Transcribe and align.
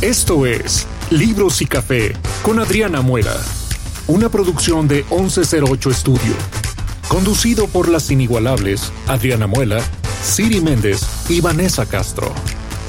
Esto 0.00 0.46
es 0.46 0.86
Libros 1.10 1.60
y 1.60 1.66
Café 1.66 2.12
con 2.42 2.60
Adriana 2.60 3.00
Muela, 3.00 3.36
una 4.06 4.28
producción 4.28 4.86
de 4.86 5.04
1108 5.10 5.90
Estudio, 5.90 6.34
conducido 7.08 7.66
por 7.66 7.88
las 7.88 8.08
inigualables 8.12 8.92
Adriana 9.08 9.48
Muela, 9.48 9.80
Siri 10.22 10.60
Méndez 10.60 11.00
y 11.28 11.40
Vanessa 11.40 11.84
Castro. 11.84 12.32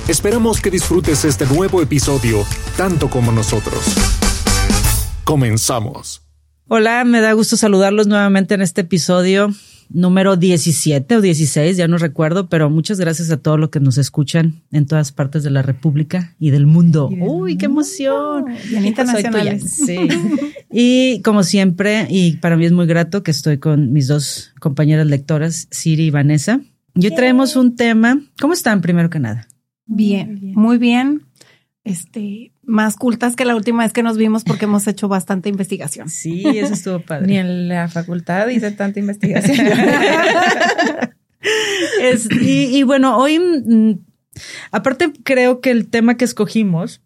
Esperamos 0.07 0.61
que 0.61 0.69
disfrutes 0.69 1.25
este 1.25 1.47
nuevo 1.47 1.81
episodio 1.81 2.45
tanto 2.77 3.09
como 3.09 3.31
nosotros. 3.31 3.79
Comenzamos. 5.23 6.21
Hola, 6.67 7.03
me 7.05 7.21
da 7.21 7.33
gusto 7.33 7.57
saludarlos 7.57 8.05
nuevamente 8.05 8.53
en 8.53 8.61
este 8.61 8.81
episodio 8.81 9.51
número 9.89 10.37
17 10.37 11.17
o 11.17 11.21
16, 11.21 11.75
ya 11.77 11.87
no 11.87 11.97
recuerdo, 11.97 12.47
pero 12.47 12.69
muchas 12.69 12.99
gracias 12.99 13.31
a 13.31 13.37
todos 13.37 13.59
los 13.59 13.69
que 13.69 13.79
nos 13.79 13.97
escuchan 13.97 14.61
en 14.71 14.85
todas 14.85 15.11
partes 15.11 15.43
de 15.43 15.49
la 15.49 15.61
República 15.61 16.35
y 16.39 16.51
del 16.51 16.67
mundo. 16.67 17.09
Uy, 17.09 17.57
qué 17.57 17.65
emoción. 17.65 18.45
Bien 18.69 18.85
internacionales. 18.85 19.71
Sí. 19.71 19.97
y 20.71 21.21
como 21.23 21.43
siempre, 21.43 22.07
y 22.09 22.37
para 22.37 22.55
mí 22.55 22.65
es 22.65 22.71
muy 22.71 22.85
grato 22.85 23.23
que 23.23 23.31
estoy 23.31 23.57
con 23.57 23.91
mis 23.91 24.07
dos 24.07 24.53
compañeras 24.59 25.07
lectoras, 25.07 25.67
Siri 25.71 26.05
y 26.05 26.11
Vanessa. 26.11 26.61
Y 26.95 27.05
hoy 27.07 27.15
traemos 27.15 27.55
un 27.55 27.75
tema. 27.75 28.21
¿Cómo 28.39 28.53
están 28.53 28.81
primero 28.81 29.09
que 29.09 29.19
nada? 29.19 29.47
Bien, 29.85 30.53
muy 30.53 30.77
bien. 30.77 31.23
Este, 31.83 32.51
más 32.69 32.95
cultas 32.95 33.35
que 33.35 33.45
la 33.45 33.55
última 33.55 33.83
vez 33.83 33.93
que 33.93 34.03
nos 34.03 34.15
vimos 34.15 34.43
porque 34.43 34.65
hemos 34.65 34.87
hecho 34.87 35.07
bastante 35.07 35.49
investigación. 35.49 36.09
Sí, 36.09 36.43
eso 36.45 36.73
estuvo 36.73 36.99
padre. 37.05 37.27
Ni 37.27 37.37
en 37.37 37.67
la 37.67 37.87
facultad 37.87 38.47
hice 38.49 38.71
tanta 38.71 38.99
investigación. 38.99 39.57
y, 42.41 42.83
bueno, 42.83 43.17
hoy, 43.17 43.39
mm, 43.39 43.99
aparte 44.71 45.11
creo 45.23 45.61
que 45.61 45.71
el 45.71 45.89
tema 45.89 46.15
que 46.15 46.25
escogimos 46.25 47.01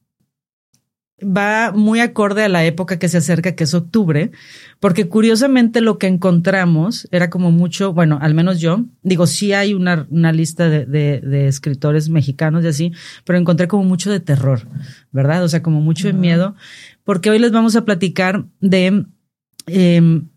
va 1.23 1.71
muy 1.71 1.99
acorde 1.99 2.43
a 2.43 2.49
la 2.49 2.65
época 2.65 2.99
que 2.99 3.09
se 3.09 3.17
acerca, 3.17 3.55
que 3.55 3.63
es 3.63 3.73
octubre, 3.73 4.31
porque 4.79 5.07
curiosamente 5.07 5.81
lo 5.81 5.97
que 5.97 6.07
encontramos 6.07 7.07
era 7.11 7.29
como 7.29 7.51
mucho, 7.51 7.93
bueno, 7.93 8.19
al 8.21 8.33
menos 8.33 8.59
yo, 8.59 8.85
digo, 9.01 9.27
sí 9.27 9.53
hay 9.53 9.73
una, 9.73 10.07
una 10.09 10.31
lista 10.31 10.69
de, 10.69 10.85
de, 10.85 11.47
escritores 11.47 12.09
mexicanos 12.09 12.63
y 12.63 12.67
así, 12.67 12.91
pero 13.25 13.39
encontré 13.39 13.67
como 13.67 13.83
mucho 13.83 14.11
de 14.11 14.19
terror, 14.19 14.67
¿verdad? 15.11 15.43
O 15.43 15.47
sea, 15.47 15.63
como 15.63 15.81
mucho 15.81 16.07
de 16.07 16.13
miedo, 16.13 16.55
porque 17.03 17.29
hoy 17.29 17.39
les 17.39 17.51
vamos 17.51 17.75
a 17.75 17.85
platicar 17.85 18.45
de 18.59 19.05
em, 19.67 20.27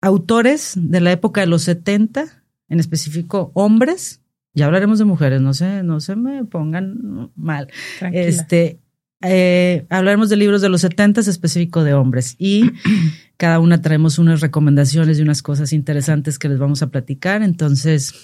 autores 0.00 0.74
de 0.76 1.00
la 1.00 1.12
época 1.12 1.40
de 1.40 1.48
los 1.48 1.62
70, 1.62 2.42
en 2.68 2.80
específico 2.80 3.50
hombres, 3.54 4.22
ya 4.54 4.64
hablaremos 4.64 4.98
de 4.98 5.04
mujeres, 5.04 5.42
no 5.42 5.52
sé, 5.52 5.82
no 5.82 6.00
se 6.00 6.16
me 6.16 6.44
pongan 6.46 7.30
mal. 7.36 7.68
Este, 8.12 8.80
eh, 9.22 9.86
hablaremos 9.88 10.28
de 10.28 10.36
libros 10.36 10.60
de 10.60 10.68
los 10.68 10.82
70 10.82 11.22
específico 11.22 11.84
de 11.84 11.94
hombres 11.94 12.36
y 12.38 12.70
cada 13.36 13.60
una 13.60 13.80
traemos 13.80 14.18
unas 14.18 14.40
recomendaciones 14.40 15.18
y 15.18 15.22
unas 15.22 15.42
cosas 15.42 15.72
interesantes 15.72 16.38
que 16.38 16.48
les 16.48 16.58
vamos 16.58 16.82
a 16.82 16.88
platicar. 16.88 17.42
Entonces, 17.42 18.14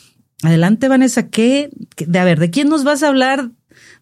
adelante 0.42 0.88
Vanessa, 0.88 1.28
¿qué, 1.28 1.70
de 1.96 2.18
a 2.18 2.24
ver, 2.24 2.38
¿de 2.38 2.50
quién 2.50 2.68
nos 2.68 2.84
vas 2.84 3.02
a 3.02 3.08
hablar? 3.08 3.50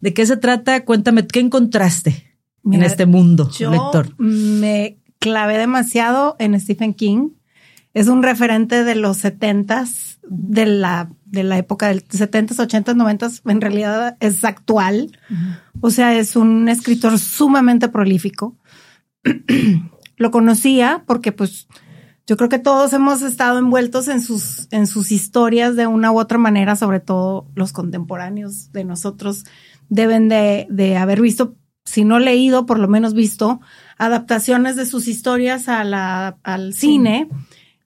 ¿De 0.00 0.14
qué 0.14 0.26
se 0.26 0.36
trata? 0.36 0.84
Cuéntame, 0.84 1.26
¿qué 1.26 1.40
encontraste 1.40 2.36
en 2.64 2.82
este 2.82 3.06
mundo, 3.06 3.50
yo 3.50 3.70
lector? 3.70 4.14
Me 4.18 4.98
clavé 5.18 5.58
demasiado 5.58 6.36
en 6.38 6.58
Stephen 6.58 6.94
King. 6.94 7.30
Es 7.94 8.08
un 8.08 8.22
referente 8.22 8.84
de 8.84 8.94
los 8.94 9.24
70s, 9.24 10.09
de 10.30 10.64
la 10.64 11.10
de 11.26 11.42
la 11.44 11.58
época 11.58 11.88
del 11.88 12.06
70s, 12.06 12.56
80s, 12.56 12.94
90s, 12.96 13.42
en 13.50 13.60
realidad 13.60 14.16
es 14.20 14.44
actual. 14.44 15.16
O 15.80 15.90
sea, 15.90 16.16
es 16.18 16.34
un 16.34 16.68
escritor 16.68 17.18
sumamente 17.18 17.88
prolífico. 17.88 18.56
Lo 20.16 20.30
conocía 20.30 21.04
porque 21.06 21.32
pues 21.32 21.68
yo 22.26 22.36
creo 22.36 22.48
que 22.48 22.58
todos 22.58 22.92
hemos 22.92 23.22
estado 23.22 23.58
envueltos 23.58 24.08
en 24.08 24.22
sus, 24.22 24.68
en 24.70 24.86
sus 24.86 25.12
historias 25.12 25.76
de 25.76 25.86
una 25.86 26.12
u 26.12 26.18
otra 26.18 26.38
manera, 26.38 26.76
sobre 26.76 27.00
todo 27.00 27.48
los 27.54 27.72
contemporáneos 27.72 28.72
de 28.72 28.84
nosotros 28.84 29.44
deben 29.88 30.28
de, 30.28 30.66
de 30.70 30.96
haber 30.96 31.20
visto, 31.20 31.56
si 31.84 32.04
no 32.04 32.18
leído, 32.18 32.66
por 32.66 32.78
lo 32.78 32.88
menos 32.88 33.14
visto 33.14 33.60
adaptaciones 33.98 34.76
de 34.76 34.86
sus 34.86 35.08
historias 35.08 35.68
a 35.68 35.84
la, 35.84 36.38
al 36.42 36.74
cine, 36.74 37.28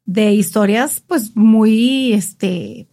de 0.04 0.32
historias 0.32 1.00
pues 1.00 1.36
muy, 1.36 2.12
este, 2.12 2.88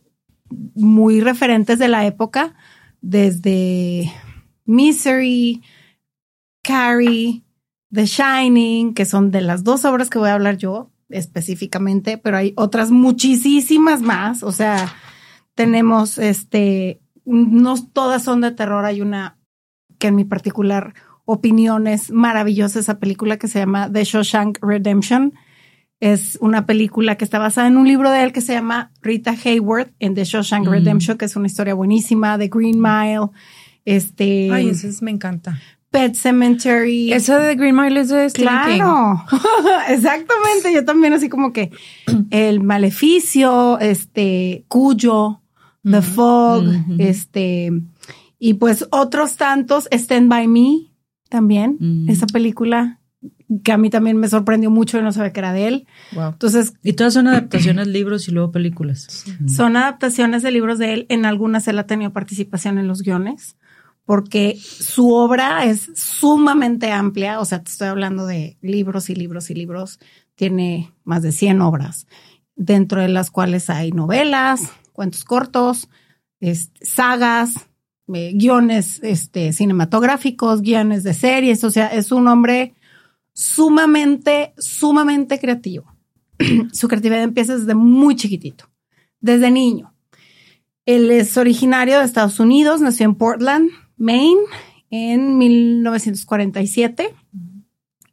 muy 0.75 1.21
referentes 1.21 1.79
de 1.79 1.87
la 1.87 2.05
época, 2.05 2.55
desde 3.01 4.11
Misery, 4.65 5.61
Carrie, 6.61 7.43
The 7.91 8.05
Shining, 8.05 8.93
que 8.93 9.05
son 9.05 9.31
de 9.31 9.41
las 9.41 9.63
dos 9.63 9.83
obras 9.85 10.09
que 10.09 10.19
voy 10.19 10.29
a 10.29 10.35
hablar 10.35 10.57
yo 10.57 10.91
específicamente, 11.09 12.17
pero 12.17 12.37
hay 12.37 12.53
otras 12.55 12.91
muchísimas 12.91 14.01
más. 14.01 14.43
O 14.43 14.51
sea, 14.51 14.93
tenemos 15.55 16.17
este, 16.17 17.01
no 17.25 17.75
todas 17.91 18.23
son 18.23 18.41
de 18.41 18.51
terror, 18.51 18.85
hay 18.85 19.01
una 19.01 19.37
que 19.99 20.07
en 20.07 20.15
mi 20.15 20.23
particular 20.23 20.93
opinión 21.25 21.87
es 21.87 22.11
maravillosa, 22.11 22.79
esa 22.79 22.99
película 22.99 23.37
que 23.37 23.47
se 23.47 23.59
llama 23.59 23.91
The 23.91 24.03
Shawshank 24.03 24.59
Redemption 24.61 25.33
es 26.01 26.37
una 26.41 26.65
película 26.65 27.15
que 27.15 27.23
está 27.23 27.37
basada 27.37 27.67
en 27.67 27.77
un 27.77 27.87
libro 27.87 28.09
de 28.09 28.23
él 28.23 28.33
que 28.33 28.41
se 28.41 28.53
llama 28.53 28.91
Rita 29.01 29.35
Hayworth 29.45 29.93
en 29.99 30.15
The 30.15 30.25
Shawshank 30.25 30.67
mm. 30.67 30.71
Redemption, 30.71 31.17
que 31.17 31.25
es 31.25 31.35
una 31.35 31.45
historia 31.47 31.75
buenísima, 31.75 32.37
de 32.39 32.49
Green 32.49 32.81
Mile. 32.81 33.27
Este. 33.85 34.51
Ay, 34.51 34.69
eso 34.69 34.87
me 35.01 35.11
encanta. 35.11 35.59
Pet 35.91 36.15
Cemetery. 36.15 37.13
Eso 37.13 37.37
de 37.37 37.55
Green 37.55 37.75
Mile 37.75 37.99
es 37.99 38.09
de 38.09 38.31
Claro, 38.33 39.23
exactamente. 39.89 40.73
Yo 40.73 40.85
también 40.85 41.13
así 41.13 41.29
como 41.29 41.53
que 41.53 41.69
el 42.31 42.63
maleficio, 42.63 43.77
este, 43.79 44.65
Cuyo, 44.69 45.41
The 45.83 46.01
Fog, 46.01 46.63
este, 46.97 47.71
y 48.39 48.53
pues 48.55 48.87
otros 48.89 49.35
tantos, 49.35 49.87
Stand 49.91 50.29
By 50.29 50.47
Me 50.47 50.93
también, 51.29 52.07
esa 52.07 52.25
película 52.25 53.00
que 53.63 53.71
a 53.71 53.77
mí 53.77 53.89
también 53.89 54.17
me 54.17 54.29
sorprendió 54.29 54.71
mucho 54.71 54.97
y 54.97 55.01
no 55.01 55.11
sabía 55.11 55.33
que 55.33 55.39
era 55.39 55.53
de 55.53 55.67
él. 55.67 55.87
Entonces, 56.11 56.73
y 56.83 56.93
todas 56.93 57.13
son 57.13 57.27
adaptaciones, 57.27 57.87
libros 57.87 58.27
y 58.27 58.31
luego 58.31 58.51
películas. 58.51 59.25
Son 59.47 59.75
adaptaciones 59.75 60.43
de 60.43 60.51
libros 60.51 60.79
de 60.79 60.93
él. 60.93 61.05
En 61.09 61.25
algunas 61.25 61.67
él 61.67 61.77
ha 61.79 61.85
tenido 61.85 62.13
participación 62.13 62.77
en 62.77 62.87
los 62.87 63.01
guiones, 63.01 63.57
porque 64.05 64.57
su 64.57 65.13
obra 65.13 65.65
es 65.65 65.91
sumamente 65.95 66.91
amplia. 66.91 67.39
O 67.39 67.45
sea, 67.45 67.63
te 67.63 67.71
estoy 67.71 67.89
hablando 67.89 68.25
de 68.25 68.57
libros 68.61 69.09
y 69.09 69.15
libros 69.15 69.49
y 69.49 69.55
libros. 69.55 69.99
Tiene 70.35 70.91
más 71.03 71.21
de 71.21 71.31
100 71.31 71.61
obras, 71.61 72.07
dentro 72.55 73.01
de 73.01 73.09
las 73.09 73.31
cuales 73.31 73.69
hay 73.69 73.91
novelas, 73.91 74.71
cuentos 74.93 75.25
cortos, 75.25 75.89
este, 76.39 76.85
sagas, 76.85 77.67
eh, 78.13 78.31
guiones 78.33 78.99
este, 79.03 79.51
cinematográficos, 79.53 80.61
guiones 80.61 81.03
de 81.03 81.13
series. 81.13 81.63
O 81.65 81.69
sea, 81.69 81.87
es 81.87 82.11
un 82.11 82.27
hombre 82.27 82.73
sumamente, 83.33 84.53
sumamente 84.57 85.39
creativo. 85.39 85.85
Su 86.73 86.87
creatividad 86.87 87.23
empieza 87.23 87.57
desde 87.57 87.75
muy 87.75 88.15
chiquitito, 88.15 88.69
desde 89.19 89.51
niño. 89.51 89.93
Él 90.85 91.11
es 91.11 91.37
originario 91.37 91.99
de 91.99 92.05
Estados 92.05 92.39
Unidos, 92.39 92.81
nació 92.81 93.05
en 93.05 93.15
Portland, 93.15 93.69
Maine, 93.97 94.41
en 94.89 95.37
1947. 95.37 97.13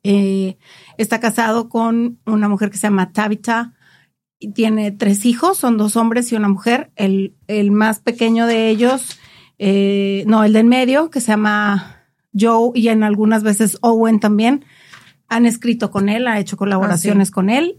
Eh, 0.05 0.57
está 0.97 1.21
casado 1.21 1.69
con 1.69 2.19
una 2.25 2.49
mujer 2.49 2.71
que 2.71 2.77
se 2.77 2.87
llama 2.87 3.13
Tabitha 3.13 3.75
y 4.39 4.53
tiene 4.53 4.93
tres 4.93 5.25
hijos, 5.25 5.59
son 5.59 5.77
dos 5.77 5.97
hombres 5.97 6.31
y 6.31 6.37
una 6.37 6.49
mujer. 6.49 6.91
El, 6.95 7.35
el 7.47 7.71
más 7.71 8.01
pequeño 8.01 8.47
de 8.47 8.69
ellos, 8.69 9.19
eh, 9.59 10.25
no, 10.27 10.45
el 10.45 10.53
del 10.53 10.67
medio, 10.67 11.11
que 11.11 11.21
se 11.21 11.29
llama 11.29 12.05
Joe 12.39 12.71
y 12.75 12.89
en 12.89 13.03
algunas 13.03 13.43
veces 13.43 13.79
Owen 13.81 14.21
también, 14.21 14.65
han 15.29 15.47
escrito 15.47 15.91
con 15.91 16.09
él, 16.09 16.27
ha 16.27 16.39
hecho 16.39 16.57
colaboraciones 16.57 17.29
ah, 17.31 17.35
con 17.35 17.51
él. 17.51 17.79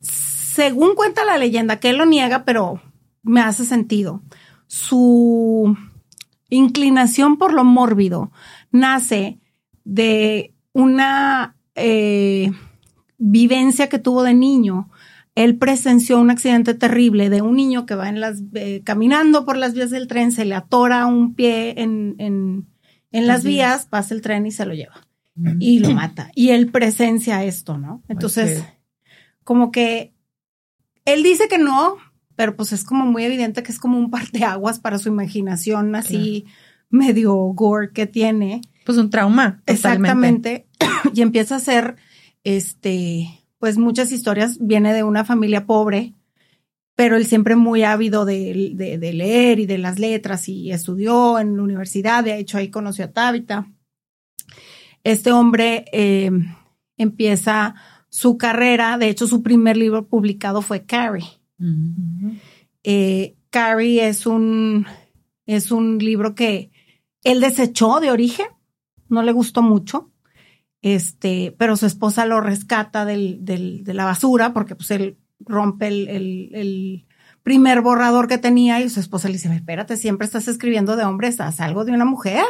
Según 0.00 0.94
cuenta 0.94 1.24
la 1.24 1.38
leyenda, 1.38 1.80
que 1.80 1.90
él 1.90 1.98
lo 1.98 2.06
niega, 2.06 2.44
pero 2.44 2.80
me 3.22 3.40
hace 3.40 3.64
sentido. 3.64 4.22
Su 4.66 5.76
inclinación 6.48 7.38
por 7.38 7.52
lo 7.52 7.64
mórbido 7.64 8.30
nace 8.70 9.40
de 9.84 10.54
una 10.72 11.56
eh, 11.74 12.52
vivencia 13.18 13.88
que 13.88 13.98
tuvo 13.98 14.22
de 14.22 14.34
niño. 14.34 14.90
Él 15.34 15.56
presenció 15.56 16.20
un 16.20 16.30
accidente 16.30 16.74
terrible 16.74 17.30
de 17.30 17.40
un 17.40 17.56
niño 17.56 17.86
que 17.86 17.94
va 17.94 18.08
en 18.10 18.20
las, 18.20 18.42
eh, 18.54 18.82
caminando 18.84 19.44
por 19.46 19.56
las 19.56 19.72
vías 19.72 19.90
del 19.90 20.06
tren, 20.06 20.30
se 20.30 20.44
le 20.44 20.54
atora 20.54 21.06
un 21.06 21.34
pie 21.34 21.80
en, 21.80 22.14
en 22.18 22.66
en 23.12 23.26
las 23.26 23.44
vías 23.44 23.86
pasa 23.86 24.14
el 24.14 24.20
tren 24.20 24.46
y 24.46 24.52
se 24.52 24.66
lo 24.66 24.74
lleva 24.74 25.06
y 25.58 25.78
lo 25.78 25.90
mata. 25.92 26.30
Y 26.34 26.50
él 26.50 26.70
presencia 26.70 27.44
esto, 27.44 27.78
¿no? 27.78 28.02
Entonces, 28.08 28.62
como 29.44 29.70
que 29.70 30.12
él 31.04 31.22
dice 31.22 31.48
que 31.48 31.58
no, 31.58 31.96
pero 32.36 32.56
pues 32.56 32.72
es 32.72 32.84
como 32.84 33.06
muy 33.06 33.24
evidente 33.24 33.62
que 33.62 33.72
es 33.72 33.78
como 33.78 33.98
un 33.98 34.10
parteaguas 34.10 34.80
para 34.80 34.98
su 34.98 35.08
imaginación 35.08 35.94
así 35.94 36.46
medio 36.90 37.34
gore 37.34 37.90
que 37.92 38.06
tiene. 38.06 38.60
Pues 38.84 38.98
un 38.98 39.10
trauma. 39.10 39.62
totalmente. 39.64 39.72
Exactamente. 39.72 40.66
y 41.14 41.22
empieza 41.22 41.54
a 41.54 41.58
hacer, 41.58 41.96
este, 42.44 43.28
pues 43.58 43.78
muchas 43.78 44.12
historias. 44.12 44.58
Viene 44.60 44.92
de 44.92 45.02
una 45.02 45.24
familia 45.24 45.66
pobre, 45.66 46.14
pero 46.94 47.16
él 47.16 47.26
siempre 47.26 47.56
muy 47.56 47.82
ávido 47.84 48.24
de, 48.24 48.72
de- 48.74 48.98
de 48.98 49.12
leer 49.12 49.58
y 49.60 49.66
de 49.66 49.78
las 49.78 49.98
letras 49.98 50.48
y 50.48 50.70
estudió 50.72 51.38
en 51.38 51.56
la 51.56 51.62
universidad. 51.62 52.22
De 52.24 52.38
hecho, 52.38 52.58
ahí 52.58 52.68
conoció 52.70 53.04
a 53.06 53.12
Tabitha. 53.12 53.66
Este 55.04 55.32
hombre 55.32 55.84
eh, 55.92 56.30
empieza 56.96 57.74
su 58.08 58.36
carrera. 58.38 58.98
De 58.98 59.08
hecho, 59.08 59.26
su 59.26 59.42
primer 59.42 59.76
libro 59.76 60.06
publicado 60.06 60.62
fue 60.62 60.84
Carrie. 60.84 61.26
Mm. 61.58 62.32
Eh, 62.84 63.36
Carrie 63.50 64.06
es 64.06 64.26
un, 64.26 64.86
es 65.46 65.72
un 65.72 65.98
libro 65.98 66.34
que 66.34 66.70
él 67.24 67.40
desechó 67.40 68.00
de 68.00 68.10
origen, 68.10 68.46
no 69.08 69.22
le 69.22 69.32
gustó 69.32 69.62
mucho, 69.62 70.10
este, 70.82 71.54
pero 71.58 71.76
su 71.76 71.86
esposa 71.86 72.26
lo 72.26 72.40
rescata 72.40 73.04
del, 73.04 73.44
del- 73.44 73.84
de 73.84 73.94
la 73.94 74.04
basura 74.04 74.52
porque 74.52 74.74
pues 74.74 74.90
él 74.90 75.18
rompe 75.46 75.88
el, 75.88 76.08
el- 76.08 76.50
el 76.54 77.06
primer 77.42 77.80
borrador 77.80 78.28
que 78.28 78.38
tenía 78.38 78.80
y 78.80 78.88
su 78.88 79.00
esposa 79.00 79.28
le 79.28 79.34
dice, 79.34 79.52
espérate, 79.54 79.96
siempre 79.96 80.24
estás 80.26 80.46
escribiendo 80.48 80.94
de 80.96 81.04
hombres, 81.04 81.40
haz 81.40 81.60
algo 81.60 81.84
de 81.84 81.92
una 81.92 82.04
mujer. 82.04 82.44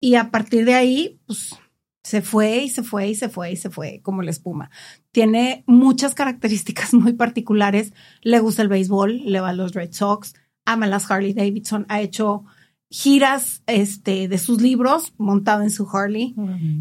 Y 0.00 0.14
a 0.16 0.30
partir 0.30 0.64
de 0.64 0.74
ahí, 0.74 1.20
pues 1.26 1.54
se 2.02 2.22
fue 2.22 2.58
y 2.64 2.68
se 2.70 2.82
fue 2.82 3.08
y 3.10 3.14
se 3.14 3.28
fue 3.28 3.52
y 3.52 3.56
se 3.56 3.70
fue 3.70 4.00
como 4.02 4.22
la 4.22 4.30
espuma. 4.30 4.70
Tiene 5.12 5.62
muchas 5.66 6.14
características 6.14 6.92
muy 6.94 7.12
particulares. 7.12 7.92
Le 8.22 8.40
gusta 8.40 8.62
el 8.62 8.68
béisbol, 8.68 9.22
le 9.24 9.40
va 9.40 9.50
a 9.50 9.52
los 9.52 9.74
Red 9.74 9.92
Sox, 9.92 10.34
ama 10.64 10.86
las 10.86 11.08
Harley 11.10 11.32
Davidson, 11.34 11.84
ha 11.88 12.00
hecho 12.00 12.44
giras 12.90 13.62
este, 13.66 14.28
de 14.28 14.38
sus 14.38 14.60
libros 14.62 15.12
montado 15.18 15.62
en 15.62 15.70
su 15.70 15.86
Harley. 15.92 16.34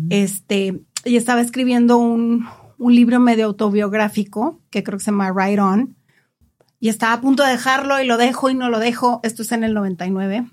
Este, 0.10 0.82
y 1.06 1.16
estaba 1.18 1.42
escribiendo 1.42 1.98
un, 1.98 2.48
un 2.78 2.96
libro 2.96 3.20
medio 3.20 3.46
autobiográfico 3.46 4.62
que 4.70 4.84
creo 4.84 4.98
que 4.98 5.04
se 5.04 5.12
llama 5.12 5.32
Right 5.32 5.60
On. 5.60 5.96
Y 6.80 6.90
estaba 6.90 7.14
a 7.14 7.22
punto 7.22 7.44
de 7.44 7.52
dejarlo 7.52 8.00
y 8.02 8.06
lo 8.06 8.18
dejo 8.18 8.50
y 8.50 8.54
no 8.54 8.70
lo 8.70 8.80
dejo. 8.80 9.20
Esto 9.24 9.42
es 9.42 9.52
en 9.52 9.64
el 9.64 9.74
99. 9.74 10.48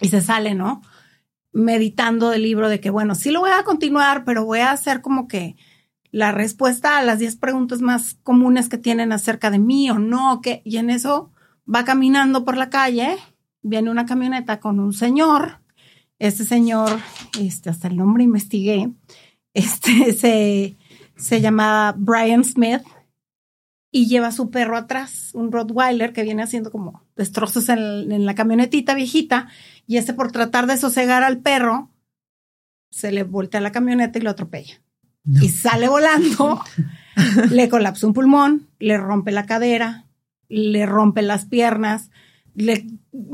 Y 0.00 0.08
se 0.08 0.20
sale, 0.20 0.54
¿no? 0.54 0.82
Meditando 1.52 2.30
del 2.30 2.42
libro 2.42 2.68
de 2.68 2.80
que, 2.80 2.90
bueno, 2.90 3.14
sí 3.14 3.30
lo 3.30 3.40
voy 3.40 3.50
a 3.50 3.64
continuar, 3.64 4.24
pero 4.24 4.44
voy 4.44 4.60
a 4.60 4.72
hacer 4.72 5.00
como 5.00 5.26
que 5.26 5.56
la 6.10 6.32
respuesta 6.32 6.98
a 6.98 7.02
las 7.02 7.18
10 7.18 7.36
preguntas 7.36 7.80
más 7.80 8.14
comunes 8.22 8.68
que 8.68 8.78
tienen 8.78 9.12
acerca 9.12 9.50
de 9.50 9.58
mí 9.58 9.90
o 9.90 9.98
no, 9.98 10.40
que, 10.40 10.62
y 10.64 10.78
en 10.78 10.90
eso 10.90 11.32
va 11.72 11.84
caminando 11.84 12.44
por 12.44 12.56
la 12.56 12.70
calle, 12.70 13.16
viene 13.62 13.90
una 13.90 14.06
camioneta 14.06 14.60
con 14.60 14.80
un 14.80 14.92
señor, 14.92 15.60
este 16.18 16.44
señor, 16.44 16.98
este, 17.38 17.70
hasta 17.70 17.88
el 17.88 17.96
nombre 17.96 18.24
investigué, 18.24 18.90
este 19.54 20.12
se, 20.14 20.77
se 21.18 21.40
llama 21.40 21.94
Brian 21.96 22.44
Smith 22.44 22.82
y 23.90 24.06
lleva 24.06 24.28
a 24.28 24.32
su 24.32 24.50
perro 24.50 24.76
atrás, 24.76 25.30
un 25.34 25.50
Rottweiler 25.50 26.12
que 26.12 26.22
viene 26.22 26.42
haciendo 26.42 26.70
como 26.70 27.04
destrozos 27.16 27.68
en, 27.68 28.12
en 28.12 28.26
la 28.26 28.34
camionetita 28.34 28.94
viejita 28.94 29.48
y 29.86 29.96
este 29.96 30.14
por 30.14 30.32
tratar 30.32 30.66
de 30.66 30.76
sosegar 30.76 31.22
al 31.22 31.38
perro 31.38 31.90
se 32.90 33.12
le 33.12 33.24
voltea 33.24 33.60
la 33.60 33.72
camioneta 33.72 34.18
y 34.18 34.22
lo 34.22 34.30
atropella. 34.30 34.80
Y 35.24 35.50
sale 35.50 35.88
volando, 35.88 36.62
le 37.50 37.68
colapsa 37.68 38.06
un 38.06 38.14
pulmón, 38.14 38.68
le 38.78 38.96
rompe 38.96 39.30
la 39.30 39.44
cadera, 39.44 40.06
le 40.48 40.86
rompe 40.86 41.20
las 41.20 41.44
piernas, 41.44 42.10
le, 42.54 42.86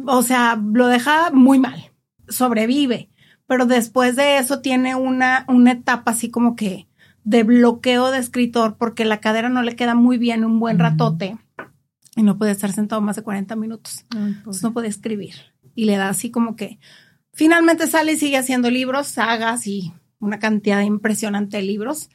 o 0.07 0.23
sea, 0.23 0.57
lo 0.57 0.89
deja 0.89 1.31
muy 1.31 1.59
mal. 1.59 1.93
Sobrevive, 2.29 3.11
pero 3.47 3.67
después 3.67 4.17
de 4.17 4.39
eso 4.39 4.61
tiene 4.61 4.95
una, 4.97 5.45
una 5.47 5.73
etapa 5.73 6.13
así 6.13 6.31
como 6.31 6.57
que 6.57 6.89
de 7.25 7.43
bloqueo 7.43 8.11
de 8.11 8.19
escritor 8.19 8.77
porque 8.77 9.05
la 9.05 9.21
cadera 9.21 9.49
no 9.49 9.63
le 9.63 9.77
queda 9.77 9.95
muy 9.95 10.19
bien 10.19 10.45
un 10.45 10.61
buen 10.61 10.79
ratote 10.79 11.37
y 12.17 12.23
no 12.23 12.39
puede 12.39 12.53
estar 12.53 12.71
sentado 12.73 13.01
más 13.01 13.17
de 13.17 13.23
40 13.23 13.57
minutos. 13.57 14.05
Ay. 14.15 14.35
Entonces 14.39 14.63
no 14.63 14.73
puede 14.73 14.89
escribir. 14.89 15.35
Y 15.75 15.87
le 15.87 15.97
da 15.97 16.09
así 16.11 16.31
como 16.31 16.55
que 16.55 16.79
finalmente 17.33 17.87
sale 17.89 18.13
y 18.13 18.17
sigue 18.17 18.37
haciendo 18.37 18.71
libros, 18.71 19.09
sagas 19.09 19.67
y 19.67 19.93
una 20.21 20.39
cantidad 20.39 20.81
impresionante 20.83 21.57
de 21.57 21.65
libros. 21.65 22.11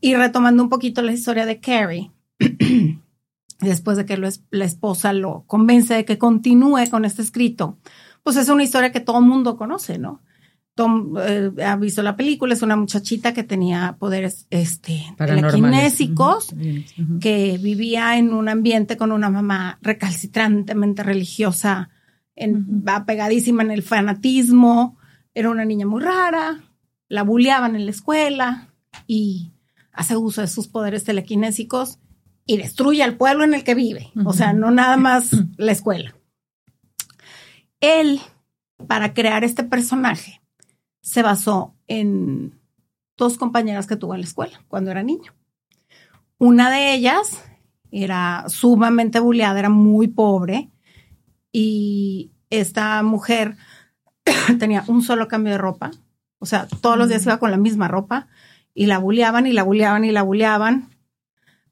Y 0.00 0.14
retomando 0.14 0.62
un 0.62 0.68
poquito 0.68 1.02
la 1.02 1.12
historia 1.12 1.46
de 1.46 1.58
Carrie, 1.60 2.12
después 3.60 3.96
de 3.96 4.06
que 4.06 4.16
lo 4.16 4.26
es- 4.28 4.44
la 4.50 4.64
esposa 4.64 5.12
lo 5.12 5.44
convence 5.46 5.94
de 5.94 6.04
que 6.04 6.18
continúe 6.18 6.88
con 6.90 7.04
este 7.04 7.22
escrito, 7.22 7.78
pues 8.22 8.36
es 8.36 8.48
una 8.48 8.62
historia 8.64 8.92
que 8.92 9.00
todo 9.00 9.18
el 9.18 9.24
mundo 9.26 9.56
conoce, 9.56 9.98
¿no? 9.98 10.22
Tom 10.74 11.14
eh, 11.18 11.50
ha 11.64 11.76
visto 11.76 12.02
la 12.02 12.16
película, 12.16 12.54
es 12.54 12.62
una 12.62 12.76
muchachita 12.76 13.34
que 13.34 13.42
tenía 13.42 13.96
poderes 13.98 14.46
este, 14.50 15.04
Ujú. 16.52 17.18
que 17.18 17.58
vivía 17.58 18.16
en 18.16 18.32
un 18.32 18.48
ambiente 18.48 18.96
con 18.96 19.12
una 19.12 19.30
mamá 19.30 19.78
recalcitrantemente 19.82 21.02
religiosa, 21.02 21.90
en, 22.36 22.82
va 22.86 23.04
pegadísima 23.04 23.62
en 23.62 23.72
el 23.72 23.82
fanatismo, 23.82 24.96
era 25.34 25.50
una 25.50 25.64
niña 25.64 25.86
muy 25.86 26.02
rara, 26.02 26.60
la 27.08 27.22
bulleaban 27.24 27.76
en 27.76 27.84
la 27.84 27.90
escuela 27.90 28.68
y 29.06 29.52
hace 29.92 30.16
uso 30.16 30.40
de 30.40 30.46
sus 30.46 30.68
poderes 30.68 31.04
telequinésicos 31.04 31.98
y 32.46 32.56
destruye 32.56 33.02
al 33.02 33.16
pueblo 33.16 33.44
en 33.44 33.54
el 33.54 33.64
que 33.64 33.74
vive. 33.74 34.10
O 34.24 34.32
sea, 34.32 34.52
no 34.52 34.70
nada 34.70 34.96
más 34.96 35.30
la 35.56 35.72
escuela. 35.72 36.14
Él, 37.80 38.20
para 38.86 39.14
crear 39.14 39.44
este 39.44 39.64
personaje, 39.64 40.39
se 41.00 41.22
basó 41.22 41.74
en 41.86 42.58
dos 43.16 43.38
compañeras 43.38 43.86
que 43.86 43.96
tuvo 43.96 44.14
en 44.14 44.20
la 44.20 44.26
escuela 44.26 44.62
cuando 44.68 44.90
era 44.90 45.02
niño. 45.02 45.34
Una 46.38 46.70
de 46.70 46.94
ellas 46.94 47.44
era 47.90 48.44
sumamente 48.48 49.20
bulleada, 49.20 49.58
era 49.58 49.68
muy 49.68 50.08
pobre 50.08 50.70
y 51.52 52.32
esta 52.48 53.02
mujer 53.02 53.56
tenía 54.58 54.84
un 54.86 55.02
solo 55.02 55.28
cambio 55.28 55.52
de 55.52 55.58
ropa, 55.58 55.90
o 56.40 56.46
sea, 56.46 56.66
todos 56.80 56.96
los 56.96 57.08
días 57.08 57.24
iba 57.26 57.38
con 57.38 57.50
la 57.50 57.58
misma 57.58 57.86
ropa 57.86 58.28
y 58.74 58.86
la 58.86 58.98
bulleaban 58.98 59.46
y 59.46 59.52
la 59.52 59.62
bulleaban 59.62 60.04
y 60.04 60.10
la 60.10 60.22
bulleaban. 60.22 60.88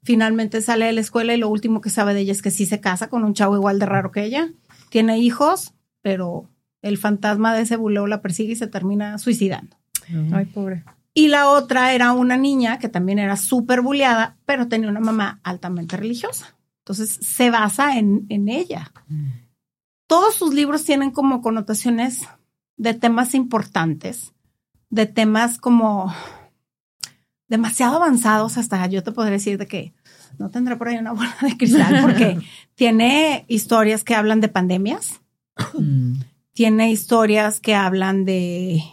Finalmente 0.03 0.61
sale 0.61 0.85
de 0.85 0.93
la 0.93 1.01
escuela 1.01 1.33
y 1.33 1.37
lo 1.37 1.49
último 1.49 1.81
que 1.81 1.89
sabe 1.89 2.13
de 2.13 2.21
ella 2.21 2.31
es 2.31 2.41
que 2.41 2.51
sí 2.51 2.65
se 2.65 2.79
casa 2.79 3.09
con 3.09 3.23
un 3.23 3.33
chavo 3.33 3.55
igual 3.55 3.79
de 3.79 3.87
raro 3.87 4.11
que 4.11 4.23
ella. 4.23 4.49
Tiene 4.89 5.17
hijos, 5.17 5.73
pero 6.01 6.49
el 6.81 6.97
fantasma 6.97 7.53
de 7.53 7.61
ese 7.61 7.75
buleo 7.75 8.07
la 8.07 8.21
persigue 8.21 8.53
y 8.53 8.55
se 8.55 8.67
termina 8.67 9.17
suicidando. 9.17 9.77
Ay, 10.31 10.45
pobre. 10.45 10.83
Y 11.13 11.27
la 11.27 11.49
otra 11.49 11.93
era 11.93 12.13
una 12.13 12.37
niña 12.37 12.79
que 12.79 12.89
también 12.89 13.19
era 13.19 13.35
súper 13.35 13.81
bulleada, 13.81 14.37
pero 14.45 14.67
tenía 14.67 14.89
una 14.89 14.99
mamá 14.99 15.39
altamente 15.43 15.97
religiosa. 15.97 16.55
Entonces 16.79 17.19
se 17.21 17.49
basa 17.49 17.97
en, 17.97 18.25
en 18.29 18.47
ella. 18.47 18.91
Todos 20.07 20.35
sus 20.35 20.53
libros 20.53 20.83
tienen 20.83 21.11
como 21.11 21.41
connotaciones 21.41 22.21
de 22.77 22.93
temas 22.93 23.35
importantes, 23.35 24.33
de 24.89 25.05
temas 25.05 25.57
como 25.57 26.13
demasiado 27.47 27.97
avanzados, 27.97 28.57
hasta 28.57 28.85
yo 28.87 29.03
te 29.03 29.11
podría 29.11 29.33
decir 29.33 29.57
de 29.57 29.67
que 29.67 29.93
no 30.37 30.49
tendré 30.49 30.77
por 30.77 30.87
ahí 30.87 30.97
una 30.97 31.11
bola 31.11 31.35
de 31.41 31.57
cristal, 31.57 31.99
porque 32.01 32.39
tiene 32.75 33.45
historias 33.47 34.03
que 34.03 34.15
hablan 34.15 34.39
de 34.41 34.47
pandemias, 34.47 35.19
Mm. 35.77 36.21
Tiene 36.59 36.91
historias 36.91 37.61
que 37.61 37.73
hablan 37.73 38.25
de 38.25 38.83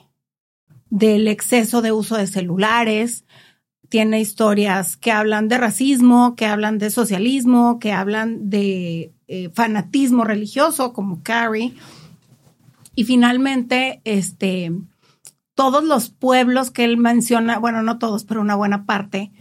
del 0.88 1.26
exceso 1.26 1.82
de 1.82 1.90
uso 1.90 2.16
de 2.16 2.28
celulares, 2.28 3.24
tiene 3.88 4.20
historias 4.20 4.96
que 4.96 5.10
hablan 5.10 5.48
de 5.48 5.58
racismo, 5.58 6.36
que 6.36 6.46
hablan 6.46 6.78
de 6.78 6.90
socialismo, 6.90 7.80
que 7.80 7.90
hablan 7.90 8.50
de 8.50 9.12
eh, 9.26 9.50
fanatismo 9.52 10.22
religioso, 10.22 10.92
como 10.92 11.24
Carrie. 11.24 11.74
Y 12.94 13.02
finalmente, 13.02 14.00
este, 14.04 14.70
todos 15.56 15.82
los 15.82 16.10
pueblos 16.10 16.70
que 16.70 16.84
él 16.84 16.98
menciona, 16.98 17.58
bueno, 17.58 17.82
no 17.82 17.98
todos, 17.98 18.22
pero 18.22 18.42
una 18.42 18.54
buena 18.54 18.86
parte, 18.86 19.32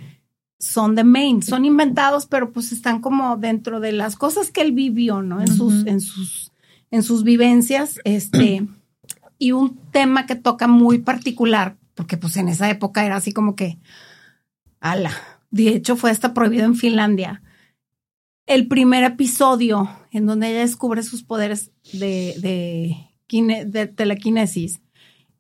son 0.58 0.96
de 0.96 1.04
Maine, 1.04 1.44
son 1.44 1.64
inventados, 1.64 2.26
pero 2.26 2.52
pues 2.52 2.72
están 2.72 3.02
como 3.02 3.38
dentro 3.38 3.80
de 3.80 3.92
las 3.92 4.16
cosas 4.16 4.50
que 4.50 4.62
él 4.62 4.72
vivió, 4.72 5.22
¿no? 5.22 5.42
En 5.42 5.56
sus, 5.56 5.86
en 5.86 6.02
sus, 6.02 6.52
en 6.92 7.04
sus 7.04 7.24
vivencias, 7.24 8.00
este, 8.06 8.66
y 9.38 9.52
un 9.52 9.78
tema 9.92 10.26
que 10.26 10.36
toca 10.36 10.68
muy 10.68 11.00
particular, 11.00 11.78
porque 11.94 12.18
pues 12.18 12.38
en 12.38 12.48
esa 12.50 12.70
época 12.70 13.06
era 13.06 13.16
así 13.18 13.32
como 13.34 13.56
que, 13.56 13.80
ala, 14.80 15.12
de 15.52 15.70
hecho 15.70 15.96
fue 15.96 16.12
hasta 16.12 16.34
prohibido 16.34 16.66
en 16.66 16.76
Finlandia. 16.76 17.42
El 18.48 18.68
primer 18.68 19.04
episodio 19.04 19.90
en 20.12 20.26
donde 20.28 20.50
ella 20.50 20.60
descubre 20.60 21.02
sus 21.04 21.24
poderes 21.24 21.72
de, 21.94 22.36
de, 22.40 22.96
kine- 23.28 23.66
de 23.66 23.88
telequinesis 23.88 24.82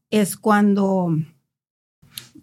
es 0.09 0.35
cuando 0.37 1.15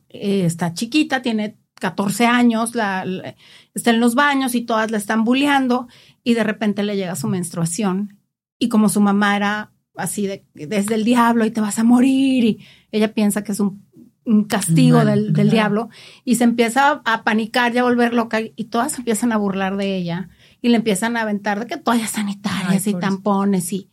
eh, 0.09 0.45
está 0.45 0.73
chiquita, 0.75 1.23
tiene 1.23 1.59
14 1.75 2.27
años, 2.27 2.75
la, 2.77 3.05
la- 3.05 3.35
está 3.75 3.91
en 3.91 3.99
los 4.01 4.15
baños 4.15 4.55
y 4.55 4.61
todas 4.63 4.91
la 4.91 4.99
están 4.99 5.25
bulleando 5.25 5.89
y 6.23 6.35
de 6.35 6.45
repente 6.45 6.83
le 6.85 6.97
llega 6.97 7.17
su 7.17 7.27
menstruación. 7.29 8.19
Y 8.63 8.69
como 8.69 8.89
su 8.89 9.01
mamá 9.01 9.35
era 9.35 9.73
así 9.97 10.29
de, 10.29 10.45
desde 10.55 10.95
el 10.95 11.03
diablo 11.03 11.45
y 11.45 11.51
te 11.51 11.61
vas 11.61 11.81
a 11.81 11.85
morir 11.85 12.45
y 12.45 12.61
ella 12.93 13.13
piensa 13.13 13.43
que 13.43 13.51
es 13.51 13.59
un, 13.59 13.85
un 14.25 14.45
castigo 14.45 15.05
del, 15.05 15.33
diablo 15.51 15.89
y 16.25 16.37
se 16.37 16.45
empieza 16.45 17.03
a 17.05 17.25
panicar 17.25 17.75
y 17.75 17.79
a 17.79 17.83
volver 17.83 18.15
loca 18.15 18.39
y 18.41 18.65
todas 18.67 18.99
empiezan 18.99 19.33
a 19.33 19.37
burlar 19.37 19.77
de 19.77 19.97
ella 19.97 20.29
y 20.61 20.69
le 20.69 20.77
empiezan 20.77 21.17
a 21.17 21.23
aventar 21.23 21.59
de 21.59 21.67
que 21.67 21.77
toallas 21.77 22.13
sanitarias 22.13 22.87
Ay, 22.87 22.95
y 22.95 23.01
tampones 23.01 23.73
y, 23.73 23.91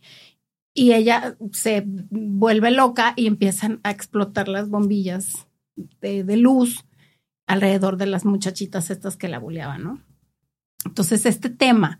y 0.72 0.92
ella 0.92 1.36
se 1.50 1.82
vuelve 1.84 2.70
loca 2.70 3.12
y 3.16 3.26
empiezan 3.26 3.80
a 3.82 3.90
explotar 3.90 4.46
las 4.46 4.68
bombillas 4.68 5.48
de, 6.00 6.22
de 6.22 6.36
luz 6.36 6.86
alrededor 7.48 7.96
de 7.96 8.06
las 8.06 8.24
muchachitas 8.24 8.90
estas 8.90 9.16
que 9.16 9.26
la 9.26 9.40
buleaban, 9.40 9.82
¿no? 9.82 10.00
Entonces 10.84 11.26
este 11.26 11.50
tema 11.50 11.98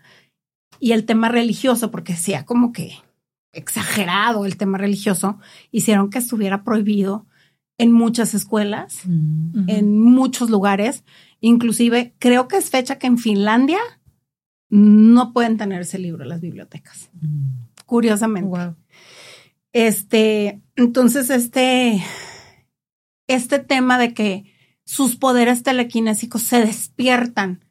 y 0.80 0.92
el 0.92 1.04
tema 1.04 1.28
religioso, 1.28 1.90
porque 1.92 2.16
sea 2.16 2.44
como 2.44 2.72
que 2.72 2.94
exagerado 3.52 4.46
el 4.46 4.56
tema 4.56 4.78
religioso, 4.78 5.38
hicieron 5.70 6.10
que 6.10 6.18
estuviera 6.18 6.64
prohibido 6.64 7.26
en 7.78 7.92
muchas 7.92 8.34
escuelas, 8.34 9.00
Mm. 9.06 9.68
en 9.68 9.98
muchos 10.00 10.50
lugares. 10.50 11.04
Inclusive 11.40 12.14
creo 12.18 12.48
que 12.48 12.56
es 12.56 12.70
fecha 12.70 12.98
que 12.98 13.06
en 13.06 13.18
Finlandia 13.18 13.78
no 14.68 15.32
pueden 15.32 15.56
tener 15.56 15.82
ese 15.82 15.98
libro 15.98 16.22
en 16.22 16.28
las 16.28 16.40
bibliotecas, 16.40 17.10
Mm. 17.20 17.64
curiosamente. 17.86 18.48
Wow. 18.48 18.76
Este, 19.72 20.60
entonces, 20.76 21.30
este, 21.30 22.02
este 23.26 23.58
tema 23.60 23.98
de 23.98 24.14
que 24.14 24.52
sus 24.84 25.16
poderes 25.16 25.62
telequinésicos 25.62 26.42
se 26.42 26.64
despiertan 26.64 27.64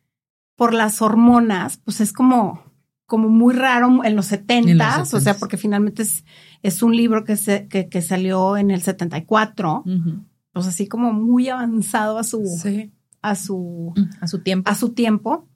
por 0.55 0.73
las 0.73 1.01
hormonas, 1.01 1.77
pues 1.77 2.01
es 2.01 2.13
como, 2.13 2.63
como 3.09 3.27
muy 3.27 3.53
raro 3.53 4.05
en 4.05 4.15
los 4.15 4.27
setentas, 4.27 5.13
o 5.13 5.19
sea, 5.19 5.33
70s. 5.35 5.39
porque 5.39 5.57
finalmente 5.57 6.03
es, 6.03 6.23
es 6.63 6.81
un 6.81 6.95
libro 6.95 7.25
que, 7.25 7.35
se, 7.35 7.67
que, 7.67 7.89
que 7.89 8.01
salió 8.01 8.55
en 8.55 8.71
el 8.71 8.81
74, 8.81 9.83
Ujú. 9.85 10.23
pues 10.53 10.65
así 10.67 10.87
como 10.87 11.11
muy 11.11 11.49
avanzado 11.49 12.17
a 12.17 12.23
su, 12.23 12.45
Sí. 12.45 12.91
a 13.21 13.35
su, 13.35 13.93
A 14.21 14.27
su 14.27 14.39
tiempo. 14.41 14.69
a 14.71 14.75
su 14.75 14.89
tiempo. 14.93 15.49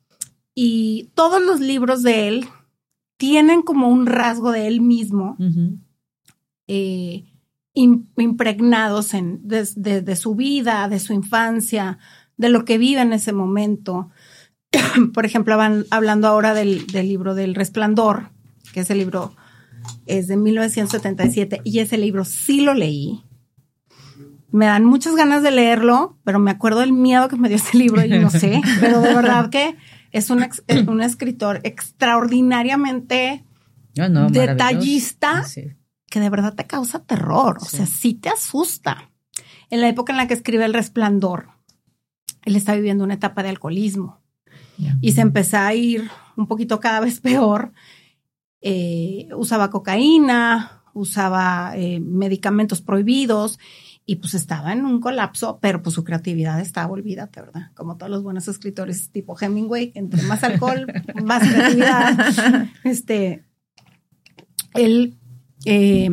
Y 0.53 1.09
todos 1.15 1.41
los 1.41 1.61
libros 1.61 2.03
de 2.03 2.27
él 2.27 2.45
tienen 3.17 3.61
como 3.61 3.87
un 3.87 4.05
rasgo 4.05 4.51
de 4.51 4.67
él 4.67 4.81
mismo 4.81 5.37
eh, 6.67 7.25
im- 7.75 8.07
impregnados 8.17 9.13
en, 9.13 9.47
de, 9.47 9.67
de- 9.75 10.01
de 10.01 10.15
su 10.15 10.35
vida, 10.35 10.87
de 10.89 10.99
su 10.99 11.13
infancia, 11.13 11.97
de 12.37 12.49
lo 12.49 12.65
que 12.65 12.77
vive 12.77 13.01
en 13.01 13.13
ese 13.13 13.33
momento. 13.33 14.09
Por 15.13 15.25
ejemplo, 15.25 15.57
van 15.57 15.85
hablando 15.91 16.27
ahora 16.27 16.53
del, 16.53 16.87
del 16.87 17.07
libro 17.07 17.35
del 17.35 17.55
Resplandor, 17.55 18.29
que 18.73 18.81
ese 18.81 18.95
libro 18.95 19.35
es 20.05 20.27
de 20.27 20.37
1977 20.37 21.61
y 21.63 21.79
ese 21.79 21.97
libro 21.97 22.25
sí 22.25 22.61
lo 22.61 22.73
leí. 22.73 23.23
Me 24.51 24.65
dan 24.67 24.85
muchas 24.85 25.15
ganas 25.15 25.41
de 25.43 25.51
leerlo, 25.51 26.17
pero 26.23 26.37
me 26.39 26.51
acuerdo 26.51 26.81
del 26.81 26.93
miedo 26.93 27.27
que 27.27 27.35
me 27.37 27.47
dio 27.49 27.57
ese 27.57 27.77
libro 27.77 28.05
y 28.05 28.09
no 28.19 28.29
sé, 28.29 28.61
pero 28.79 29.01
de 29.01 29.13
verdad 29.15 29.49
que 29.49 29.75
es 30.11 30.29
un, 30.29 30.43
ex- 30.43 30.63
un 30.87 31.01
escritor 31.01 31.59
extraordinariamente 31.63 33.43
Ah, 33.99 34.09
no, 34.09 34.27
detallista 34.29 35.43
Sí. 35.43 35.67
que 36.09 36.19
de 36.19 36.29
verdad 36.29 36.55
te 36.55 36.65
causa 36.65 37.03
terror, 37.03 37.57
o 37.61 37.65
Sí. 37.65 37.77
sea, 37.77 37.85
sí 37.85 38.13
te 38.15 38.29
asusta. 38.29 39.11
En 39.69 39.81
la 39.81 39.89
época 39.89 40.13
en 40.13 40.17
la 40.17 40.27
que 40.27 40.33
escribe 40.33 40.65
El 40.65 40.73
Resplandor, 40.73 41.49
él 42.45 42.55
está 42.55 42.73
viviendo 42.75 43.03
una 43.03 43.13
etapa 43.15 43.43
de 43.43 43.49
alcoholismo 43.49 44.21
y 45.01 45.11
se 45.11 45.21
empezó 45.21 45.57
a 45.57 45.73
ir 45.73 46.09
un 46.35 46.47
poquito 46.47 46.79
cada 46.79 46.99
vez 46.99 47.19
peor. 47.21 47.73
Eh, 48.61 49.27
usaba 49.35 49.69
cocaína, 49.69 50.83
usaba 50.93 51.73
eh, 51.75 51.99
medicamentos 51.99 52.81
prohibidos 52.81 53.59
y 54.05 54.17
pues 54.17 54.33
estaba 54.33 54.73
en 54.73 54.85
un 54.85 54.99
colapso, 54.99 55.59
pero 55.61 55.81
pues 55.81 55.95
su 55.95 56.03
creatividad 56.03 56.59
estaba, 56.59 56.91
olvídate, 56.91 57.41
¿verdad? 57.41 57.71
Como 57.73 57.97
todos 57.97 58.11
los 58.11 58.23
buenos 58.23 58.47
escritores 58.47 59.09
tipo 59.11 59.37
Hemingway, 59.39 59.91
entre 59.95 60.21
más 60.23 60.43
alcohol, 60.43 60.87
más 61.23 61.47
creatividad. 61.47 62.67
Este, 62.83 63.45
él 64.73 65.17
eh, 65.65 66.09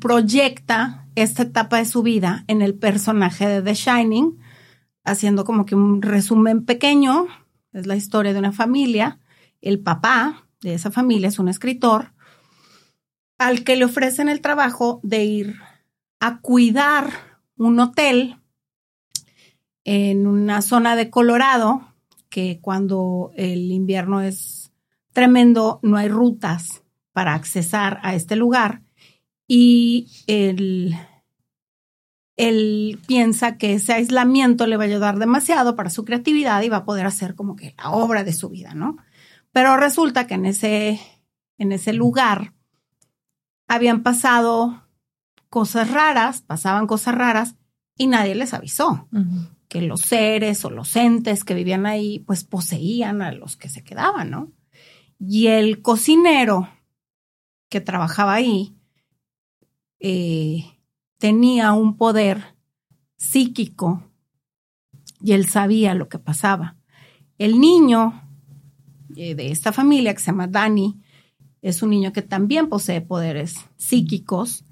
proyecta 0.00 1.06
esta 1.14 1.42
etapa 1.44 1.78
de 1.78 1.84
su 1.84 2.02
vida 2.02 2.44
en 2.48 2.62
el 2.62 2.74
personaje 2.74 3.46
de 3.48 3.62
The 3.62 3.74
Shining, 3.74 4.38
haciendo 5.04 5.44
como 5.44 5.66
que 5.66 5.74
un 5.74 6.02
resumen 6.02 6.64
pequeño. 6.64 7.26
Es 7.72 7.86
la 7.86 7.96
historia 7.96 8.32
de 8.32 8.38
una 8.38 8.52
familia. 8.52 9.18
El 9.60 9.80
papá 9.80 10.48
de 10.60 10.74
esa 10.74 10.90
familia 10.90 11.28
es 11.28 11.38
un 11.38 11.48
escritor 11.48 12.12
al 13.38 13.64
que 13.64 13.76
le 13.76 13.86
ofrecen 13.86 14.28
el 14.28 14.42
trabajo 14.42 15.00
de 15.02 15.24
ir 15.24 15.56
a 16.20 16.40
cuidar 16.40 17.10
un 17.56 17.80
hotel 17.80 18.36
en 19.84 20.26
una 20.26 20.60
zona 20.60 20.94
de 20.94 21.08
Colorado 21.08 21.94
que 22.28 22.60
cuando 22.60 23.32
el 23.36 23.72
invierno 23.72 24.20
es 24.20 24.72
tremendo 25.12 25.80
no 25.82 25.96
hay 25.96 26.08
rutas 26.08 26.82
para 27.12 27.34
accesar 27.34 27.98
a 28.02 28.14
este 28.14 28.36
lugar 28.36 28.82
y 29.46 30.06
él, 30.28 30.94
él 32.48 32.98
piensa 33.06 33.58
que 33.58 33.74
ese 33.74 33.92
aislamiento 33.92 34.66
le 34.66 34.76
va 34.76 34.84
a 34.84 34.86
ayudar 34.86 35.18
demasiado 35.18 35.76
para 35.76 35.90
su 35.90 36.04
creatividad 36.04 36.62
y 36.62 36.68
va 36.68 36.78
a 36.78 36.84
poder 36.84 37.06
hacer 37.06 37.34
como 37.34 37.56
que 37.56 37.74
la 37.76 37.90
obra 37.90 38.24
de 38.24 38.32
su 38.32 38.48
vida, 38.48 38.74
¿no? 38.74 38.96
Pero 39.52 39.76
resulta 39.76 40.26
que 40.26 40.34
en 40.34 40.46
ese, 40.46 41.00
en 41.58 41.72
ese 41.72 41.92
lugar 41.92 42.54
habían 43.68 44.02
pasado 44.02 44.88
cosas 45.48 45.90
raras, 45.90 46.42
pasaban 46.42 46.86
cosas 46.86 47.14
raras 47.14 47.56
y 47.96 48.06
nadie 48.06 48.34
les 48.34 48.54
avisó 48.54 49.08
que 49.68 49.82
los 49.82 50.00
seres 50.00 50.64
o 50.64 50.70
los 50.70 50.96
entes 50.96 51.44
que 51.44 51.54
vivían 51.54 51.86
ahí 51.86 52.20
pues 52.20 52.44
poseían 52.44 53.22
a 53.22 53.32
los 53.32 53.56
que 53.56 53.68
se 53.68 53.84
quedaban, 53.84 54.30
¿no? 54.30 54.52
Y 55.18 55.48
el 55.48 55.82
cocinero 55.82 56.68
que 57.68 57.80
trabajaba 57.80 58.34
ahí 58.34 58.74
eh, 60.00 60.79
tenía 61.20 61.74
un 61.74 61.96
poder 61.96 62.56
psíquico 63.16 64.02
y 65.20 65.32
él 65.32 65.46
sabía 65.46 65.94
lo 65.94 66.08
que 66.08 66.18
pasaba. 66.18 66.76
El 67.36 67.60
niño 67.60 68.26
eh, 69.16 69.34
de 69.34 69.52
esta 69.52 69.70
familia 69.70 70.14
que 70.14 70.20
se 70.20 70.26
llama 70.26 70.48
Danny 70.48 70.98
es 71.60 71.82
un 71.82 71.90
niño 71.90 72.12
que 72.12 72.22
también 72.22 72.70
posee 72.70 73.02
poderes 73.02 73.56
psíquicos 73.76 74.64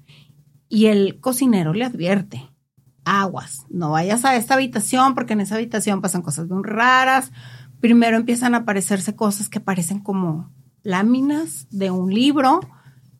y 0.67 0.87
el 0.87 1.19
cocinero 1.19 1.73
le 1.73 1.85
advierte, 1.85 2.49
aguas, 3.05 3.67
no 3.69 3.91
vayas 3.91 4.25
a 4.25 4.35
esta 4.35 4.55
habitación 4.55 5.13
porque 5.13 5.33
en 5.33 5.41
esa 5.41 5.55
habitación 5.55 6.01
pasan 6.01 6.23
cosas 6.23 6.49
muy 6.49 6.63
raras. 6.63 7.31
Primero 7.79 8.17
empiezan 8.17 8.55
a 8.55 8.59
aparecerse 8.59 9.15
cosas 9.15 9.49
que 9.49 9.59
parecen 9.59 9.99
como 9.99 10.51
láminas 10.81 11.67
de 11.69 11.91
un 11.91 12.11
libro 12.11 12.59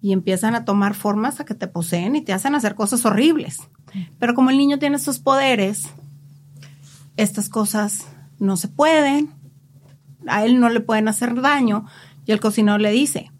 y 0.01 0.13
empiezan 0.13 0.55
a 0.55 0.65
tomar 0.65 0.93
formas 0.93 1.39
a 1.39 1.45
que 1.45 1.55
te 1.55 1.67
poseen 1.67 2.15
y 2.15 2.21
te 2.21 2.33
hacen 2.33 2.55
hacer 2.55 2.75
cosas 2.75 3.05
horribles. 3.05 3.59
Pero 4.17 4.33
como 4.33 4.49
el 4.49 4.57
niño 4.57 4.79
tiene 4.79 4.95
esos 4.95 5.19
poderes, 5.19 5.89
estas 7.17 7.49
cosas 7.49 8.07
no 8.37 8.55
se 8.55 8.69
pueden, 8.69 9.33
a 10.27 10.45
él 10.45 10.59
no 10.59 10.69
le 10.69 10.79
pueden 10.79 11.07
hacer 11.07 11.41
daño 11.41 11.85
y 12.25 12.31
el 12.31 12.39
cocinero 12.39 12.77
le 12.77 12.91
dice, 12.91 13.31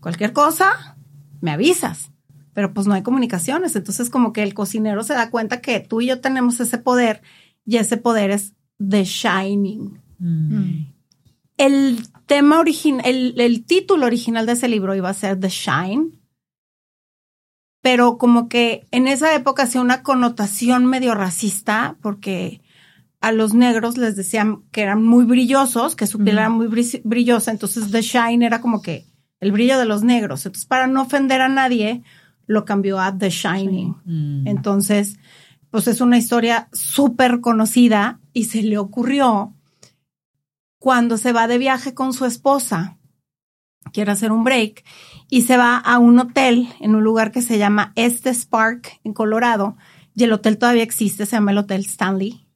cualquier 0.00 0.32
cosa, 0.32 0.96
me 1.40 1.50
avisas. 1.50 2.10
Pero 2.54 2.74
pues 2.74 2.86
no 2.86 2.94
hay 2.94 3.02
comunicaciones, 3.02 3.74
entonces 3.76 4.10
como 4.10 4.32
que 4.32 4.42
el 4.42 4.54
cocinero 4.54 5.02
se 5.02 5.14
da 5.14 5.30
cuenta 5.30 5.60
que 5.60 5.80
tú 5.80 6.00
y 6.00 6.06
yo 6.06 6.20
tenemos 6.20 6.60
ese 6.60 6.78
poder 6.78 7.22
y 7.64 7.76
ese 7.76 7.96
poder 7.96 8.30
es 8.30 8.54
The 8.78 9.04
Shining. 9.04 10.00
Mm. 10.18 10.92
El 11.56 12.06
tema 12.26 12.60
original, 12.60 13.02
el, 13.04 13.40
el 13.40 13.64
título 13.64 14.06
original 14.06 14.46
de 14.46 14.52
ese 14.52 14.68
libro 14.68 14.94
iba 14.94 15.08
a 15.08 15.14
ser 15.14 15.38
The 15.38 15.48
Shine, 15.48 16.18
pero 17.82 18.16
como 18.16 18.48
que 18.48 18.86
en 18.90 19.08
esa 19.08 19.34
época 19.34 19.64
hacía 19.64 19.80
una 19.80 20.02
connotación 20.02 20.86
medio 20.86 21.14
racista 21.14 21.96
porque 22.00 22.60
a 23.20 23.32
los 23.32 23.54
negros 23.54 23.98
les 23.98 24.16
decían 24.16 24.62
que 24.72 24.82
eran 24.82 25.04
muy 25.04 25.24
brillosos, 25.24 25.94
que 25.96 26.06
su 26.06 26.18
piel 26.18 26.38
era 26.38 26.48
muy 26.48 26.66
bri- 26.66 27.00
brillosa, 27.04 27.50
entonces 27.50 27.90
The 27.90 28.02
Shine 28.02 28.44
era 28.44 28.60
como 28.60 28.82
que 28.82 29.06
el 29.40 29.52
brillo 29.52 29.78
de 29.78 29.84
los 29.84 30.02
negros. 30.04 30.46
Entonces, 30.46 30.66
para 30.66 30.86
no 30.86 31.02
ofender 31.02 31.40
a 31.40 31.48
nadie, 31.48 32.02
lo 32.46 32.64
cambió 32.64 33.00
a 33.00 33.16
The 33.16 33.30
Shining. 33.30 33.96
Mm. 34.04 34.46
Entonces, 34.46 35.18
pues 35.70 35.88
es 35.88 36.00
una 36.00 36.18
historia 36.18 36.68
súper 36.72 37.40
conocida 37.40 38.20
y 38.32 38.44
se 38.44 38.62
le 38.62 38.78
ocurrió 38.78 39.54
cuando 40.82 41.16
se 41.16 41.32
va 41.32 41.46
de 41.46 41.58
viaje 41.58 41.94
con 41.94 42.12
su 42.12 42.24
esposa, 42.24 42.98
quiere 43.92 44.10
hacer 44.10 44.32
un 44.32 44.42
break, 44.42 44.82
y 45.30 45.42
se 45.42 45.56
va 45.56 45.76
a 45.76 46.00
un 46.00 46.18
hotel 46.18 46.70
en 46.80 46.96
un 46.96 47.04
lugar 47.04 47.30
que 47.30 47.40
se 47.40 47.56
llama 47.56 47.92
Estes 47.94 48.46
Park 48.46 48.98
en 49.04 49.12
Colorado, 49.12 49.76
y 50.12 50.24
el 50.24 50.32
hotel 50.32 50.58
todavía 50.58 50.82
existe, 50.82 51.24
se 51.24 51.36
llama 51.36 51.52
el 51.52 51.58
Hotel 51.58 51.82
Stanley. 51.82 52.48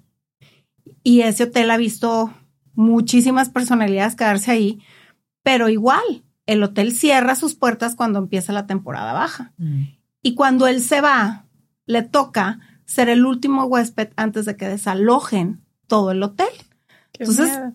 Y 1.05 1.21
ese 1.21 1.45
hotel 1.45 1.71
ha 1.71 1.77
visto 1.77 2.35
muchísimas 2.75 3.49
personalidades 3.49 4.17
quedarse 4.17 4.51
ahí, 4.51 4.81
pero 5.45 5.69
igual, 5.69 6.25
el 6.47 6.65
hotel 6.65 6.91
cierra 6.91 7.37
sus 7.37 7.55
puertas 7.55 7.95
cuando 7.95 8.19
empieza 8.19 8.53
la 8.53 8.67
temporada 8.67 9.13
baja. 9.13 9.53
Mm. 9.57 9.83
Y 10.23 10.35
cuando 10.35 10.67
él 10.67 10.83
se 10.83 11.01
va, 11.01 11.47
le 11.87 12.03
toca 12.03 12.59
ser 12.87 13.09
el 13.09 13.25
último 13.25 13.67
huésped 13.67 14.09
antes 14.17 14.47
de 14.47 14.57
que 14.57 14.67
desalojen 14.67 15.65
todo 15.87 16.11
el 16.11 16.25
hotel. 16.25 16.49
Qué 17.13 17.23
Entonces, 17.23 17.51
miedo. 17.51 17.73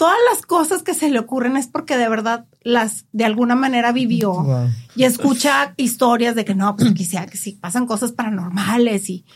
Todas 0.00 0.16
las 0.32 0.46
cosas 0.46 0.82
que 0.82 0.94
se 0.94 1.10
le 1.10 1.18
ocurren 1.18 1.58
es 1.58 1.66
porque 1.66 1.98
de 1.98 2.08
verdad 2.08 2.46
las 2.62 3.04
de 3.12 3.26
alguna 3.26 3.54
manera 3.54 3.92
vivió 3.92 4.32
Wow. 4.32 4.68
y 4.96 5.04
escucha 5.04 5.74
historias 5.76 6.34
de 6.34 6.46
que 6.46 6.54
no, 6.54 6.74
pues 6.74 6.94
que 6.94 7.26
que 7.26 7.36
sí 7.36 7.52
pasan 7.60 7.84
cosas 7.84 8.12
paranormales 8.12 9.10
y 9.10 9.26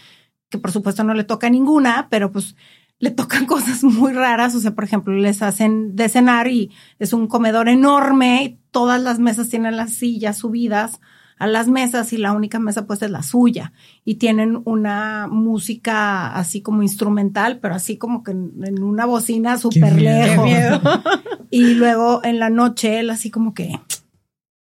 que 0.49 0.57
por 0.57 0.73
supuesto 0.73 1.05
no 1.05 1.13
le 1.13 1.25
toca 1.25 1.51
ninguna, 1.51 2.09
pero 2.09 2.33
pues 2.33 2.57
le 2.99 3.11
tocan 3.11 3.45
cosas 3.55 3.85
muy 3.85 4.15
raras. 4.15 4.55
O 4.55 4.61
sea, 4.61 4.75
por 4.75 4.85
ejemplo, 4.85 5.13
les 5.13 5.43
hacen 5.43 5.97
de 5.97 6.09
cenar 6.09 6.49
y 6.49 6.71
es 6.99 7.13
un 7.13 7.27
comedor 7.27 7.69
enorme 7.69 8.45
y 8.45 8.59
todas 8.71 9.03
las 9.03 9.19
mesas 9.19 9.51
tienen 9.51 9.77
las 9.77 9.93
sillas 9.93 10.39
subidas 10.39 10.99
a 11.39 11.47
las 11.47 11.69
mesas 11.69 12.13
y 12.13 12.17
la 12.17 12.33
única 12.33 12.59
mesa 12.59 12.87
pues 12.87 13.03
es 13.03 13.11
la 13.11 13.23
suya 13.23 13.73
y 14.05 14.17
tienen 14.17 14.63
una 14.65 15.27
música 15.29 16.35
así 16.35 16.63
como 16.63 16.83
instrumental, 16.83 17.59
pero 17.61 17.75
así 17.75 17.97
como 17.97 18.23
que 18.23 18.33
en, 18.33 18.53
en 18.65 18.83
una 18.83 19.05
bocina 19.07 19.59
súper 19.59 20.01
lejos. 20.01 20.45
Miedo. 20.45 20.81
Y 21.51 21.75
luego 21.75 22.21
en 22.25 22.41
la 22.41 22.51
noche 22.51 22.99
él 22.99 23.11
así 23.11 23.31
como 23.31 23.55
que 23.55 23.79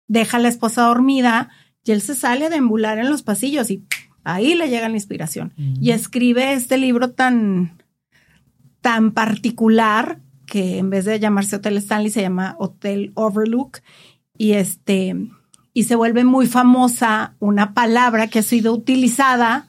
deja 0.08 0.36
a 0.36 0.40
la 0.40 0.48
esposa 0.48 0.82
dormida 0.82 1.48
y 1.84 1.92
él 1.92 2.02
se 2.02 2.14
sale 2.14 2.44
a 2.44 2.50
deambular 2.50 2.98
en 2.98 3.08
los 3.08 3.22
pasillos 3.22 3.70
y 3.70 3.82
ahí 4.24 4.54
le 4.54 4.68
llega 4.68 4.90
la 4.90 4.96
inspiración. 4.96 5.54
Y 5.56 5.92
escribe 5.92 6.52
este 6.52 6.76
libro 6.76 7.12
tan, 7.12 7.78
tan 8.82 9.12
particular 9.12 10.20
que 10.46 10.76
en 10.76 10.90
vez 10.90 11.06
de 11.06 11.18
llamarse 11.18 11.56
Hotel 11.56 11.78
Stanley 11.78 12.10
se 12.10 12.20
llama 12.20 12.56
Hotel 12.58 13.12
Overlook 13.14 13.78
y 14.36 14.52
este 14.52 15.16
y 15.74 15.84
se 15.84 15.94
vuelve 15.96 16.24
muy 16.24 16.46
famosa 16.46 17.34
una 17.38 17.72
palabra 17.74 18.26
que 18.28 18.40
ha 18.40 18.42
sido 18.42 18.72
utilizada 18.74 19.68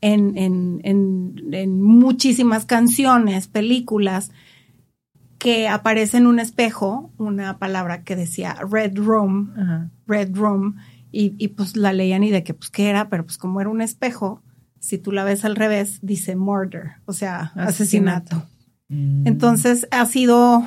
en, 0.00 0.36
en, 0.38 0.80
en, 0.84 1.34
en 1.52 1.80
muchísimas 1.80 2.64
canciones, 2.66 3.48
películas, 3.48 4.30
que 5.38 5.68
aparece 5.68 6.18
en 6.18 6.26
un 6.28 6.38
espejo, 6.38 7.12
una 7.18 7.58
palabra 7.58 8.04
que 8.04 8.14
decía 8.14 8.56
Red 8.70 8.96
Room, 8.98 9.52
Ajá. 9.56 9.90
Red 10.06 10.34
Room, 10.36 10.76
y, 11.10 11.34
y 11.38 11.48
pues 11.48 11.76
la 11.76 11.92
leían 11.92 12.22
y 12.24 12.30
de 12.30 12.44
que 12.44 12.54
pues 12.54 12.70
qué 12.70 12.88
era, 12.88 13.08
pero 13.08 13.24
pues 13.24 13.38
como 13.38 13.60
era 13.60 13.68
un 13.68 13.80
espejo, 13.82 14.42
si 14.78 14.98
tú 14.98 15.10
la 15.12 15.24
ves 15.24 15.44
al 15.44 15.56
revés, 15.56 15.98
dice 16.02 16.36
murder, 16.36 16.92
o 17.04 17.12
sea, 17.12 17.52
asesinato. 17.56 18.36
Asesinato. 18.36 18.48
Mm. 18.88 19.26
Entonces 19.26 19.86
ha 19.90 20.06
sido 20.06 20.64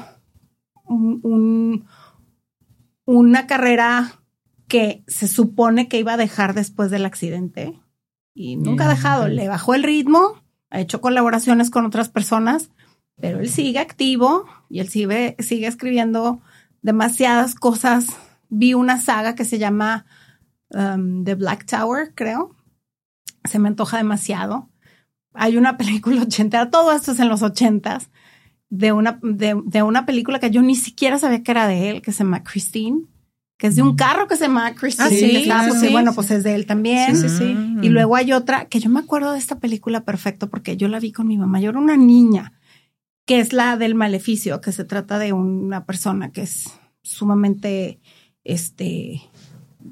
un- 0.86 1.20
un- 1.24 1.86
una 3.06 3.48
carrera 3.48 4.22
que 4.68 5.04
se 5.08 5.28
supone 5.28 5.88
que 5.88 6.00
iba 6.00 6.14
a 6.14 6.18
dejar 6.18 6.54
después 6.54 6.92
del 6.92 7.06
accidente 7.06 7.80
y 8.34 8.58
nunca 8.58 8.86
ha 8.86 8.88
Mm, 8.88 8.96
dejado. 8.96 9.28
Le 9.28 9.48
bajó 9.48 9.74
el 9.74 9.84
ritmo, 9.84 10.44
ha 10.70 10.80
hecho 10.80 11.02
colaboraciones 11.02 11.70
con 11.70 11.86
otras 11.86 12.10
personas, 12.10 12.70
pero 13.18 13.40
él 13.40 13.50
sigue 13.50 13.80
activo 13.80 14.46
y 14.70 14.80
él 14.80 14.90
sigue, 14.90 15.36
sigue 15.40 15.68
escribiendo 15.68 16.42
demasiadas 16.82 17.56
cosas. 17.56 18.08
Vi 18.50 18.74
una 18.74 19.00
saga 19.00 19.36
que 19.36 19.46
se 19.46 19.58
llama 19.58 20.06
um, 20.70 21.24
The 21.24 21.36
Black 21.36 21.66
Tower, 21.66 22.14
creo. 22.14 22.56
Se 23.46 23.58
me 23.58 23.70
antoja 23.70 23.98
demasiado. 23.98 24.70
Hay 25.34 25.58
una 25.58 25.78
película 25.78 26.24
ochentera, 26.24 26.70
todo 26.70 26.92
esto 26.92 27.14
es 27.14 27.20
en 27.20 27.30
los 27.30 27.42
ochentas, 27.42 28.10
de 28.70 28.92
una, 28.92 29.20
de, 29.22 29.62
de 29.66 29.84
una 29.84 30.06
película 30.06 30.40
que 30.40 30.52
yo 30.52 30.62
ni 30.62 30.76
siquiera 30.76 31.18
sabía 31.20 31.44
que 31.44 31.52
era 31.52 31.68
de 31.68 31.90
él, 31.90 32.02
que 32.02 32.12
se 32.12 32.24
llama 32.24 32.44
Christine, 32.44 33.06
que 33.58 33.68
es 33.68 33.76
de 33.76 33.82
un 33.82 33.96
carro 33.96 34.28
que 34.28 34.36
se 34.36 34.46
llama 34.46 34.74
Christine. 34.76 35.08
Ah, 35.08 35.10
sí, 35.10 35.32
que 35.32 35.42
está, 35.44 35.64
sí, 35.64 35.78
pues, 35.80 35.92
bueno, 35.92 36.14
pues 36.14 36.32
es 36.32 36.44
de 36.44 36.56
él 36.56 36.66
también. 36.66 37.16
Sí, 37.16 37.30
sí, 37.30 37.38
sí. 37.38 37.54
Mm. 37.54 37.84
Y 37.84 37.90
luego 37.90 38.16
hay 38.16 38.34
otra 38.34 38.66
que 38.66 38.80
yo 38.80 38.90
me 38.90 39.00
acuerdo 39.00 39.32
de 39.32 39.40
esta 39.40 39.60
película 39.60 40.04
perfecto 40.04 40.50
porque 40.50 40.78
yo 40.78 40.88
la 40.88 41.00
vi 41.00 41.12
con 41.12 41.28
mi 41.28 41.38
mamá. 41.38 41.60
Yo 41.62 41.70
era 41.70 41.80
una 41.80 41.96
niña, 41.96 42.54
que 43.26 43.40
es 43.40 43.54
la 43.54 43.78
del 43.78 43.96
maleficio, 43.96 44.60
que 44.60 44.72
se 44.72 44.84
trata 44.84 45.20
de 45.20 45.34
una 45.34 45.86
persona 45.86 46.32
que 46.32 46.42
es 46.42 46.70
sumamente, 47.02 48.02
este, 48.44 49.22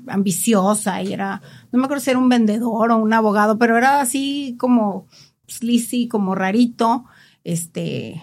ambiciosa 0.07 1.01
y 1.01 1.13
era, 1.13 1.41
no 1.71 1.79
me 1.79 1.85
acuerdo 1.85 2.03
si 2.03 2.09
era 2.09 2.19
un 2.19 2.29
vendedor 2.29 2.91
o 2.91 2.97
un 2.97 3.13
abogado, 3.13 3.57
pero 3.57 3.77
era 3.77 4.01
así 4.01 4.55
como 4.59 5.07
sleazy, 5.47 6.07
como 6.07 6.35
rarito, 6.35 7.05
este, 7.43 8.21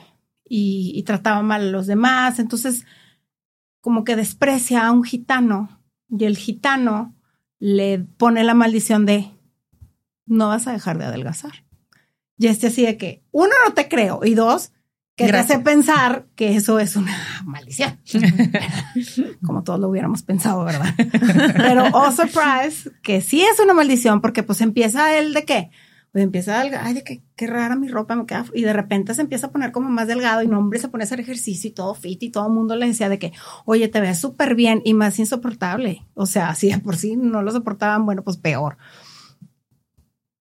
y, 0.48 0.92
y 0.94 1.02
trataba 1.04 1.42
mal 1.42 1.62
a 1.62 1.70
los 1.70 1.86
demás. 1.86 2.38
Entonces, 2.38 2.84
como 3.80 4.04
que 4.04 4.16
desprecia 4.16 4.86
a 4.86 4.92
un 4.92 5.04
gitano 5.04 5.80
y 6.08 6.24
el 6.24 6.36
gitano 6.36 7.14
le 7.58 7.98
pone 7.98 8.44
la 8.44 8.54
maldición 8.54 9.06
de 9.06 9.30
no 10.26 10.48
vas 10.48 10.66
a 10.66 10.72
dejar 10.72 10.98
de 10.98 11.04
adelgazar. 11.04 11.64
Y 12.38 12.46
este 12.46 12.68
así 12.68 12.86
de 12.86 12.96
que, 12.96 13.22
uno, 13.32 13.52
no 13.66 13.74
te 13.74 13.88
creo, 13.88 14.20
y 14.24 14.34
dos, 14.34 14.72
que 15.14 15.26
Gracias. 15.26 15.46
te 15.46 15.54
hace 15.54 15.62
pensar 15.62 16.26
que 16.36 16.56
eso 16.56 16.78
es 16.78 16.96
una 16.96 17.14
maldición. 17.44 18.00
Como 19.44 19.62
todos 19.62 19.78
lo 19.78 19.88
hubiéramos 19.88 20.22
pensado, 20.22 20.64
¿verdad? 20.64 20.94
Pero, 21.56 21.84
oh, 21.92 22.10
surprise, 22.12 22.90
que 23.02 23.20
sí 23.20 23.42
es 23.42 23.60
una 23.60 23.74
maldición, 23.74 24.22
porque 24.22 24.42
pues 24.42 24.62
empieza 24.62 25.18
el 25.18 25.34
de 25.34 25.44
qué? 25.44 25.70
Pues 26.12 26.24
empieza 26.24 26.60
el, 26.66 26.74
ay, 26.74 26.94
de 26.94 27.04
que 27.04 27.22
qué 27.36 27.46
rara 27.46 27.76
mi 27.76 27.88
ropa 27.88 28.16
me 28.16 28.26
queda. 28.26 28.44
Y 28.52 28.62
de 28.62 28.72
repente 28.72 29.14
se 29.14 29.22
empieza 29.22 29.46
a 29.46 29.52
poner 29.52 29.70
como 29.70 29.88
más 29.90 30.08
delgado 30.08 30.42
y 30.42 30.48
no, 30.48 30.58
hombre, 30.58 30.80
se 30.80 30.88
pone 30.88 31.04
a 31.04 31.06
hacer 31.06 31.20
ejercicio 31.20 31.70
y 31.70 31.72
todo 31.72 31.94
fit 31.94 32.22
y 32.22 32.30
todo 32.30 32.48
el 32.48 32.52
mundo 32.52 32.74
le 32.74 32.86
decía 32.86 33.08
de 33.08 33.18
que, 33.18 33.32
oye, 33.64 33.86
te 33.88 34.00
ves 34.00 34.18
súper 34.18 34.56
bien 34.56 34.82
y 34.84 34.94
más 34.94 35.18
insoportable. 35.20 36.04
O 36.14 36.26
sea, 36.26 36.54
si 36.54 36.70
de 36.70 36.78
por 36.78 36.96
sí 36.96 37.16
no 37.16 37.42
lo 37.42 37.52
soportaban, 37.52 38.06
bueno, 38.06 38.24
pues 38.24 38.38
peor. 38.38 38.76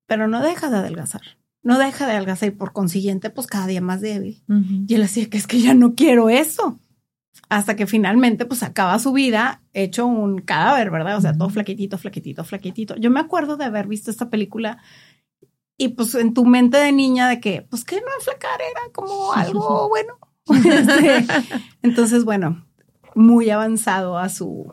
Pero 0.07 0.27
no 0.27 0.41
deja 0.41 0.71
de 0.71 0.77
adelgazar. 0.77 1.21
No 1.61 1.77
deja 1.77 2.07
de 2.07 2.13
adelgazar 2.13 2.49
y 2.49 2.51
por 2.51 2.73
consiguiente, 2.73 3.29
pues 3.29 3.45
cada 3.45 3.67
día 3.67 3.81
más 3.81 4.01
débil. 4.01 4.41
Y 4.87 4.95
él 4.95 5.01
decía 5.01 5.29
que 5.29 5.37
es 5.37 5.45
que 5.45 5.61
ya 5.61 5.75
no 5.75 5.93
quiero 5.93 6.29
eso. 6.29 6.79
Hasta 7.47 7.75
que 7.75 7.85
finalmente, 7.85 8.45
pues 8.45 8.63
acaba 8.63 8.97
su 8.97 9.11
vida 9.11 9.61
hecho 9.73 10.07
un 10.07 10.39
cadáver, 10.39 10.89
¿verdad? 10.89 11.17
O 11.17 11.21
sea, 11.21 11.33
todo 11.33 11.49
flaquitito, 11.49 11.97
flaquitito, 11.97 12.43
flaquitito. 12.43 12.95
Yo 12.95 13.11
me 13.11 13.19
acuerdo 13.19 13.55
de 13.57 13.65
haber 13.65 13.87
visto 13.87 14.09
esta 14.09 14.29
película 14.29 14.79
y 15.79 15.87
pues 15.89 16.13
en 16.13 16.35
tu 16.35 16.45
mente 16.45 16.77
de 16.77 16.91
niña 16.91 17.27
de 17.27 17.39
que, 17.39 17.63
pues 17.67 17.83
que 17.83 17.95
no 17.95 18.07
enflacar 18.19 18.59
era 18.61 18.81
como 18.93 19.33
algo 19.33 19.89
bueno. 19.89 20.13
Este, 20.49 21.25
entonces, 21.83 22.23
bueno, 22.25 22.65
muy 23.15 23.49
avanzado 23.49 24.17
a 24.17 24.29
su, 24.29 24.71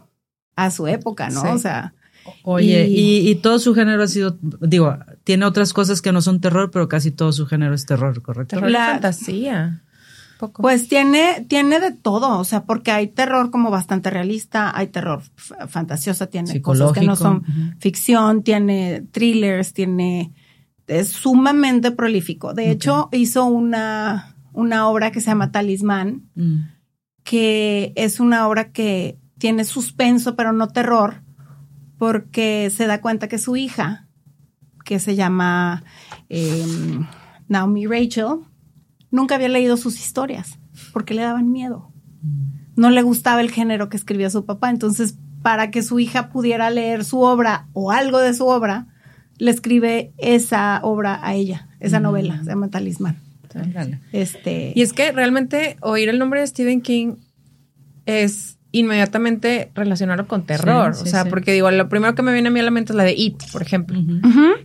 a 0.57 0.71
su 0.71 0.87
época, 0.87 1.31
¿no? 1.31 1.40
Sí. 1.42 1.49
O 1.49 1.59
sea, 1.59 1.95
Oye, 2.42 2.87
Y- 2.88 2.99
y, 3.27 3.31
y 3.31 3.35
todo 3.37 3.59
su 3.61 3.73
género 3.75 4.03
ha 4.03 4.09
sido, 4.09 4.37
digo, 4.61 4.97
tiene 5.23 5.45
otras 5.45 5.73
cosas 5.73 6.03
que 6.03 6.11
no 6.11 6.21
son 6.23 6.40
terror, 6.40 6.71
pero 6.73 6.88
casi 6.88 7.12
todo 7.12 7.31
su 7.33 7.47
género 7.47 7.73
es 7.75 7.87
terror, 7.87 8.21
¿correcto? 8.21 8.57
Terror 8.57 8.71
La- 8.71 8.87
fantasía. 8.92 9.85
Poco. 10.40 10.61
Pues 10.61 10.88
tiene, 10.88 11.47
tiene 11.49 11.79
de 11.81 11.92
todo, 11.92 12.38
o 12.38 12.45
sea, 12.45 12.64
porque 12.64 12.90
hay 12.90 13.07
terror 13.07 13.51
como 13.51 13.71
bastante 13.71 14.11
realista, 14.11 14.77
hay 14.77 14.88
terror 14.88 15.23
fantasiosa, 15.69 16.27
tiene 16.27 16.61
cosas 16.61 16.92
que 16.92 17.03
no 17.07 17.16
son 17.16 17.45
ficción, 17.79 18.42
tiene 18.42 19.03
thrillers, 19.12 19.73
tiene, 19.73 20.35
es 20.87 21.09
sumamente 21.09 21.90
prolífico. 21.90 22.55
De 22.55 22.70
hecho, 22.70 23.09
hizo 23.12 23.44
una, 23.46 24.37
una 24.53 24.88
obra 24.88 25.11
que 25.11 25.20
se 25.20 25.27
llama 25.27 25.51
Talismán, 25.53 26.31
Mm. 26.35 26.57
que 27.25 27.92
es 27.96 28.20
una 28.20 28.46
obra 28.49 28.70
que 28.72 29.18
tiene 29.38 29.64
suspenso, 29.64 30.37
pero 30.37 30.53
no 30.53 30.68
terror, 30.68 31.22
porque 31.99 32.70
se 32.75 32.87
da 32.87 33.01
cuenta 33.01 33.29
que 33.29 33.38
su 33.38 33.57
hija, 33.57 34.07
que 34.85 34.99
se 35.01 35.16
llama 35.16 35.83
em, 36.29 37.07
Naomi 37.49 37.87
Rachel, 37.87 38.40
nunca 39.11 39.35
había 39.35 39.49
leído 39.49 39.77
sus 39.77 39.99
historias, 39.99 40.59
porque 40.92 41.14
le 41.14 41.22
daban 41.22 41.51
miedo. 41.51 41.92
No 42.77 42.90
le 42.90 43.03
gustaba 43.03 43.40
el 43.40 43.51
género 43.51 43.88
que 43.88 43.96
escribía 43.96 44.31
su 44.31 44.44
papá, 44.44 44.70
entonces 44.70 45.18
para 45.42 45.70
que 45.70 45.83
su 45.83 45.99
hija 45.99 46.29
pudiera 46.31 46.70
leer 46.70 47.05
su 47.05 47.20
obra 47.20 47.68
o 47.72 47.90
algo 47.90 48.18
de 48.18 48.35
su 48.35 48.46
obra, 48.46 48.88
le 49.38 49.51
escribe 49.51 50.12
esa 50.18 50.81
obra 50.83 51.20
a 51.22 51.35
ella, 51.35 51.68
esa 51.81 52.01
Mm. 52.01 52.03
novela, 52.03 52.38
se 52.44 52.51
llama 52.51 52.68
Talismán. 52.68 53.18
Este, 54.12 54.72
Y 54.75 54.83
es 54.83 54.92
que 54.92 55.12
realmente 55.12 55.77
oír 55.81 56.09
el 56.11 56.18
nombre 56.18 56.40
de 56.40 56.46
Stephen 56.46 56.83
King 56.83 57.14
es 58.05 58.59
inmediatamente 58.72 59.70
relacionarlo 59.75 60.27
con 60.29 60.44
terror. 60.44 60.94
Sí, 60.94 61.05
o 61.05 61.07
sea, 61.07 61.22
sí. 61.22 61.31
porque 61.31 61.53
digo, 61.53 61.70
lo 61.70 61.88
primero 61.88 62.14
que 62.14 62.20
me 62.22 62.33
viene 62.35 62.49
a 62.49 62.51
mí 62.53 62.61
a 62.61 62.62
la 62.62 62.70
mente 62.70 62.92
es 62.92 62.96
la 62.96 63.05
de 63.05 63.14
It, 63.16 63.42
por 63.53 63.62
ejemplo. 63.62 63.99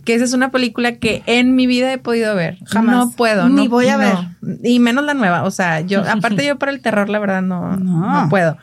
Que 0.04 0.14
esa 0.14 0.24
es 0.24 0.34
una 0.34 0.50
película 0.50 0.96
que 0.96 1.22
en 1.26 1.54
mi 1.54 1.66
vida 1.66 1.90
he 1.92 1.96
podido 1.98 2.34
ver. 2.34 2.58
Jamás. 2.66 2.94
No 2.96 3.10
puedo. 3.12 3.48
Ni 3.48 3.64
no, 3.64 3.70
voy 3.70 3.88
a 3.88 3.96
no. 3.96 4.34
Y 4.62 4.78
menos 4.80 5.04
la 5.06 5.14
nueva. 5.14 5.44
O 5.44 5.50
sea, 5.50 5.80
yo, 5.80 6.02
aparte 6.08 6.44
yo 6.46 6.58
para 6.58 6.72
el 6.72 6.82
terror, 6.82 7.08
la 7.08 7.18
verdad, 7.18 7.40
no, 7.40 7.76
No. 7.78 8.22
no 8.24 8.28
puedo. 8.28 8.58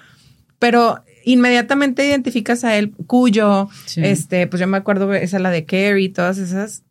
Pero 0.60 1.00
inmediatamente 1.24 2.06
identificas 2.08 2.64
a 2.64 2.78
él, 2.78 2.94
Cuyo, 3.08 3.70
Sí. 3.86 4.02
este, 4.04 4.48
pues 4.48 4.60
yo 4.60 4.68
me 4.68 4.78
acuerdo, 4.78 5.14
esa 5.14 5.40
la 5.40 5.50
de 5.52 5.66
Carrie, 5.66 6.10
todas 6.10 6.38
esas. 6.38 6.84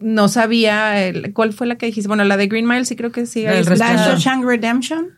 No 0.00 0.28
sabía 0.28 1.06
el- 1.06 1.32
cuál 1.34 1.52
fue 1.52 1.66
la 1.66 1.76
que 1.76 1.86
dijiste. 1.86 2.08
Bueno, 2.08 2.24
la 2.24 2.36
de 2.36 2.46
Green 2.46 2.66
Mile 2.66 2.84
sí 2.86 2.96
creo 2.96 3.12
que 3.12 3.26
sí. 3.26 3.44
El 3.44 3.64
La. 3.78 3.96
Shawshank 3.96 4.44
Redemption. 4.44 5.08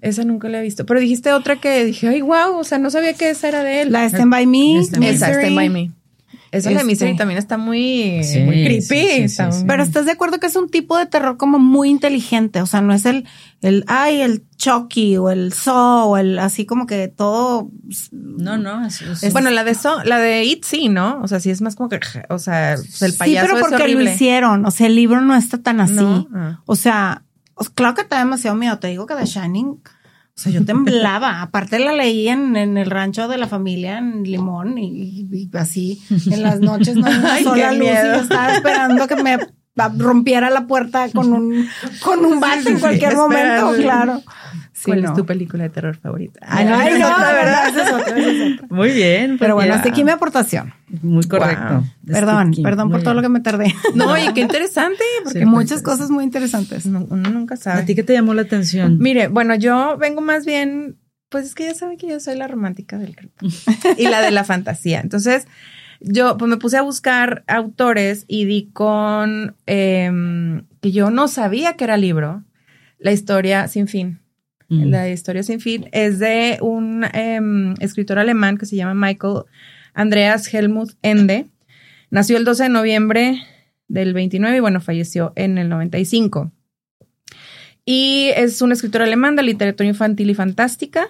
Esa 0.00 0.24
nunca 0.24 0.48
la 0.48 0.58
he 0.58 0.62
visto. 0.62 0.84
Pero 0.86 0.98
dijiste 1.00 1.32
otra 1.32 1.60
que 1.60 1.84
dije, 1.84 2.08
ay, 2.08 2.22
wow, 2.22 2.56
o 2.58 2.64
sea, 2.64 2.78
no 2.78 2.90
sabía 2.90 3.12
que 3.14 3.30
esa 3.30 3.48
era 3.48 3.62
de 3.62 3.82
él. 3.82 3.92
La 3.92 4.04
Stand 4.06 4.30
By 4.32 4.46
Me. 4.46 4.80
Stand 4.82 4.98
By 5.04 5.10
Me. 5.10 5.14
Esa. 5.14 5.28
Stand 5.32 5.54
By 5.56 5.68
Me. 5.68 5.90
Esa 6.52 6.70
la 6.70 6.78
de 6.80 6.84
Misery 6.84 7.10
Este- 7.12 7.18
también 7.18 7.38
está 7.38 7.56
muy, 7.56 8.22
Sí, 8.22 8.40
muy 8.40 8.62
creepy. 8.64 8.82
sí, 8.82 8.94
sí, 9.00 9.22
está 9.22 9.50
sí, 9.50 9.60
sí. 9.60 9.64
Pero 9.66 9.82
estás 9.82 10.04
de 10.06 10.12
acuerdo 10.12 10.38
que 10.38 10.46
es 10.46 10.54
un 10.54 10.68
tipo 10.68 10.96
de 10.98 11.06
terror 11.06 11.36
como 11.38 11.58
muy 11.58 11.88
inteligente, 11.88 12.60
o 12.62 12.66
sea, 12.66 12.80
no 12.82 12.92
es 12.92 13.06
el, 13.06 13.26
el, 13.62 13.84
ay, 13.88 14.20
el 14.20 14.44
Chucky 14.58 15.16
o 15.16 15.30
el 15.30 15.52
Saw 15.52 16.10
o 16.10 16.16
el, 16.18 16.38
así 16.38 16.66
como 16.66 16.86
que 16.86 17.08
todo, 17.08 17.70
No, 18.12 18.58
no. 18.58 18.86
es- 18.86 19.00
es- 19.02 19.22
Es- 19.22 19.32
Bueno, 19.32 19.48
la 19.50 19.64
de 19.64 19.74
so, 19.74 20.04
la 20.04 20.18
de 20.18 20.44
It 20.44 20.64
sí, 20.64 20.88
¿no? 20.90 21.20
O 21.22 21.26
sea, 21.28 21.40
sí 21.40 21.48
es 21.50 21.62
más 21.62 21.74
como 21.74 21.88
que, 21.88 21.98
o 22.28 22.38
sea, 22.38 22.74
el 22.74 22.78
sí, 22.86 23.12
payaso 23.18 23.46
pero 23.46 23.58
es 23.58 23.70
porque 23.70 23.88
lo 23.88 24.02
hicieron, 24.02 24.64
o 24.66 24.70
sea, 24.70 24.86
el 24.88 24.94
libro 24.94 25.20
no 25.22 25.34
está 25.34 25.58
tan 25.58 25.80
así. 25.80 25.94
¿No? 25.94 26.28
Ah. 26.34 26.60
O 26.66 26.76
sea, 26.76 27.22
claro 27.74 27.94
que 27.94 28.04
da 28.04 28.18
demasiado 28.18 28.56
miedo. 28.56 28.78
Te 28.78 28.88
digo 28.88 29.06
que 29.06 29.14
The 29.14 29.24
Shining, 29.24 29.80
o 30.34 30.40
sea, 30.40 30.52
yo 30.52 30.64
temblaba. 30.64 31.42
Aparte 31.42 31.78
la 31.78 31.92
leí 31.92 32.28
en, 32.28 32.56
en 32.56 32.76
el 32.78 32.90
rancho 32.90 33.28
de 33.28 33.38
la 33.38 33.46
familia 33.46 33.98
en 33.98 34.22
Limón 34.22 34.78
y, 34.78 35.28
y 35.30 35.50
así 35.54 36.02
en 36.30 36.42
las 36.42 36.60
noches 36.60 36.96
no 36.96 37.06
hay 37.06 37.18
una 37.18 37.38
sola 37.42 37.72
luz 37.72 37.88
y 37.88 38.06
yo 38.06 38.14
estaba 38.22 38.54
esperando 38.54 39.06
que 39.06 39.16
me 39.16 39.38
rompiera 39.96 40.50
la 40.50 40.66
puerta 40.66 41.08
con 41.10 41.32
un 41.32 41.68
con 42.02 42.24
un 42.24 42.40
bate 42.40 42.70
en 42.70 42.80
cualquier 42.80 43.16
momento, 43.16 43.72
claro. 43.76 44.22
Sí, 44.82 44.90
¿Cuál 44.90 45.02
no. 45.02 45.08
es 45.10 45.14
tu 45.14 45.24
película 45.24 45.62
de 45.62 45.70
terror 45.70 45.96
favorita? 45.96 46.40
Ay, 46.42 46.64
no, 46.64 46.74
ay, 46.74 46.98
no, 46.98 47.08
de 47.08 47.32
verdad, 47.34 47.68
esa 47.68 47.84
es 47.86 47.92
otra, 47.92 48.18
esa 48.18 48.30
es 48.32 48.54
otra. 48.54 48.66
Muy 48.68 48.90
bien. 48.90 49.30
muy 49.30 49.38
Pero 49.38 49.54
bueno, 49.54 49.74
hasta 49.74 49.90
aquí 49.90 50.02
mi 50.02 50.10
aportación. 50.10 50.74
Muy 51.02 51.22
correcto. 51.24 51.74
Wow. 51.74 51.84
Perdón, 52.06 52.52
perdón 52.62 52.90
por 52.90 53.02
todo 53.02 53.14
lo 53.14 53.22
que 53.22 53.28
me 53.28 53.40
tardé. 53.40 53.72
No, 53.94 54.18
y 54.18 54.32
qué 54.34 54.40
interesante, 54.40 55.02
porque 55.22 55.38
Sí, 55.40 55.44
Muchas 55.44 55.82
cosas 55.82 56.10
muy 56.10 56.24
interesantes. 56.24 56.86
no- 56.86 57.06
uno 57.08 57.30
nunca 57.30 57.56
sabe. 57.56 57.82
¿A 57.82 57.84
ti 57.84 57.94
qué 57.94 58.02
te 58.02 58.12
llamó 58.12 58.34
la 58.34 58.42
atención? 58.42 58.98
Mire, 58.98 59.28
bueno, 59.28 59.54
yo 59.54 59.96
vengo 59.98 60.20
más 60.20 60.44
bien, 60.44 60.96
pues 61.28 61.46
es 61.46 61.54
que 61.54 61.66
ya 61.66 61.74
saben 61.74 61.96
que 61.96 62.08
yo 62.08 62.18
soy 62.18 62.36
la 62.36 62.48
romántica 62.48 62.98
del 62.98 63.14
grupo 63.14 63.36
y 63.98 64.08
la 64.08 64.20
de 64.20 64.32
la 64.32 64.42
fantasía. 64.42 65.00
Entonces, 65.00 65.46
yo 66.00 66.36
pues 66.38 66.48
me 66.50 66.56
puse 66.56 66.76
a 66.76 66.82
buscar 66.82 67.44
autores 67.46 68.24
y 68.26 68.46
di 68.46 68.70
con 68.72 69.54
em, 69.66 70.64
que 70.80 70.90
yo 70.90 71.10
no 71.12 71.28
sabía 71.28 71.74
que 71.76 71.84
era 71.84 71.96
libro, 71.96 72.42
La 72.98 73.12
historia 73.12 73.68
sin 73.68 73.86
fin. 73.86 74.18
Mm. 74.72 74.90
La 74.90 75.10
historia 75.10 75.42
sin 75.42 75.60
fin 75.60 75.88
es 75.92 76.18
de 76.18 76.56
un 76.62 77.04
em, 77.12 77.74
escritor 77.80 78.18
alemán 78.18 78.56
que 78.56 78.64
se 78.64 78.74
llama 78.74 78.94
Michael 78.94 79.44
Andreas 79.92 80.52
Helmut 80.52 80.92
Ende. 81.02 81.46
Nació 82.10 82.38
el 82.38 82.44
12 82.44 82.64
de 82.64 82.68
noviembre 82.70 83.42
del 83.88 84.14
29 84.14 84.56
y 84.56 84.60
bueno, 84.60 84.80
falleció 84.80 85.34
en 85.36 85.58
el 85.58 85.68
95. 85.68 86.50
Y 87.84 88.30
es 88.34 88.62
un 88.62 88.72
escritor 88.72 89.02
alemán 89.02 89.36
de 89.36 89.42
literatura 89.42 89.86
infantil 89.86 90.30
y 90.30 90.34
fantástica. 90.34 91.06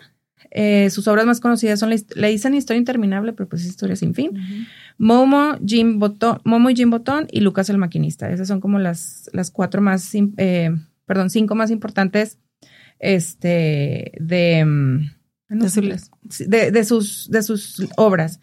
Eh, 0.50 0.90
sus 0.90 1.06
obras 1.06 1.24
más 1.24 1.38
conocidas 1.38 1.78
son, 1.78 1.90
le 1.90 2.28
dicen 2.28 2.54
Historia 2.54 2.78
Interminable, 2.78 3.32
pero 3.32 3.48
pues 3.48 3.62
es 3.62 3.68
Historia 3.68 3.94
sin 3.94 4.12
fin. 4.12 4.66
Momo, 4.98 5.56
Jim 5.64 6.00
Botón, 6.00 6.40
Momo 6.44 6.68
y 6.68 6.74
Jim 6.74 6.90
Botón 6.90 7.28
y 7.30 7.40
Lucas 7.40 7.70
el 7.70 7.78
Maquinista. 7.78 8.28
Esas 8.28 8.48
son 8.48 8.60
como 8.60 8.80
las, 8.80 9.30
las 9.32 9.52
cuatro 9.52 9.80
más, 9.80 10.12
eh, 10.14 10.70
perdón, 11.06 11.30
cinco 11.30 11.54
más 11.54 11.70
importantes 11.70 12.38
este, 13.02 14.12
de, 14.18 14.64
mm, 14.64 15.10
no 15.50 15.64
De 15.64 15.70
de, 16.46 16.70
de 16.70 16.84
sus, 16.84 17.28
de 17.30 17.42
sus 17.42 17.84
obras. 17.96 18.40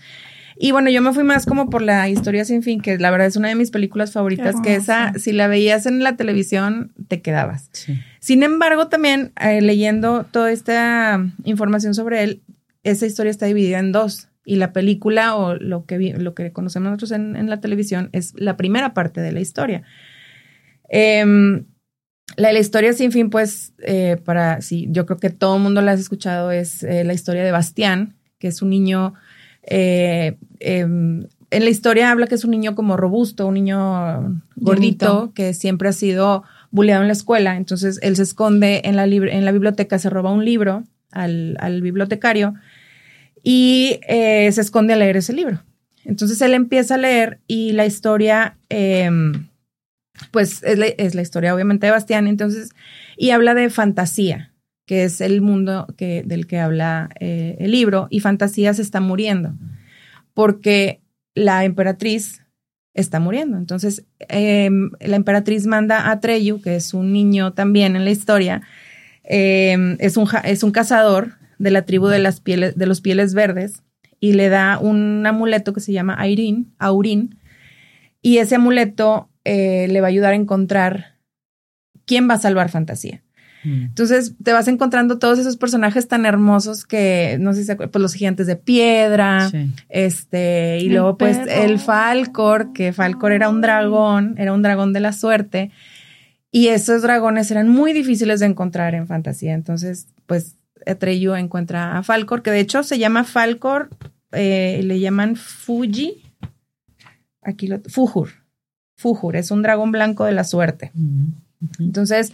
Y 0.61 0.71
bueno, 0.73 0.89
yo 0.89 1.01
me 1.01 1.13
fui 1.13 1.23
más 1.23 1.45
como 1.45 1.69
por 1.69 1.81
la 1.81 2.09
historia 2.09 2.43
sin 2.43 2.61
fin, 2.61 2.81
que 2.81 2.97
la 2.97 3.09
verdad 3.11 3.27
es 3.27 3.37
una 3.37 3.47
de 3.47 3.55
mis 3.55 3.71
películas 3.71 4.11
favoritas, 4.11 4.55
que 4.61 4.75
esa, 4.75 5.13
si 5.17 5.31
la 5.31 5.47
veías 5.47 5.85
en 5.85 6.03
la 6.03 6.17
televisión, 6.17 6.91
te 7.07 7.21
quedabas. 7.21 7.69
Sí. 7.71 7.97
Sin 8.19 8.43
embargo, 8.43 8.89
también 8.89 9.31
eh, 9.41 9.61
leyendo 9.61 10.25
toda 10.25 10.51
esta 10.51 11.25
información 11.45 11.93
sobre 11.93 12.23
él, 12.23 12.41
esa 12.83 13.05
historia 13.05 13.29
está 13.31 13.45
dividida 13.45 13.79
en 13.79 13.93
dos. 13.93 14.27
Y 14.43 14.55
la 14.57 14.73
película 14.73 15.35
o 15.35 15.55
lo 15.55 15.85
que, 15.85 15.97
vi- 15.97 16.11
lo 16.13 16.33
que 16.33 16.51
conocemos 16.51 16.87
nosotros 16.89 17.11
en, 17.11 17.35
en 17.37 17.49
la 17.49 17.61
televisión 17.61 18.09
es 18.11 18.33
la 18.35 18.57
primera 18.57 18.93
parte 18.93 19.21
de 19.21 19.31
la 19.31 19.39
historia. 19.39 19.83
Em, 20.89 21.65
la, 22.35 22.51
la 22.53 22.59
historia 22.59 22.93
sin 22.93 23.11
fin, 23.11 23.29
pues, 23.29 23.73
eh, 23.79 24.17
para, 24.23 24.61
sí, 24.61 24.87
yo 24.91 25.05
creo 25.05 25.17
que 25.17 25.29
todo 25.29 25.57
el 25.57 25.63
mundo 25.63 25.81
la 25.81 25.93
has 25.93 25.99
escuchado, 25.99 26.51
es 26.51 26.83
eh, 26.83 27.03
la 27.03 27.13
historia 27.13 27.43
de 27.43 27.51
Bastián, 27.51 28.15
que 28.37 28.47
es 28.47 28.61
un 28.61 28.69
niño, 28.69 29.13
eh, 29.63 30.37
em, 30.59 31.25
en 31.51 31.63
la 31.63 31.69
historia 31.69 32.11
habla 32.11 32.27
que 32.27 32.35
es 32.35 32.45
un 32.45 32.51
niño 32.51 32.75
como 32.75 32.95
robusto, 32.95 33.47
un 33.47 33.55
niño 33.55 34.41
gordito, 34.55 35.05
Llenito. 35.05 35.33
que 35.33 35.53
siempre 35.53 35.89
ha 35.89 35.93
sido 35.93 36.43
bulleado 36.71 37.01
en 37.01 37.07
la 37.07 37.13
escuela. 37.13 37.57
Entonces, 37.57 37.99
él 38.03 38.15
se 38.15 38.23
esconde 38.23 38.81
en 38.85 38.95
la, 38.95 39.05
en 39.05 39.45
la 39.45 39.51
biblioteca, 39.51 39.97
se 39.97 40.09
roba 40.09 40.31
un 40.31 40.45
libro 40.45 40.83
al, 41.11 41.57
al 41.59 41.81
bibliotecario 41.81 42.53
y 43.43 43.99
se 44.07 44.61
esconde 44.61 44.93
a 44.93 44.97
leer 44.97 45.17
ese 45.17 45.33
libro. 45.33 45.63
Entonces, 46.05 46.39
él 46.41 46.53
empieza 46.53 46.95
a 46.95 46.99
leer 46.99 47.39
y 47.47 47.71
la 47.71 47.87
historia... 47.87 48.57
em, 48.69 49.48
pues 50.31 50.63
es 50.63 51.15
la, 51.15 51.21
historia 51.21 51.53
obviamente 51.53 51.87
de 51.87 51.91
Bastián, 51.91 52.27
entonces, 52.27 52.71
y 53.17 53.31
habla 53.31 53.53
de 53.53 53.69
fantasía, 53.69 54.53
que 54.85 55.03
es 55.03 55.21
el 55.21 55.41
mundo 55.41 55.87
que, 55.97 56.23
del 56.25 56.47
que 56.47 56.59
habla 56.59 57.09
eh, 57.19 57.57
el 57.59 57.71
libro, 57.71 58.07
y 58.09 58.19
fantasía 58.19 58.73
se 58.73 58.81
está 58.81 59.01
muriendo, 59.01 59.53
porque 60.33 61.01
la 61.35 61.63
emperatriz 61.65 62.43
está 62.93 63.19
muriendo. 63.19 63.57
Entonces, 63.57 64.05
eh, 64.27 64.69
la 64.99 65.15
emperatriz 65.15 65.65
manda 65.67 66.09
a 66.09 66.19
Treyu, 66.19 66.61
que 66.61 66.75
es 66.75 66.93
un 66.93 67.13
niño 67.13 67.53
también 67.53 67.95
en 67.95 68.05
la 68.05 68.11
historia, 68.11 68.61
eh, 69.23 69.95
es, 69.99 70.17
un, 70.17 70.27
es 70.43 70.63
un 70.63 70.71
cazador 70.71 71.33
de 71.59 71.71
la 71.71 71.85
tribu 71.85 72.07
de, 72.07 72.19
las 72.19 72.41
pieles, 72.41 72.75
de 72.75 72.85
los 72.85 73.01
pieles 73.01 73.33
verdes, 73.33 73.83
y 74.19 74.33
le 74.33 74.49
da 74.49 74.79
un 74.79 75.25
amuleto 75.25 75.73
que 75.73 75.79
se 75.79 75.93
llama 75.93 76.15
Airin, 76.19 76.73
Aurin, 76.77 77.37
y 78.21 78.37
ese 78.37 78.55
amuleto 78.55 79.29
eh, 79.51 79.87
le 79.89 80.01
va 80.01 80.07
a 80.07 80.09
ayudar 80.09 80.33
a 80.33 80.35
encontrar 80.35 81.15
quién 82.05 82.29
va 82.29 82.35
a 82.35 82.39
salvar 82.39 82.69
fantasía. 82.69 83.23
Mm. 83.63 83.83
Entonces 83.91 84.33
te 84.43 84.53
vas 84.53 84.67
encontrando 84.67 85.17
todos 85.19 85.39
esos 85.39 85.57
personajes 85.57 86.07
tan 86.07 86.25
hermosos 86.25 86.85
que, 86.85 87.37
no 87.39 87.53
sé 87.53 87.61
si 87.61 87.65
se 87.65 87.71
acuerdan, 87.73 87.91
pues 87.91 88.01
los 88.01 88.13
gigantes 88.13 88.47
de 88.47 88.55
piedra, 88.55 89.49
Sí. 89.49 89.71
este, 89.89 90.77
y 90.81 90.85
El 90.87 90.93
luego 90.93 91.17
pues 91.17 91.37
perro. 91.37 91.63
el 91.63 91.79
Falcor, 91.79 92.73
que 92.73 92.93
Falcor 92.93 93.31
era 93.31 93.49
un 93.49 93.61
dragón, 93.61 94.35
era 94.37 94.53
un 94.53 94.61
dragón 94.61 94.93
de 94.93 94.99
la 94.99 95.11
suerte, 95.13 95.71
y 96.51 96.67
esos 96.67 97.01
dragones 97.01 97.51
eran 97.51 97.67
muy 97.69 97.91
difíciles 97.93 98.39
de 98.39 98.45
encontrar 98.45 98.95
en 98.95 99.07
fantasía. 99.07 99.53
Entonces, 99.53 100.07
pues 100.25 100.55
Atreyu 100.85 101.33
encuentra 101.35 101.97
a 101.97 102.03
Falcor, 102.03 102.41
que 102.41 102.51
de 102.51 102.59
hecho 102.61 102.83
se 102.83 102.97
llama 102.97 103.23
Falcor, 103.23 103.89
eh, 104.31 104.79
le 104.83 104.99
llaman 104.99 105.35
Fuji, 105.35 106.21
aquí 107.43 107.67
lo, 107.67 107.81
Fujur, 107.89 108.29
Fujur, 108.99 109.37
es 109.37 109.49
un 109.49 109.61
dragón 109.61 109.93
blanco 109.93 110.25
de 110.25 110.33
la 110.33 110.43
suerte. 110.43 110.91
Entonces, 111.79 112.33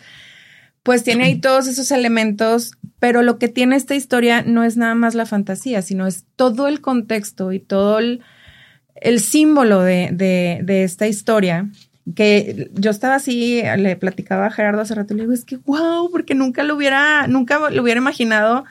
pues 0.82 1.04
tiene 1.04 1.26
ahí 1.26 1.40
todos 1.40 1.68
esos 1.68 1.92
elementos, 1.92 2.72
pero 2.98 3.22
lo 3.22 3.38
que 3.38 3.48
tiene 3.48 3.76
esta 3.76 3.94
historia 3.94 4.42
no 4.42 4.64
es 4.64 4.76
nada 4.76 4.96
más 4.96 5.14
la 5.14 5.28
fantasía, 5.28 5.84
sino 5.84 6.08
es 6.08 6.26
todo 6.36 6.68
el 6.68 6.82
contexto 6.82 7.52
y 7.52 7.60
todo 7.60 8.00
el, 8.00 8.22
el 8.96 9.20
símbolo 9.20 9.82
de, 9.82 10.10
de, 10.12 10.62
de 10.64 10.84
esta 10.84 11.06
historia. 11.06 11.70
Que 12.16 12.70
yo 12.74 12.90
estaba 12.90 13.16
así, 13.16 13.62
le 13.78 13.96
platicaba 13.96 14.48
a 14.48 14.52
Gerardo 14.52 14.82
hace 14.82 14.96
rato, 14.96 15.14
le 15.14 15.22
digo, 15.22 15.34
es 15.34 15.46
que 15.46 15.58
wow, 15.58 16.10
porque 16.12 16.34
nunca 16.34 16.64
lo 16.64 16.76
hubiera, 16.76 17.28
nunca 17.28 17.70
lo 17.70 17.82
hubiera 17.82 18.00
imaginado 18.00 18.64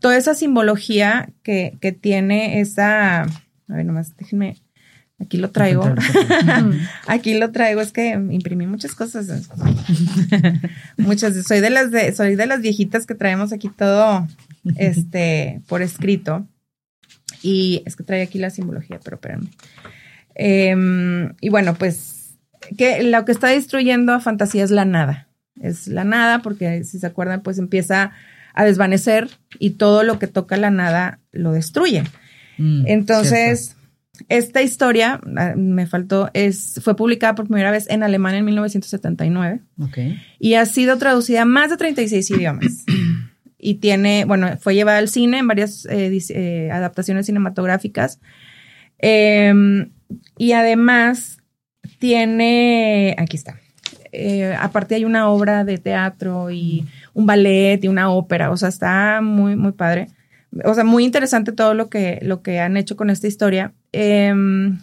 toda 0.00 0.16
esa 0.16 0.34
simbología 0.34 1.30
que, 1.42 1.76
que 1.80 1.92
tiene 1.92 2.60
esa, 2.60 3.22
a 3.22 3.26
ver, 3.68 3.86
nomás 3.86 4.14
déjenme, 4.18 4.56
aquí 5.20 5.38
lo 5.38 5.50
traigo. 5.50 5.84
Aquí 7.06 7.38
lo 7.38 7.50
traigo, 7.52 7.80
es 7.80 7.92
que 7.92 8.10
imprimí 8.10 8.66
muchas 8.66 8.94
cosas. 8.94 9.26
muchas, 10.96 11.46
soy 11.46 11.60
de 11.60 11.70
las 11.70 11.90
de, 11.90 12.12
soy 12.14 12.36
de 12.36 12.46
las 12.46 12.60
viejitas 12.60 13.06
que 13.06 13.14
traemos 13.14 13.52
aquí 13.52 13.68
todo 13.68 14.26
este 14.76 15.60
por 15.68 15.82
escrito. 15.82 16.46
Y 17.42 17.82
es 17.84 17.96
que 17.96 18.04
trae 18.04 18.22
aquí 18.22 18.38
la 18.38 18.50
simbología, 18.50 19.00
pero 19.04 19.16
espérenme. 19.16 19.50
Em, 20.34 21.34
y 21.40 21.50
bueno, 21.50 21.74
pues 21.74 22.36
que 22.76 23.02
lo 23.02 23.24
que 23.24 23.32
está 23.32 23.48
destruyendo 23.48 24.12
a 24.12 24.20
fantasía 24.20 24.64
es 24.64 24.70
la 24.70 24.84
nada. 24.84 25.28
Es 25.60 25.86
la 25.86 26.04
nada, 26.04 26.40
porque 26.40 26.84
si 26.84 26.98
se 26.98 27.06
acuerdan, 27.06 27.42
pues 27.42 27.58
empieza 27.58 28.12
a 28.54 28.64
desvanecer 28.64 29.28
y 29.58 29.70
todo 29.70 30.02
lo 30.02 30.18
que 30.18 30.26
toca 30.26 30.56
la 30.56 30.70
nada 30.70 31.20
lo 31.32 31.52
destruye. 31.52 32.04
Mm, 32.58 32.84
Entonces, 32.86 33.73
esta 34.28 34.62
historia, 34.62 35.20
ah, 35.36 35.54
me 35.56 35.86
faltó, 35.86 36.30
es, 36.34 36.80
fue 36.82 36.96
publicada 36.96 37.34
por 37.34 37.46
primera 37.46 37.70
vez 37.70 37.88
en 37.90 38.02
alemán 38.02 38.34
en 38.34 38.44
1979 38.44 39.60
cierto. 39.76 39.84
Ok. 39.84 39.98
y 40.38 40.54
ha 40.54 40.66
sido 40.66 40.98
traducida 40.98 41.42
a 41.42 41.44
más 41.44 41.70
de 41.70 41.76
36 41.76 42.30
idiomas. 42.30 42.84
Y 43.66 43.76
tiene, 43.76 44.26
bueno, 44.26 44.58
fue 44.60 44.74
llevada 44.74 44.98
al 44.98 45.08
cine 45.08 45.38
en 45.38 45.48
varias 45.48 45.86
eh, 45.86 46.14
eh, 46.28 46.68
adaptaciones 46.70 47.24
cinematográficas. 47.24 48.20
Eh, 48.98 49.54
y 50.36 50.52
además 50.52 51.38
tiene, 51.98 53.16
aquí 53.18 53.38
está. 53.38 53.58
Eh, 54.16 54.54
aparte 54.60 54.94
hay 54.94 55.04
una 55.04 55.28
obra 55.28 55.64
de 55.64 55.78
teatro 55.78 56.50
y 56.50 56.86
un 57.14 57.26
ballet 57.26 57.82
y 57.82 57.88
una 57.88 58.10
ópera. 58.10 58.50
O 58.50 58.56
sea, 58.56 58.68
está 58.68 59.20
muy, 59.22 59.56
muy 59.56 59.72
padre. 59.72 60.08
O 60.64 60.74
sea, 60.74 60.84
muy 60.84 61.04
interesante 61.04 61.52
todo 61.52 61.74
lo 61.74 61.88
que, 61.88 62.18
lo 62.22 62.42
que 62.42 62.60
han 62.60 62.76
hecho 62.76 62.96
con 62.96 63.10
esta 63.10 63.26
historia. 63.26 63.74
Em, 63.92 64.78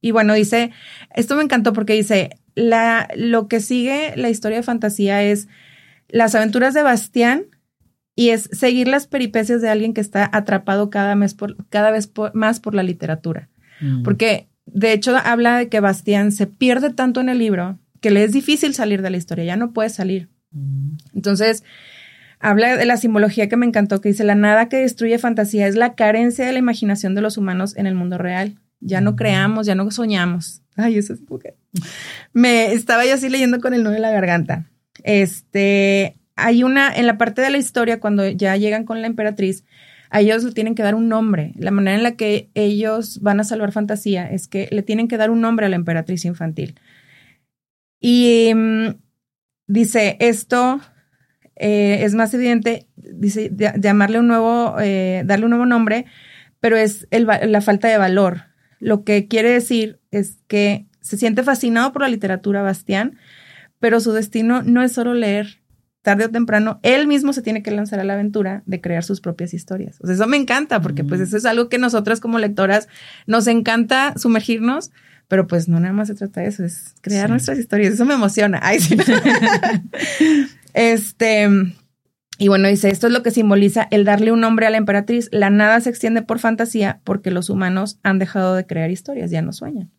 y 0.00 0.10
bueno, 0.12 0.34
dice, 0.34 0.70
esto 1.14 1.36
me 1.36 1.42
encantó 1.42 1.72
porque 1.72 1.94
dice, 1.94 2.30
la, 2.54 3.08
lo 3.16 3.48
que 3.48 3.60
sigue 3.60 4.12
la 4.16 4.30
historia 4.30 4.58
de 4.58 4.62
fantasía 4.62 5.22
es 5.22 5.48
las 6.08 6.34
aventuras 6.34 6.74
de 6.74 6.82
Bastián 6.82 7.46
y 8.14 8.30
es 8.30 8.48
seguir 8.52 8.88
las 8.88 9.06
peripecias 9.06 9.62
de 9.62 9.68
alguien 9.68 9.94
que 9.94 10.00
está 10.00 10.28
atrapado 10.32 10.90
cada, 10.90 11.14
mes 11.14 11.34
por, 11.34 11.56
cada 11.68 11.90
vez 11.90 12.10
más 12.34 12.60
por 12.60 12.74
la 12.74 12.82
literatura. 12.82 13.48
Mm. 13.80 14.02
Porque 14.02 14.48
de 14.66 14.92
hecho 14.92 15.16
habla 15.16 15.58
de 15.58 15.68
que 15.68 15.80
Bastián 15.80 16.32
se 16.32 16.46
pierde 16.46 16.92
tanto 16.92 17.20
en 17.20 17.28
el 17.28 17.38
libro 17.38 17.78
que 18.00 18.10
le 18.10 18.24
es 18.24 18.32
difícil 18.32 18.74
salir 18.74 19.02
de 19.02 19.10
la 19.10 19.16
historia, 19.16 19.44
ya 19.44 19.56
no 19.56 19.72
puede 19.72 19.90
salir. 19.90 20.28
Mm. 20.50 20.96
Entonces, 21.14 21.64
habla 22.40 22.76
de 22.76 22.84
la 22.84 22.96
simbología 22.96 23.48
que 23.48 23.56
me 23.56 23.66
encantó, 23.66 24.00
que 24.00 24.10
dice, 24.10 24.24
la 24.24 24.34
nada 24.34 24.68
que 24.68 24.78
destruye 24.78 25.18
fantasía 25.18 25.66
es 25.66 25.76
la 25.76 25.94
carencia 25.94 26.46
de 26.46 26.52
la 26.52 26.58
imaginación 26.58 27.14
de 27.14 27.20
los 27.20 27.36
humanos 27.36 27.76
en 27.76 27.86
el 27.86 27.94
mundo 27.94 28.18
real. 28.18 28.58
Ya 28.80 29.00
no 29.00 29.12
mm. 29.12 29.16
creamos, 29.16 29.66
ya 29.66 29.74
no 29.74 29.90
soñamos. 29.90 30.62
Ay, 30.76 30.98
eso 30.98 31.12
es 31.12 31.20
porque 31.20 31.54
me 32.32 32.72
estaba 32.72 33.04
yo 33.04 33.14
así 33.14 33.28
leyendo 33.28 33.60
con 33.60 33.74
el 33.74 33.82
nudo 33.82 33.94
de 33.94 33.98
la 33.98 34.12
garganta. 34.12 34.70
Este, 35.02 36.16
hay 36.36 36.62
una, 36.62 36.94
en 36.94 37.06
la 37.06 37.18
parte 37.18 37.42
de 37.42 37.50
la 37.50 37.58
historia, 37.58 37.98
cuando 37.98 38.28
ya 38.28 38.56
llegan 38.56 38.84
con 38.84 39.00
la 39.00 39.08
emperatriz, 39.08 39.64
a 40.10 40.20
ellos 40.20 40.44
le 40.44 40.52
tienen 40.52 40.74
que 40.74 40.82
dar 40.82 40.94
un 40.94 41.08
nombre. 41.08 41.52
La 41.56 41.70
manera 41.70 41.96
en 41.96 42.02
la 42.02 42.16
que 42.16 42.48
ellos 42.54 43.20
van 43.20 43.40
a 43.40 43.44
salvar 43.44 43.72
fantasía 43.72 44.30
es 44.30 44.48
que 44.48 44.68
le 44.70 44.82
tienen 44.82 45.08
que 45.08 45.16
dar 45.16 45.30
un 45.30 45.40
nombre 45.40 45.66
a 45.66 45.68
la 45.68 45.76
emperatriz 45.76 46.24
infantil. 46.24 46.78
Y 48.00 48.52
mm, 48.54 48.88
dice, 49.66 50.16
esto 50.20 50.80
eh, 51.58 52.04
es 52.04 52.14
más 52.14 52.32
evidente, 52.34 52.86
dice, 52.96 53.52
llamarle 53.78 54.20
un 54.20 54.28
nuevo, 54.28 54.76
eh, 54.80 55.22
darle 55.26 55.46
un 55.46 55.50
nuevo 55.50 55.66
nombre, 55.66 56.06
pero 56.60 56.76
es 56.76 57.06
la 57.10 57.60
falta 57.60 57.88
de 57.88 57.98
valor. 57.98 58.42
Lo 58.80 59.04
que 59.04 59.26
quiere 59.28 59.50
decir 59.50 60.00
es 60.10 60.38
que 60.46 60.86
se 61.00 61.16
siente 61.16 61.42
fascinado 61.42 61.92
por 61.92 62.02
la 62.02 62.08
literatura 62.08 62.62
Bastián, 62.62 63.18
pero 63.80 64.00
su 64.00 64.12
destino 64.12 64.62
no 64.62 64.82
es 64.82 64.92
solo 64.92 65.14
leer. 65.14 65.60
Tarde 66.02 66.26
o 66.26 66.30
temprano, 66.30 66.78
él 66.82 67.06
mismo 67.06 67.32
se 67.32 67.42
tiene 67.42 67.62
que 67.62 67.72
lanzar 67.72 67.98
a 67.98 68.04
la 68.04 68.14
aventura 68.14 68.62
de 68.66 68.80
crear 68.80 69.02
sus 69.02 69.20
propias 69.20 69.52
historias. 69.52 69.98
O 70.00 70.06
sea, 70.06 70.14
eso 70.14 70.26
me 70.26 70.36
encanta, 70.36 70.80
porque 70.80 71.02
pues 71.02 71.20
eso 71.20 71.36
es 71.36 71.44
algo 71.44 71.68
que 71.68 71.78
nosotras 71.78 72.20
como 72.20 72.38
lectoras 72.38 72.88
nos 73.26 73.46
encanta 73.46 74.14
sumergirnos, 74.16 74.90
pero 75.26 75.46
pues 75.46 75.68
no 75.68 75.80
nada 75.80 75.92
más 75.92 76.08
se 76.08 76.14
trata 76.14 76.40
de 76.40 76.48
eso, 76.48 76.64
es 76.64 76.94
crear 77.02 77.28
nuestras 77.28 77.58
historias. 77.58 77.94
Eso 77.94 78.04
me 78.04 78.14
emociona. 78.14 78.60
Ay, 78.62 78.80
sí. 78.80 78.96
este, 80.74 81.48
y 82.38 82.48
bueno, 82.48 82.68
dice, 82.68 82.90
esto 82.90 83.08
es 83.08 83.12
lo 83.12 83.22
que 83.22 83.32
simboliza 83.32 83.88
el 83.90 84.04
darle 84.04 84.30
un 84.30 84.40
nombre 84.40 84.66
a 84.66 84.70
la 84.70 84.76
emperatriz. 84.76 85.28
La 85.32 85.50
nada 85.50 85.80
se 85.80 85.90
extiende 85.90 86.22
por 86.22 86.38
fantasía 86.38 87.00
porque 87.02 87.32
los 87.32 87.50
humanos 87.50 87.98
han 88.04 88.20
dejado 88.20 88.54
de 88.54 88.64
crear 88.64 88.90
historias, 88.90 89.30
ya 89.30 89.42
no 89.42 89.52
sueñan. 89.52 89.90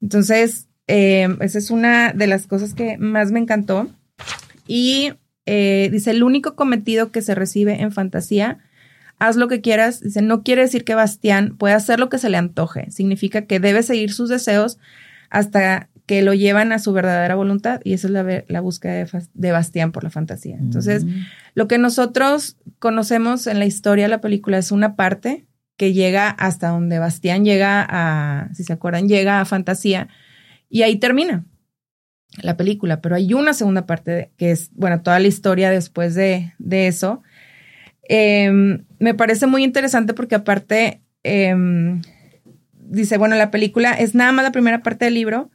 Entonces, 0.00 0.68
eh, 0.88 1.28
esa 1.40 1.58
es 1.58 1.70
una 1.70 2.12
de 2.12 2.26
las 2.26 2.48
cosas 2.48 2.74
que 2.74 2.98
más 2.98 3.30
me 3.30 3.38
encantó. 3.38 3.88
Y 4.66 5.12
eh, 5.46 5.88
dice, 5.92 6.10
el 6.10 6.24
único 6.24 6.56
cometido 6.56 7.12
que 7.12 7.22
se 7.22 7.36
recibe 7.36 7.80
en 7.80 7.92
fantasía, 7.92 8.58
haz 9.20 9.36
lo 9.36 9.46
que 9.46 9.60
quieras. 9.60 10.00
Dice, 10.00 10.20
no 10.20 10.42
quiere 10.42 10.62
decir 10.62 10.82
que 10.84 10.96
Bastián 10.96 11.56
pueda 11.56 11.76
hacer 11.76 12.00
lo 12.00 12.08
que 12.08 12.18
se 12.18 12.28
le 12.28 12.38
antoje. 12.38 12.90
Significa 12.90 13.42
que 13.42 13.60
debe 13.60 13.84
seguir 13.84 14.12
sus 14.12 14.28
deseos 14.28 14.78
hasta 15.30 15.88
que 16.12 16.20
lo 16.20 16.34
llevan 16.34 16.72
a 16.72 16.78
su 16.78 16.92
verdadera 16.92 17.36
voluntad. 17.36 17.80
Y 17.84 17.94
esa 17.94 18.06
es 18.06 18.44
la, 18.46 18.60
búsqueda 18.60 19.06
de, 19.32 19.50
Bastián 19.50 19.92
por 19.92 20.04
la 20.04 20.10
fantasía. 20.10 20.58
Entonces, 20.58 21.06
mm. 21.06 21.22
lo 21.54 21.66
que 21.68 21.78
nosotros 21.78 22.58
conocemos 22.78 23.46
en 23.46 23.58
la 23.58 23.64
historia 23.64 24.04
de 24.04 24.10
la 24.10 24.20
película 24.20 24.58
es 24.58 24.72
una 24.72 24.94
parte 24.94 25.46
que 25.78 25.94
llega 25.94 26.28
hasta 26.28 26.68
donde 26.68 26.98
Bastián 26.98 27.46
llega 27.46 27.86
a, 27.88 28.50
si 28.52 28.62
se 28.62 28.74
acuerdan, 28.74 29.08
llega 29.08 29.40
a 29.40 29.46
fantasía 29.46 30.08
y 30.68 30.82
ahí 30.82 30.96
termina 30.96 31.46
la 32.42 32.58
película, 32.58 33.00
pero 33.00 33.16
hay 33.16 33.32
una 33.32 33.54
segunda 33.54 33.86
parte 33.86 34.32
que 34.36 34.50
es, 34.50 34.68
bueno, 34.74 35.00
toda 35.00 35.18
la 35.18 35.28
historia 35.28 35.70
después 35.70 36.14
de, 36.14 36.52
eso. 36.68 37.22
Em, 38.02 38.84
me 38.98 39.14
parece 39.14 39.46
muy 39.46 39.64
interesante 39.64 40.12
porque 40.12 40.34
aparte 40.34 41.00
em, 41.22 42.02
dice, 42.74 43.16
bueno, 43.16 43.34
la 43.34 43.50
película 43.50 43.94
es 43.94 44.14
nada 44.14 44.32
más 44.32 44.44
la 44.44 44.52
primera 44.52 44.82
parte 44.82 45.06
del 45.06 45.14
libro, 45.14 45.50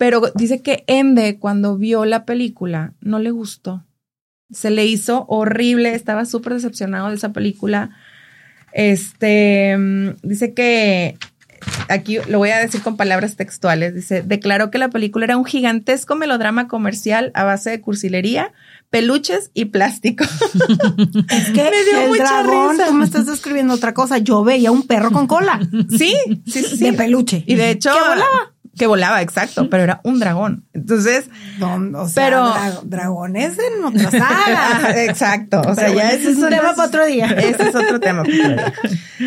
pero 0.00 0.22
dice 0.34 0.62
que 0.62 0.82
Ende 0.86 1.38
cuando 1.38 1.76
vio 1.76 2.06
la 2.06 2.24
película 2.24 2.94
no 3.02 3.18
le 3.18 3.30
gustó. 3.30 3.84
Se 4.50 4.70
le 4.70 4.86
hizo 4.86 5.26
horrible, 5.28 5.94
estaba 5.94 6.24
súper 6.24 6.54
decepcionado 6.54 7.10
de 7.10 7.16
esa 7.16 7.34
película 7.34 7.90
este 8.72 9.76
mm, 9.76 10.08
dice 10.22 10.54
que 10.54 11.18
aquí 11.88 12.18
lo 12.28 12.38
voy 12.38 12.50
a 12.50 12.58
decir 12.58 12.82
con 12.82 12.96
palabras 12.96 13.36
textuales. 13.36 13.94
Dice, 13.94 14.22
declaró 14.22 14.70
que 14.70 14.78
la 14.78 14.90
película 14.90 15.24
era 15.24 15.36
un 15.36 15.44
gigantesco 15.44 16.16
melodrama 16.16 16.68
comercial 16.68 17.30
a 17.34 17.44
base 17.44 17.68
de 17.68 17.80
cursilería, 17.80 18.52
peluches 18.88 19.50
y 19.54 19.66
plástico. 19.66 20.24
es 21.30 21.50
que 21.50 21.62
me 21.70 21.84
dio 21.84 22.08
mucha 22.08 22.42
risa. 22.42 22.86
tú 22.88 22.94
me 22.94 23.04
estás 23.04 23.26
describiendo 23.26 23.74
otra 23.74 23.92
cosa. 23.92 24.18
Yo 24.18 24.44
veía 24.44 24.70
un 24.70 24.86
perro 24.86 25.10
con 25.10 25.26
cola. 25.26 25.60
Sí, 25.90 26.14
sí, 26.46 26.62
sí. 26.62 26.78
De 26.78 26.92
peluche. 26.92 27.44
Y 27.46 27.56
de 27.56 27.70
hecho, 27.70 27.90
volaba? 27.92 28.54
Que 28.80 28.86
volaba, 28.86 29.20
exacto, 29.20 29.68
pero 29.68 29.82
era 29.82 30.00
un 30.04 30.18
dragón. 30.20 30.64
Entonces, 30.72 31.28
o 31.60 32.08
sea, 32.08 32.24
pero 32.24 32.54
dragones 32.88 33.58
en 33.58 33.84
otra 33.84 34.10
sala. 34.10 35.04
exacto. 35.04 35.60
O 35.60 35.74
sea, 35.74 35.92
ya 35.92 36.12
ese 36.12 36.30
es 36.30 36.38
un 36.38 36.48
tema 36.48 36.74
para 36.74 36.88
otro 36.88 37.04
día. 37.04 37.26
Ese 37.36 37.68
es 37.68 37.74
otro 37.74 38.00
tema. 38.00 38.22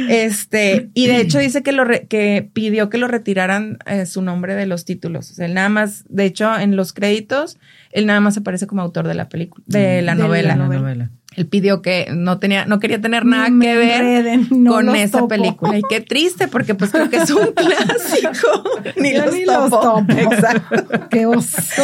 Este, 0.09 0.89
y 0.95 1.05
de 1.05 1.17
hecho 1.17 1.37
dice 1.37 1.61
que 1.61 1.71
lo 1.71 1.85
que 1.85 2.49
pidió 2.51 2.89
que 2.89 2.97
lo 2.97 3.07
retiraran 3.07 3.77
eh, 3.85 4.07
su 4.07 4.23
nombre 4.23 4.55
de 4.55 4.65
los 4.65 4.85
títulos. 4.85 5.29
O 5.29 5.35
sea, 5.35 5.45
él 5.45 5.53
nada 5.53 5.69
más, 5.69 6.03
de 6.09 6.25
hecho, 6.25 6.57
en 6.57 6.75
los 6.75 6.91
créditos, 6.91 7.59
él 7.91 8.07
nada 8.07 8.21
más 8.21 8.35
aparece 8.35 8.65
como 8.65 8.81
autor 8.81 9.07
de 9.07 9.13
la 9.13 9.29
película, 9.29 9.63
de 9.67 10.01
la 10.01 10.15
novela. 10.15 10.55
La 10.55 10.67
novela 10.67 11.11
él 11.35 11.47
pidió 11.47 11.81
que 11.81 12.07
no 12.11 12.39
tenía, 12.39 12.65
no 12.65 12.79
quería 12.79 13.01
tener 13.01 13.25
nada 13.25 13.47
que 13.47 13.75
ver 13.75 14.39
con 14.67 14.95
esa 14.95 15.27
película. 15.27 15.77
Y 15.77 15.81
qué 15.89 16.01
triste, 16.01 16.47
porque 16.47 16.75
pues 16.75 16.91
creo 16.91 17.09
que 17.09 17.17
es 17.17 17.29
un 17.31 17.51
clásico. 17.55 18.63
ni, 18.97 19.13
los, 19.13 19.69
topo. 19.69 20.05
Exacto. 20.09 21.07
qué 21.09 21.25
oso. 21.25 21.83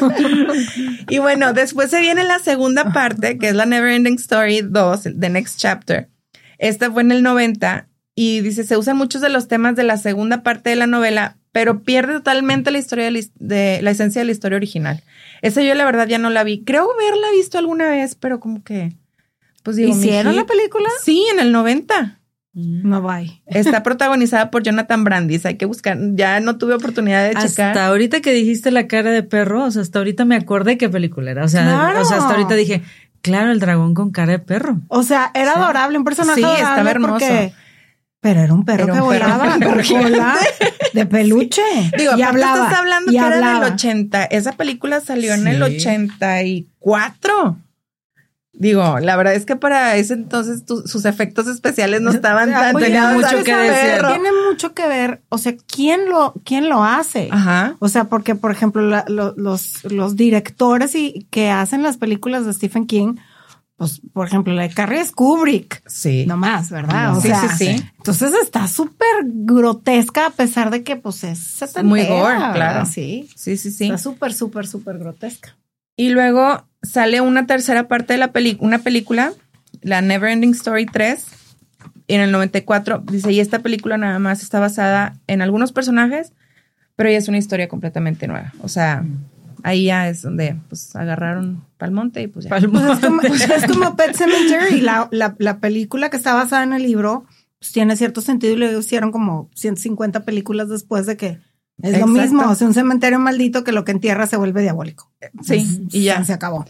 y 1.08 1.18
bueno, 1.18 1.52
después 1.52 1.90
se 1.90 2.00
viene 2.00 2.24
la 2.24 2.38
segunda 2.38 2.92
parte, 2.92 3.38
que 3.38 3.48
es 3.48 3.54
la 3.54 3.66
Never 3.66 3.92
Ending 3.92 4.16
Story 4.16 4.62
2, 4.62 5.08
The 5.18 5.30
Next 5.30 5.58
Chapter. 5.58 6.08
Esta 6.58 6.90
fue 6.90 7.02
en 7.02 7.12
el 7.12 7.22
90 7.22 7.88
y 8.14 8.40
dice, 8.40 8.64
se 8.64 8.76
usan 8.76 8.96
muchos 8.96 9.20
de 9.20 9.28
los 9.28 9.48
temas 9.48 9.76
de 9.76 9.84
la 9.84 9.96
segunda 9.96 10.42
parte 10.42 10.70
de 10.70 10.76
la 10.76 10.86
novela, 10.86 11.38
pero 11.50 11.82
pierde 11.82 12.14
totalmente 12.14 12.70
la 12.70 12.78
historia 12.78 13.10
de 13.10 13.82
la 13.82 13.90
esencia 13.90 14.20
de 14.20 14.26
la 14.26 14.32
historia 14.32 14.56
original. 14.56 15.02
Esa 15.42 15.60
yo 15.62 15.74
la 15.74 15.84
verdad 15.84 16.06
ya 16.06 16.18
no 16.18 16.30
la 16.30 16.44
vi. 16.44 16.64
Creo 16.64 16.88
haberla 16.90 17.30
visto 17.32 17.58
alguna 17.58 17.88
vez, 17.88 18.14
pero 18.14 18.40
como 18.40 18.62
que... 18.62 18.96
Pues 19.62 19.76
digo, 19.76 19.90
¿Hicieron 19.90 20.34
la 20.34 20.46
película? 20.46 20.88
Sí, 21.04 21.24
en 21.32 21.38
el 21.38 21.52
90. 21.52 22.20
Mm. 22.54 22.88
No 22.88 23.02
bye. 23.02 23.42
Está 23.46 23.82
protagonizada 23.84 24.50
por 24.50 24.62
Jonathan 24.62 25.04
Brandis. 25.04 25.46
Hay 25.46 25.56
que 25.56 25.66
buscar. 25.66 25.98
Ya 26.14 26.40
no 26.40 26.58
tuve 26.58 26.74
oportunidad 26.74 27.28
de 27.28 27.34
checar. 27.34 27.68
Hasta 27.68 27.86
ahorita 27.86 28.20
que 28.20 28.32
dijiste 28.32 28.70
la 28.70 28.86
cara 28.86 29.10
de 29.10 29.22
perro, 29.22 29.64
o 29.64 29.70
sea, 29.70 29.82
hasta 29.82 29.98
ahorita 29.98 30.24
me 30.24 30.36
acordé 30.36 30.78
qué 30.78 30.88
película 30.88 31.30
era. 31.30 31.44
O 31.44 31.48
sea, 31.48 31.94
o 32.00 32.04
sea 32.04 32.18
hasta 32.18 32.30
ahorita 32.34 32.54
dije, 32.54 32.82
claro, 33.20 33.52
el 33.52 33.60
dragón 33.60 33.94
con 33.94 34.10
cara 34.10 34.32
de 34.32 34.38
perro. 34.38 34.80
O 34.88 35.02
sea, 35.02 35.30
era 35.34 35.52
adorable, 35.52 35.98
un 35.98 36.04
personaje 36.04 36.40
sí, 36.40 36.44
adorable. 36.44 36.70
estaba 36.70 36.90
hermoso. 36.90 37.54
Pero 38.22 38.40
era 38.40 38.54
un 38.54 38.64
perro 38.64 38.86
que 38.86 39.00
volaba 39.00 39.58
de 40.92 41.06
peluche. 41.06 41.60
Digo, 41.98 42.16
y 42.16 42.22
hablaba. 42.22 42.66
Estás 42.66 42.78
hablando 42.78 43.10
que 43.10 43.18
era 43.18 43.60
del 43.60 43.72
80. 43.72 44.26
Esa 44.26 44.52
película 44.52 45.00
salió 45.00 45.34
en 45.34 45.48
el 45.48 45.60
84. 45.60 47.56
Digo, 48.52 49.00
la 49.00 49.16
verdad 49.16 49.34
es 49.34 49.44
que 49.44 49.56
para 49.56 49.96
ese 49.96 50.14
entonces 50.14 50.62
sus 50.66 51.04
efectos 51.04 51.48
especiales 51.48 52.00
no 52.00 52.10
estaban 52.14 52.52
tan 52.52 52.76
Tiene 52.76 53.00
mucho 53.12 53.42
que 53.42 53.56
decir. 53.56 54.06
Tiene 54.06 54.28
mucho 54.48 54.72
que 54.72 54.86
ver, 54.86 55.20
o 55.28 55.38
sea, 55.38 55.56
quién 55.66 56.08
lo 56.08 56.34
quién 56.44 56.68
lo 56.68 56.84
hace. 56.84 57.28
Ajá. 57.32 57.74
O 57.80 57.88
sea, 57.88 58.04
porque 58.04 58.36
por 58.36 58.52
ejemplo 58.52 58.82
los 59.08 59.82
los 59.82 60.14
directores 60.16 60.94
y 60.94 61.26
que 61.30 61.50
hacen 61.50 61.82
las 61.82 61.96
películas 61.96 62.46
de 62.46 62.52
Stephen 62.52 62.86
King 62.86 63.16
pues, 63.82 64.00
por 64.12 64.28
ejemplo, 64.28 64.54
la 64.54 64.62
de 64.62 64.70
Carrie 64.70 65.00
es 65.00 65.10
Kubrick. 65.10 65.82
Sí. 65.88 66.24
No 66.24 66.36
más, 66.36 66.70
¿verdad? 66.70 67.16
O 67.16 67.20
sí, 67.20 67.26
sea, 67.26 67.48
sí, 67.48 67.66
sí. 67.66 67.84
Entonces 67.96 68.32
está 68.40 68.68
súper 68.68 69.08
grotesca 69.24 70.26
a 70.26 70.30
pesar 70.30 70.70
de 70.70 70.84
que, 70.84 70.94
pues, 70.94 71.24
es 71.24 71.60
Muy 71.82 72.06
gore, 72.06 72.36
claro. 72.54 72.86
Sí. 72.86 73.28
Sí, 73.34 73.56
sí, 73.56 73.72
sí. 73.72 73.86
Está 73.86 73.98
súper, 73.98 74.34
súper, 74.34 74.68
súper 74.68 74.98
grotesca. 74.98 75.56
Y 75.96 76.10
luego 76.10 76.64
sale 76.82 77.20
una 77.20 77.48
tercera 77.48 77.88
parte 77.88 78.12
de 78.12 78.20
la 78.20 78.30
película, 78.30 78.68
una 78.68 78.78
película, 78.78 79.32
la 79.80 80.00
Never 80.00 80.30
Ending 80.30 80.52
Story 80.52 80.86
3, 80.86 81.26
en 82.06 82.20
el 82.20 82.30
94. 82.30 83.02
Dice, 83.10 83.32
y 83.32 83.40
esta 83.40 83.58
película 83.58 83.98
nada 83.98 84.20
más 84.20 84.44
está 84.44 84.60
basada 84.60 85.18
en 85.26 85.42
algunos 85.42 85.72
personajes, 85.72 86.34
pero 86.94 87.08
ella 87.08 87.18
es 87.18 87.26
una 87.26 87.38
historia 87.38 87.66
completamente 87.66 88.28
nueva. 88.28 88.52
O 88.60 88.68
sea, 88.68 89.04
ahí 89.62 89.86
ya 89.86 90.08
es 90.08 90.22
donde 90.22 90.56
pues 90.68 90.94
agarraron 90.96 91.64
Palmonte 91.78 92.22
y 92.22 92.26
pues 92.26 92.44
ya. 92.44 92.50
Pues 92.50 92.64
es, 92.64 92.70
como, 93.00 93.22
es 93.22 93.66
como 93.66 93.96
Pet 93.96 94.14
Cemetery, 94.14 94.80
la, 94.80 95.08
la, 95.10 95.34
la 95.38 95.58
película 95.58 96.10
que 96.10 96.16
está 96.16 96.34
basada 96.34 96.62
en 96.62 96.72
el 96.72 96.82
libro, 96.82 97.24
pues 97.58 97.72
tiene 97.72 97.96
cierto 97.96 98.20
sentido 98.20 98.54
y 98.54 98.56
le 98.56 98.78
hicieron 98.78 99.12
como 99.12 99.50
150 99.54 100.24
películas 100.24 100.68
después 100.68 101.06
de 101.06 101.16
que 101.16 101.38
es 101.82 101.98
lo 101.98 102.06
mismo, 102.06 102.48
o 102.48 102.54
sea, 102.54 102.66
un 102.66 102.74
cementerio 102.74 103.18
maldito 103.18 103.64
que 103.64 103.72
lo 103.72 103.84
que 103.84 103.92
entierra 103.92 104.26
se 104.26 104.36
vuelve 104.36 104.62
diabólico. 104.62 105.10
Sí, 105.42 105.86
y 105.90 106.04
ya. 106.04 106.22
Se 106.24 106.32
acabó. 106.32 106.64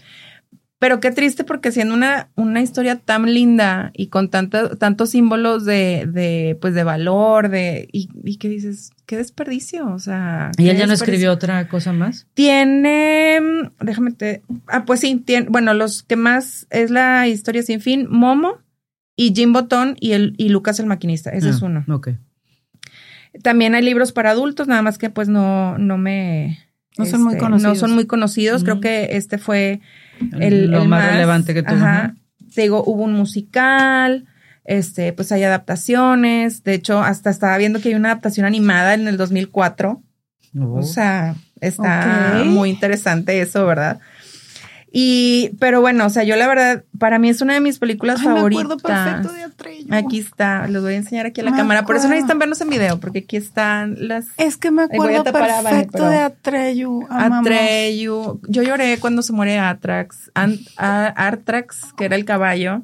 Pero 0.83 0.99
qué 0.99 1.13
triste 1.13 1.45
porque 1.45 1.71
siendo 1.71 1.95
una, 1.95 2.29
una 2.35 2.61
historia 2.61 2.97
tan 2.97 3.33
linda 3.33 3.93
y 3.95 4.09
con 4.09 4.31
tanto, 4.31 4.77
tantos 4.79 5.11
símbolos 5.11 5.65
de, 5.65 6.09
de, 6.13 6.59
pues 6.61 6.75
de 6.75 6.83
valor, 6.83 7.51
de, 7.51 7.89
y, 7.93 8.09
y 8.25 8.37
que 8.39 8.49
dices, 8.49 8.91
qué 9.07 9.17
desperdicio, 9.17 9.87
o 9.87 10.01
sea. 10.01 10.51
¿Y 10.59 10.71
él 10.71 10.77
ya 10.77 10.89
no 10.89 10.93
escribió 10.93 11.31
otra 11.31 11.69
cosa 11.69 11.93
más? 11.93 12.27
Tiene, 12.35 13.39
déjame 13.81 14.11
te, 14.11 14.43
ah, 14.67 14.85
pues 14.85 14.99
sí, 14.99 15.23
tiene, 15.25 15.47
bueno, 15.49 15.73
los 15.73 16.03
que 16.03 16.17
más 16.17 16.67
es 16.71 16.91
la 16.91 17.29
historia 17.29 17.63
sin 17.63 17.81
fin, 17.81 18.09
Momo 18.11 18.59
y 19.15 19.33
Jim 19.37 19.53
Botón 19.53 19.97
y 20.01 20.15
el, 20.15 20.35
y 20.37 20.49
Lucas 20.49 20.81
el 20.81 20.87
maquinista, 20.87 21.31
ese 21.31 21.51
es 21.51 21.63
Ah, 21.63 21.67
uno. 21.67 21.85
Ok. 21.95 22.09
También 23.45 23.77
hay 23.77 23.85
libros 23.85 24.11
para 24.11 24.31
adultos, 24.33 24.67
nada 24.67 24.83
más 24.83 24.99
que 24.99 25.11
pues 25.11 25.29
no, 25.29 25.79
no 25.79 25.97
me. 25.97 26.59
No 26.99 27.07
son 27.07 27.23
muy 27.23 27.35
este, 27.35 27.45
conocidos. 27.45 27.73
No 27.75 27.81
son 27.81 27.95
muy 27.95 28.07
conocidos. 28.07 28.65
Creo 28.65 28.75
Ujú. 28.75 28.83
que 28.83 29.17
este 29.17 29.39
fue 29.39 29.81
el, 30.39 30.71
Lo 30.71 30.83
el 30.83 30.89
más 30.89 31.13
relevante 31.13 31.55
que 31.55 31.63
tuvo. 31.63 31.77
Ajá. 31.77 32.15
Te 32.55 32.63
digo, 32.63 32.83
hubo 32.85 33.03
un 33.03 33.15
musical, 33.15 34.27
este, 34.65 35.13
pues 35.13 35.33
hay 35.33 35.43
adaptaciones. 35.43 36.65
De 36.65 36.75
hecho, 36.75 37.03
hasta 37.03 37.31
estaba 37.31 37.57
viendo 37.59 37.81
que 37.81 37.89
hay 37.89 37.95
una 37.95 38.11
adaptación 38.11 38.47
animada 38.47 38.95
en 38.95 39.09
el 39.09 39.17
2004. 39.17 40.03
¿no? 40.53 40.75
O 40.75 40.83
sea, 40.83 41.35
está 41.61 42.43
muy 42.45 42.71
interesante 42.71 43.41
eso, 43.41 43.65
¿verdad? 43.67 44.01
Y, 44.95 45.53
pero 45.59 45.81
bueno, 45.81 46.05
o 46.05 46.11
sea, 46.11 46.23
yo 46.23 46.37
la 46.37 46.47
verdad, 46.47 46.85
para 46.99 47.19
mí 47.19 47.31
es 47.31 47.41
una 47.41 47.55
de 47.55 47.61
mis 47.61 47.79
películas 47.79 48.21
Ay, 48.21 48.29
me 48.29 48.35
favoritas. 48.35 48.65
acuerdo 48.65 48.83
perfecto 48.83 49.33
de. 49.33 49.43
Aquí 49.97 50.19
está, 50.19 50.67
les 50.69 50.83
voy 50.83 50.93
a 50.95 50.97
enseñar 50.97 51.25
aquí 51.27 51.41
a 51.41 51.45
la 51.45 51.51
Me 51.51 51.57
cámara. 51.57 51.85
Por 51.87 51.97
eso 51.97 52.09
necesitan 52.09 52.39
vernos 52.39 52.61
en 52.61 52.69
video, 52.69 53.01
porque 53.01 53.21
aquí 53.21 53.37
están 53.37 53.97
las 54.07 54.27
Es 54.37 54.57
que 54.59 54.71
me 54.71 54.83
acuerdo 54.83 55.25
Vane, 55.25 55.33
perfecto 55.33 55.93
pero- 55.93 56.09
de 56.11 56.19
Atreyu. 56.19 57.07
Atreyu. 57.11 58.41
Yo 58.49 58.63
lloré 58.63 58.99
cuando 58.99 59.23
se 59.23 59.33
muere 59.33 59.59
Atrax. 59.59 60.31
Ant- 60.35 60.67
Artrax, 60.77 61.93
que 61.97 62.05
era 62.05 62.17
el 62.17 62.25
caballo. 62.27 62.83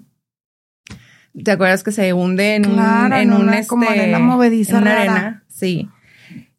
¿Te 1.44 1.50
acuerdas 1.52 1.82
que 1.84 1.92
se 1.92 2.12
hunde 2.14 2.56
en 2.56 2.64
Claro, 2.64 3.06
un, 3.06 3.12
en 3.12 3.20
en 3.20 3.32
un 3.32 3.42
una 3.42 3.58
este, 3.58 3.68
como 3.68 3.88
arena 3.88 4.18
movediza 4.18 4.76
en 4.78 4.82
una 4.82 4.94
rara. 4.94 5.12
arena? 5.12 5.44
Sí. 5.48 5.88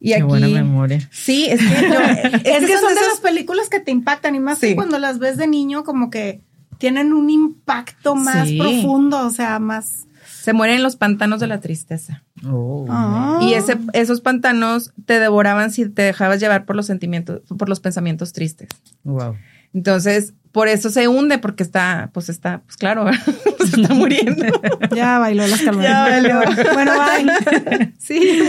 Y 0.02 0.08
Qué 0.08 0.14
aquí. 0.14 0.22
buena 0.24 0.48
memoria. 0.48 1.06
Sí, 1.12 1.46
es 1.50 1.60
que 1.60 1.66
yo, 1.88 2.00
Es, 2.44 2.64
que, 2.66 2.78
son 2.78 2.88
de 2.88 3.00
esas- 3.00 3.08
las 3.10 3.20
películas 3.22 3.68
que 3.68 3.80
te 3.80 3.90
impactan 3.90 4.34
y 4.34 4.40
más 4.40 4.58
Sí. 4.58 4.68
que 4.68 4.74
cuando 4.76 4.98
las 4.98 5.18
ves 5.18 5.36
de 5.36 5.46
niño 5.46 5.84
como 5.84 6.08
que 6.10 6.40
tienen 6.78 7.12
un 7.12 7.28
impacto 7.30 8.16
más 8.16 8.48
Sí. 8.48 8.58
profundo, 8.58 9.26
o 9.26 9.30
sea, 9.30 9.58
más... 9.58 10.06
se 10.40 10.54
mueren 10.54 10.76
en 10.76 10.82
los 10.82 10.96
pantanos 10.96 11.38
de 11.40 11.46
la 11.48 11.60
tristeza. 11.60 12.24
Oh. 12.48 12.86
Ah. 12.88 13.38
Y 13.42 13.52
ese, 13.52 13.76
esos 13.92 14.22
pantanos 14.22 14.92
te 15.04 15.20
devoraban 15.20 15.70
si 15.70 15.86
te 15.90 16.00
dejabas 16.00 16.40
llevar 16.40 16.64
por 16.64 16.76
los 16.76 16.86
sentimientos, 16.86 17.42
por 17.58 17.68
los 17.68 17.80
pensamientos 17.80 18.32
tristes. 18.32 18.70
Wow. 19.04 19.36
Entonces, 19.74 20.32
por 20.52 20.68
eso 20.68 20.90
se 20.90 21.06
hunde, 21.08 21.38
porque 21.38 21.62
está, 21.62 22.10
pues 22.12 22.28
está, 22.28 22.62
pues 22.62 22.76
claro, 22.76 23.06
se 23.70 23.80
está 23.82 23.94
muriendo. 23.94 24.44
Ya 24.94 25.18
bailó 25.18 25.46
las 25.46 25.60
Ya 25.60 25.64
calmadas. 25.66 26.22
bailó. 26.22 26.40
bueno, 26.74 26.92
bye. 26.98 27.92
sí. 27.98 28.40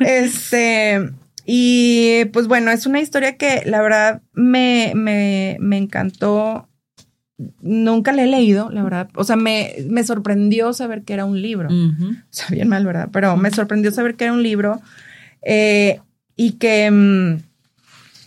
Este, 0.00 1.10
y 1.46 2.26
pues 2.32 2.46
bueno, 2.48 2.70
es 2.70 2.86
una 2.86 3.00
historia 3.00 3.36
que 3.36 3.62
la 3.64 3.80
verdad 3.80 4.22
me, 4.34 4.92
me, 4.94 5.56
me 5.60 5.78
encantó. 5.78 6.68
Nunca 7.60 8.12
la 8.12 8.22
he 8.22 8.26
leído, 8.26 8.70
la 8.70 8.82
verdad. 8.82 9.08
O 9.14 9.22
sea, 9.24 9.36
me, 9.36 9.74
me 9.88 10.04
sorprendió 10.04 10.72
saber 10.72 11.02
que 11.02 11.12
era 11.14 11.24
un 11.26 11.40
libro. 11.42 11.68
O 11.70 12.14
sea, 12.30 12.46
bien 12.50 12.68
mal, 12.68 12.84
¿verdad? 12.86 13.10
Pero 13.12 13.36
me 13.36 13.50
sorprendió 13.50 13.90
saber 13.92 14.14
que 14.16 14.24
era 14.24 14.32
un 14.32 14.42
libro 14.42 14.80
eh, 15.42 16.00
y 16.34 16.52
que 16.52 16.90
mm, 16.90 17.42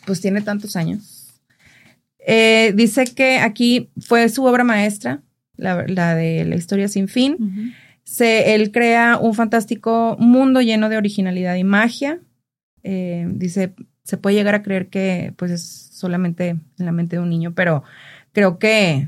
pues 0.05 0.21
tiene 0.21 0.41
tantos 0.41 0.75
años. 0.75 1.18
Eh, 2.31 2.73
dice 2.75 3.05
que 3.05 3.39
aquí 3.39 3.89
fue 3.99 4.29
su 4.29 4.45
obra 4.45 4.63
maestra, 4.63 5.23
la, 5.55 5.83
la 5.87 6.13
de 6.13 6.45
la 6.45 6.55
historia 6.55 6.87
sin 6.87 7.07
fin. 7.07 7.73
Se, 8.03 8.53
él 8.53 8.71
crea 8.71 9.17
un 9.19 9.33
fantástico 9.33 10.15
mundo 10.19 10.61
lleno 10.61 10.89
de 10.89 10.97
originalidad 10.97 11.55
y 11.55 11.63
magia. 11.63 12.19
Eh, 12.83 13.25
dice, 13.31 13.73
se 14.03 14.17
puede 14.17 14.35
llegar 14.35 14.53
a 14.53 14.61
creer 14.61 14.89
que 14.89 15.33
pues 15.37 15.49
es 15.49 15.63
solamente 15.91 16.49
en 16.49 16.85
la 16.85 16.91
mente 16.91 17.15
de 17.15 17.23
un 17.23 17.31
niño, 17.31 17.55
pero 17.55 17.81
creo 18.31 18.59
que 18.59 19.07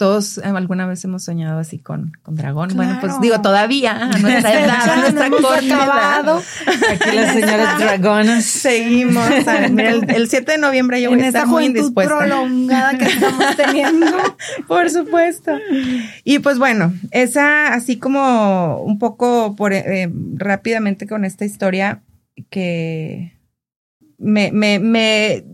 todos 0.00 0.38
eh, 0.38 0.44
alguna 0.44 0.86
vez 0.86 1.04
hemos 1.04 1.24
soñado 1.24 1.58
así 1.58 1.78
con, 1.78 2.12
con 2.22 2.34
dragón. 2.34 2.70
Bueno, 2.74 2.96
pues 3.02 3.20
digo, 3.20 3.42
todavía 3.42 3.92
a 3.92 4.16
nuestra 4.16 4.64
edad, 4.64 4.88
a 4.88 4.96
No 4.96 5.02
nuestra 5.02 5.28
corta 5.28 5.58
edad. 5.58 5.74
acabado. 5.82 6.42
Aquí 6.90 7.16
las 7.16 7.34
señoras 7.34 7.78
dragonas. 7.78 8.44
Seguimos. 8.46 9.28
mira, 9.70 9.90
el, 9.90 10.10
el 10.16 10.30
7 10.30 10.52
de 10.52 10.56
noviembre 10.56 11.02
yo 11.02 11.10
voy 11.10 11.18
en 11.18 11.24
a 11.26 11.28
esta 11.28 11.40
estar 11.40 11.48
muy 11.48 11.64
juventud 11.64 11.80
indispuesta. 11.80 12.16
prolongada 12.16 12.96
que 12.96 13.04
estamos 13.04 13.44
teniendo. 13.58 14.06
Por 14.66 14.88
supuesto. 14.88 15.52
Y 16.24 16.38
pues 16.38 16.58
bueno, 16.58 16.94
esa 17.10 17.74
así 17.74 17.98
como 17.98 18.80
un 18.80 18.98
poco 18.98 19.54
por 19.54 19.74
eh, 19.74 20.10
rápidamente 20.36 21.06
con 21.06 21.26
esta 21.26 21.44
historia 21.44 22.00
que 22.48 23.38
me, 24.16 24.50
me, 24.50 24.78
me, 24.78 25.44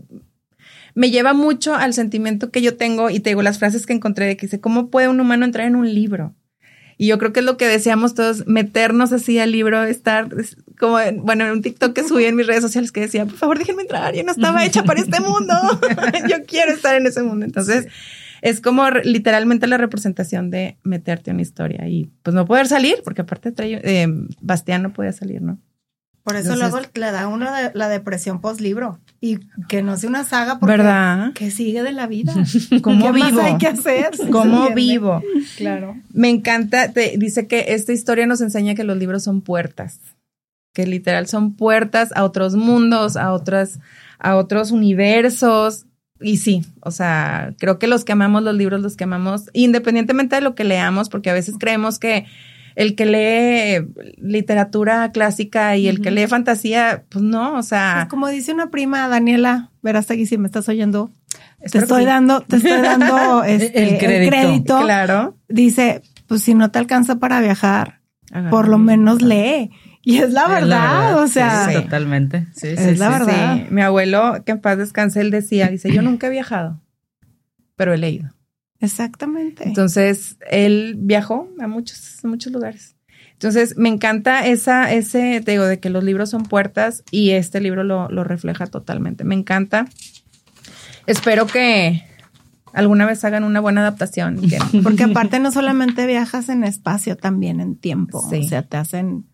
me 0.97 1.11
lleva 1.11 1.33
mucho 1.33 1.75
al 1.75 1.93
sentimiento 1.93 2.49
que 2.49 2.61
yo 2.61 2.75
tengo 2.75 3.09
y 3.09 3.19
te 3.19 3.29
digo 3.29 3.43
las 3.43 3.59
frases 3.59 3.85
que 3.85 3.93
encontré 3.93 4.25
de 4.25 4.35
que 4.35 4.47
dice, 4.47 4.59
¿cómo 4.59 4.89
puede 4.89 5.07
un 5.09 5.19
humano 5.19 5.45
entrar 5.45 5.67
en 5.67 5.75
un 5.75 5.93
libro? 5.93 6.35
Y 6.97 7.05
yo 7.05 7.19
creo 7.19 7.31
que 7.31 7.41
es 7.41 7.45
lo 7.45 7.57
que 7.57 7.67
deseamos 7.67 8.15
todos, 8.15 8.47
meternos 8.47 9.13
así 9.13 9.37
al 9.37 9.51
libro, 9.51 9.83
estar 9.83 10.29
es 10.39 10.57
como, 10.79 10.99
en- 10.99 11.21
bueno, 11.23 11.45
en 11.45 11.51
un 11.51 11.61
TikTok 11.61 11.93
que 11.93 12.03
subí 12.03 12.25
en 12.25 12.35
mis 12.35 12.47
redes 12.47 12.63
sociales 12.63 12.91
que 12.91 13.01
decía, 13.01 13.25
por 13.25 13.35
favor, 13.35 13.59
déjenme 13.59 13.83
entrar, 13.83 14.15
yo 14.15 14.23
no 14.23 14.31
estaba 14.31 14.65
hecha 14.65 14.83
para 14.83 14.99
este 14.99 15.19
mundo, 15.19 15.53
yo 16.29 16.37
quiero 16.47 16.71
estar 16.73 16.95
en 16.95 17.05
ese 17.05 17.21
mundo. 17.21 17.45
Entonces, 17.45 17.85
es 18.41 18.61
como 18.61 18.89
literalmente 19.03 19.67
la 19.67 19.77
representación 19.77 20.49
de 20.49 20.77
meterte 20.83 21.29
en 21.29 21.35
una 21.35 21.41
historia 21.43 21.87
y 21.87 22.09
pues 22.23 22.33
no 22.33 22.45
poder 22.47 22.67
salir, 22.67 22.95
porque 23.03 23.21
aparte 23.21 23.53
eh, 23.59 24.07
Bastián 24.41 24.81
no 24.81 24.93
podía 24.93 25.11
salir, 25.13 25.43
¿no? 25.43 25.59
Por 26.27 26.35
eso 26.35 26.51
Entonces- 26.51 26.73
luego 26.73 26.89
le 26.93 27.11
da 27.13 27.29
uno 27.29 27.49
de- 27.49 27.71
la 27.73 27.87
depresión 27.87 28.41
post-libro. 28.41 28.99
Y 29.21 29.39
que 29.69 29.81
no 29.81 29.95
sea 29.95 30.09
una 30.09 30.25
saga 30.25 30.59
porque 30.59 30.75
¿Verdad? 30.75 31.31
que 31.31 31.51
sigue 31.51 31.83
de 31.83 31.93
la 31.93 32.05
vida. 32.05 32.33
¿Cómo 32.81 33.13
¿Qué 33.13 33.19
más 33.19 33.37
hay 33.37 33.57
que 33.57 33.67
hacer? 33.67 34.09
¿Cómo 34.29 34.71
vivo? 34.71 35.23
Claro. 35.55 35.95
Me 36.11 36.27
encanta, 36.29 36.91
te, 36.91 37.13
dice 37.17 37.47
que 37.47 37.67
esta 37.69 37.93
historia 37.93 38.27
nos 38.27 38.41
enseña 38.41 38.75
que 38.75 38.83
los 38.83 38.97
libros 38.97 39.23
son 39.23 39.39
puertas, 39.39 40.01
que 40.73 40.85
literal 40.85 41.27
son 41.27 41.53
puertas 41.53 42.09
a 42.13 42.25
otros 42.25 42.55
mundos, 42.55 43.15
a 43.15 43.31
otras, 43.31 43.79
a 44.19 44.35
otros 44.35 44.71
universos. 44.71 45.85
Y 46.19 46.39
sí, 46.39 46.65
o 46.81 46.91
sea, 46.91 47.53
creo 47.57 47.79
que 47.79 47.87
los 47.87 48.03
que 48.03 48.11
amamos 48.11 48.43
los 48.43 48.53
libros, 48.53 48.81
los 48.81 48.97
que 48.97 49.05
amamos, 49.05 49.49
independientemente 49.53 50.35
de 50.35 50.41
lo 50.41 50.55
que 50.55 50.65
leamos, 50.65 51.07
porque 51.07 51.29
a 51.29 51.33
veces 51.33 51.55
creemos 51.57 51.99
que 51.99 52.25
el 52.77 52.93
que 52.93 53.07
lee 53.07 54.13
literatura 54.17 55.11
clásica 55.11 55.75
y 55.77 55.87
el 55.87 55.99
que 55.99 56.11
lee 56.11 56.27
fantasía, 56.27 57.05
pues 57.09 57.23
no, 57.23 57.55
o 57.57 57.63
sea, 57.63 57.93
Pues 58.01 58.09
como 58.09 58.27
dice 58.27 58.53
una 58.53 58.69
prima, 58.69 59.07
Daniela, 59.07 59.71
verás 59.81 60.11
aquí 60.11 60.27
si 60.27 60.37
me 60.37 60.45
estás 60.45 60.69
oyendo. 60.69 61.09
Te 61.71 61.79
estoy 61.79 62.01
sí. 62.03 62.05
dando, 62.05 62.41
te 62.41 62.57
estoy 62.57 62.79
dando 62.79 63.43
este, 63.45 63.81
El 63.81 63.95
el, 63.95 64.29
crédito. 64.29 64.79
claro. 64.79 65.35
Dice, 65.49 66.03
pues 66.27 66.43
si 66.43 66.53
no 66.53 66.69
te 66.69 66.77
alcanza 66.77 67.15
para 67.15 67.41
viajar, 67.41 68.01
Agarra 68.31 68.51
por 68.51 68.67
lo 68.67 68.77
menos 68.77 69.23
lee. 69.23 69.71
Y 70.03 70.19
es 70.19 70.31
la 70.31 70.43
Es 70.43 70.49
verdad, 70.49 71.17
o 71.23 71.27
sea, 71.27 71.65
sí, 71.69 71.73
totalmente. 71.73 72.45
Sí, 72.53 72.67
es 72.67 72.79
sí, 72.79 72.95
la 72.95 73.07
sí. 73.07 73.11
verdad. 73.25 73.55
Sí, 73.55 73.65
mi 73.71 73.81
abuelo, 73.81 74.43
que 74.45 74.51
en 74.51 74.61
paz 74.61 74.77
descanse, 74.77 75.19
él 75.21 75.31
decía, 75.31 75.67
dice, 75.69 75.91
yo 75.91 76.03
nunca 76.03 76.27
he 76.27 76.29
viajado, 76.29 76.79
pero 77.75 77.91
he 77.91 77.97
leído. 77.97 78.29
Exactamente. 78.79 79.67
Entonces, 79.67 80.37
él 80.49 80.95
viajó 80.97 81.49
a 81.59 81.67
muchos, 81.67 82.23
a 82.23 82.27
muchos 82.27 82.51
lugares. 82.51 82.95
Entonces, 83.33 83.77
me 83.77 83.89
encanta 83.89 84.47
esa, 84.47 84.91
ese, 84.91 85.41
te 85.41 85.51
digo, 85.51 85.65
de 85.65 85.79
que 85.79 85.91
los 85.91 86.03
libros 86.03 86.29
son 86.31 86.43
puertas 86.43 87.03
y 87.11 87.31
este 87.31 87.61
libro 87.61 87.83
lo, 87.83 88.09
lo 88.09 88.23
refleja 88.23 88.65
totalmente. 88.65 89.23
Me 89.23 89.35
encanta. 89.35 89.87
Espero 91.05 91.45
que 91.45 92.03
alguna 92.73 93.05
vez 93.05 93.23
hagan 93.23 93.43
una 93.43 93.59
buena 93.59 93.81
adaptación. 93.81 94.41
Porque 94.83 95.03
aparte 95.11 95.39
no 95.39 95.51
solamente 95.51 96.05
viajas 96.05 96.49
en 96.49 96.63
espacio, 96.63 97.15
también 97.15 97.59
en 97.59 97.75
tiempo. 97.75 98.27
Sí. 98.29 98.39
O 98.39 98.47
sea, 98.47 98.63
te 98.63 98.77
hacen, 98.77 99.25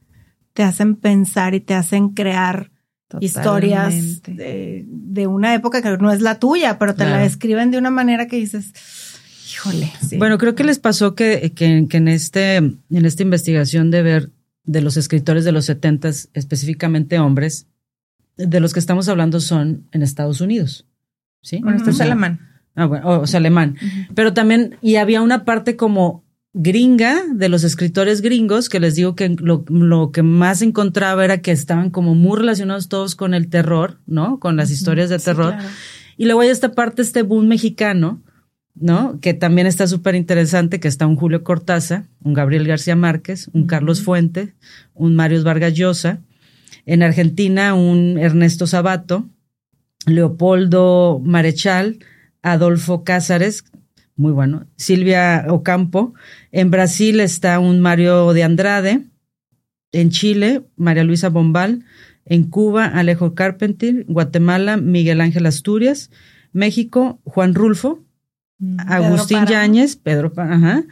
te 0.54 0.64
hacen 0.64 0.96
pensar 0.96 1.54
y 1.54 1.60
te 1.60 1.74
hacen 1.74 2.10
crear 2.10 2.72
historias 3.20 4.24
de, 4.24 4.86
de 4.88 5.28
una 5.28 5.54
época 5.54 5.84
que 5.84 5.98
no 5.98 6.12
es 6.12 6.22
la 6.22 6.40
tuya, 6.40 6.80
pero 6.80 6.96
te 6.96 7.06
la 7.06 7.20
describen 7.20 7.70
de 7.70 7.78
una 7.78 7.92
manera 7.92 8.26
que 8.26 8.38
dices, 8.38 8.74
híjole. 9.64 9.92
Sí. 10.08 10.18
Bueno, 10.18 10.38
creo 10.38 10.56
que 10.56 10.64
les 10.64 10.80
pasó 10.80 11.16
que, 11.16 11.54
que, 11.56 11.88
que 11.90 11.98
en 11.98 12.08
este, 12.08 12.56
en 12.58 12.80
esta 12.90 13.24
investigación 13.24 13.92
de 13.92 14.02
ver 14.02 14.32
de 14.66 14.82
los 14.82 14.98
escritores 14.98 15.44
de 15.46 15.52
los 15.52 15.66
setentas, 15.66 16.30
específicamente 16.34 17.20
hombres, 17.20 17.68
de 18.38 18.60
los 18.60 18.74
que 18.74 18.80
estamos 18.80 19.10
hablando 19.10 19.40
son 19.40 19.88
en 19.92 20.02
Estados 20.02 20.42
Unidos. 20.42 20.88
¿sí? 21.42 21.60
Bueno, 21.62 21.78
este 21.78 21.92
es 21.92 22.02
alemán. 22.02 22.40
Ah, 22.76 22.86
bueno, 22.86 23.08
o, 23.08 23.20
o 23.22 23.28
sea, 23.28 23.40
alemán. 23.40 23.76
Pero 24.16 24.34
también, 24.34 24.78
y 24.82 24.96
había 24.96 25.22
una 25.22 25.46
parte 25.46 25.76
como 25.76 26.24
gringa 26.54 27.24
de 27.34 27.50
los 27.50 27.64
escritores 27.64 28.22
gringos 28.22 28.70
que 28.70 28.80
les 28.80 28.96
digo 28.96 29.16
que 29.16 29.30
lo, 29.30 29.66
lo 29.70 30.12
que 30.12 30.22
más 30.22 30.62
encontraba 30.62 31.26
era 31.26 31.42
que 31.42 31.52
estaban 31.52 31.90
como 31.90 32.16
muy 32.16 32.38
relacionados 32.38 32.90
todos 32.90 33.16
con 33.16 33.34
el 33.34 33.50
terror, 33.50 34.00
¿no? 34.06 34.40
Con 34.40 34.56
las 34.56 34.72
historias 34.72 35.10
de 35.10 35.20
terror. 35.20 35.56
Y 36.16 36.26
luego 36.26 36.42
hay 36.42 36.50
esta 36.50 36.72
parte, 36.74 37.02
este 37.02 37.24
boom 37.24 37.48
mexicano, 37.48 38.22
¿no? 38.76 39.20
Que 39.20 39.34
también 39.34 39.68
está 39.68 39.88
súper 39.88 40.16
interesante, 40.16 40.80
que 40.80 40.88
está 40.88 41.08
un 41.08 41.16
Julio 41.16 41.44
Cortázar, 41.44 42.06
un 42.24 42.34
Gabriel 42.34 42.68
García 42.68 42.96
Márquez, 42.96 43.50
un 43.54 43.68
Carlos 43.68 44.02
Fuente, 44.02 44.54
un 44.94 45.16
Marius 45.16 45.44
Vargas 45.44 45.74
Llosa. 45.74 46.22
En 46.86 47.02
Argentina, 47.02 47.74
un 47.76 48.18
Ernesto 48.18 48.68
Sabato, 48.68 49.30
Leopoldo 50.06 51.22
Marechal, 51.24 52.00
Adolfo 52.42 53.04
Cázares, 53.06 53.64
muy 54.16 54.32
bueno, 54.32 54.68
Silvia 54.76 55.46
Ocampo. 55.50 56.14
En 56.52 56.70
Brasil 56.70 57.20
está 57.20 57.60
un 57.60 57.80
Mario 57.80 58.34
de 58.34 58.44
Andrade. 58.44 59.02
En 59.92 60.10
Chile, 60.12 60.62
María 60.76 61.04
Luisa 61.04 61.30
Bombal. 61.30 61.84
En 62.26 62.44
Cuba, 62.50 62.86
Alejo 62.86 63.34
Carpenter. 63.34 64.06
Guatemala, 64.08 64.78
Miguel 64.78 65.20
Ángel 65.20 65.46
Asturias. 65.46 66.12
México, 66.52 67.20
Juan 67.24 67.56
Rulfo. 67.56 68.03
Agustín. 68.88 69.46
Yáñez, 69.46 69.96
Pedro, 69.96 70.32
ajá. 70.38 70.84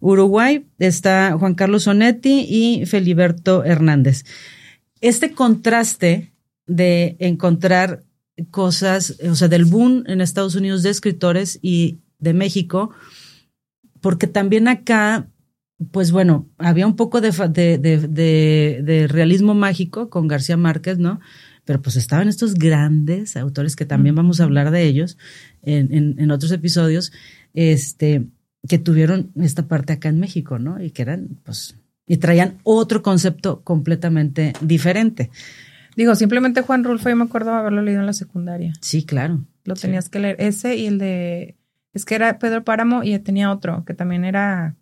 Uruguay 0.00 0.66
está 0.78 1.36
Juan 1.38 1.54
Carlos 1.54 1.84
Sonetti 1.84 2.46
y 2.48 2.86
Feliberto 2.86 3.64
Hernández. 3.64 4.24
Este 5.00 5.32
contraste 5.32 6.32
de 6.66 7.16
encontrar 7.18 8.02
cosas, 8.50 9.16
o 9.28 9.34
sea, 9.34 9.48
del 9.48 9.64
boom 9.64 10.04
en 10.06 10.20
Estados 10.20 10.54
Unidos 10.54 10.82
de 10.82 10.90
escritores 10.90 11.58
y 11.62 12.00
de 12.18 12.34
México, 12.34 12.90
porque 14.00 14.26
también 14.26 14.68
acá, 14.68 15.28
pues 15.90 16.10
bueno, 16.12 16.46
había 16.58 16.86
un 16.86 16.96
poco 16.96 17.20
de- 17.20 17.30
de 17.78 19.06
realismo 19.08 19.54
mágico 19.54 20.10
con 20.10 20.28
García 20.28 20.56
Márquez, 20.56 20.98
¿no? 20.98 21.20
Pero 21.66 21.82
pues 21.82 21.96
estaban 21.96 22.28
estos 22.28 22.54
grandes 22.54 23.36
autores 23.36 23.76
que 23.76 23.84
también 23.84 24.14
vamos 24.14 24.40
a 24.40 24.44
hablar 24.44 24.70
de 24.70 24.84
ellos 24.84 25.18
en, 25.62 25.92
en, 25.92 26.14
en 26.18 26.30
otros 26.30 26.50
episodios, 26.52 27.12
este, 27.52 28.24
que 28.66 28.78
tuvieron 28.78 29.30
esta 29.36 29.66
parte 29.68 29.92
acá 29.92 30.08
en 30.08 30.18
México, 30.20 30.58
¿no? 30.58 30.82
Y 30.82 30.90
que 30.92 31.02
eran, 31.02 31.28
pues, 31.44 31.76
y 32.06 32.16
traían 32.16 32.54
otro 32.62 33.02
concepto 33.02 33.60
completamente 33.62 34.54
diferente. 34.62 35.30
Digo, 35.96 36.14
simplemente 36.14 36.62
Juan 36.62 36.84
Rulfo, 36.84 37.08
yo 37.10 37.16
me 37.16 37.24
acuerdo 37.24 37.52
haberlo 37.52 37.82
leído 37.82 38.00
en 38.00 38.06
la 38.06 38.12
secundaria. 38.12 38.72
Sí, 38.80 39.04
claro. 39.04 39.44
Lo 39.64 39.74
Sí. 39.76 39.82
tenías 39.82 40.08
que 40.08 40.20
leer. 40.20 40.36
Ese 40.38 40.76
y 40.76 40.86
el 40.86 40.98
de. 40.98 41.56
Es 41.94 42.04
que 42.04 42.14
era 42.14 42.38
Pedro 42.38 42.62
Páramo 42.64 43.02
y 43.02 43.18
tenía 43.18 43.50
otro 43.50 43.84
que 43.84 43.94
también 43.94 44.24
era. 44.24 44.74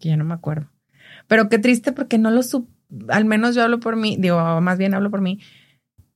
que 0.00 0.08
ya 0.08 0.16
no 0.16 0.24
me 0.24 0.34
acuerdo. 0.34 0.66
Pero 1.28 1.48
qué 1.48 1.58
triste 1.58 1.92
porque 1.92 2.18
no 2.18 2.30
lo 2.30 2.42
supe. 2.42 2.70
Al 3.08 3.24
menos 3.26 3.54
yo 3.54 3.62
hablo 3.62 3.78
por 3.80 3.96
mí, 3.96 4.16
digo, 4.18 4.60
más 4.60 4.78
bien 4.78 4.94
hablo 4.94 5.10
por 5.10 5.20
mí. 5.20 5.38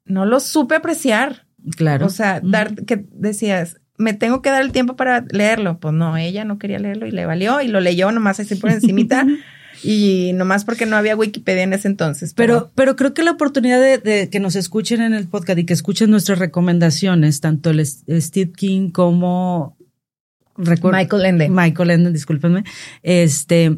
No 0.04 0.26
lo 0.26 0.40
supe 0.40 0.74
apreciar. 0.74 1.46
Claro. 1.76 2.06
O 2.06 2.10
sea, 2.10 2.40
dar, 2.42 2.74
que 2.84 3.04
decías, 3.12 3.80
me 3.98 4.14
tengo 4.14 4.42
que 4.42 4.50
dar 4.50 4.62
el 4.62 4.72
tiempo 4.72 4.96
para 4.96 5.24
leerlo. 5.30 5.78
Pues 5.78 5.94
no, 5.94 6.16
ella 6.16 6.44
no 6.44 6.58
quería 6.58 6.78
leerlo 6.78 7.06
y 7.06 7.10
le 7.12 7.26
valió 7.26 7.60
y 7.60 7.68
lo 7.68 7.80
leyó 7.80 8.10
nomás 8.10 8.40
así 8.40 8.56
por 8.56 8.70
encimita. 8.70 9.26
y 9.84 10.32
nomás 10.34 10.64
porque 10.64 10.86
no 10.86 10.96
había 10.96 11.16
Wikipedia 11.16 11.62
en 11.62 11.72
ese 11.72 11.88
entonces. 11.88 12.34
Pero, 12.34 12.70
pero 12.74 12.96
creo 12.96 13.14
que 13.14 13.22
la 13.22 13.30
oportunidad 13.32 13.80
de, 13.80 13.98
de 13.98 14.28
que 14.28 14.40
nos 14.40 14.56
escuchen 14.56 15.00
en 15.02 15.14
el 15.14 15.28
podcast 15.28 15.58
y 15.58 15.64
que 15.66 15.72
escuchen 15.72 16.10
nuestras 16.10 16.38
recomendaciones, 16.38 17.40
tanto 17.40 17.70
el 17.70 17.84
Steve 17.86 18.52
King 18.52 18.90
como 18.90 19.76
recuerdo- 20.56 20.98
Michael 20.98 21.24
Ende. 21.26 21.48
Michael 21.48 21.90
Ende, 21.90 22.12
discúlpenme, 22.12 22.64
este 23.02 23.76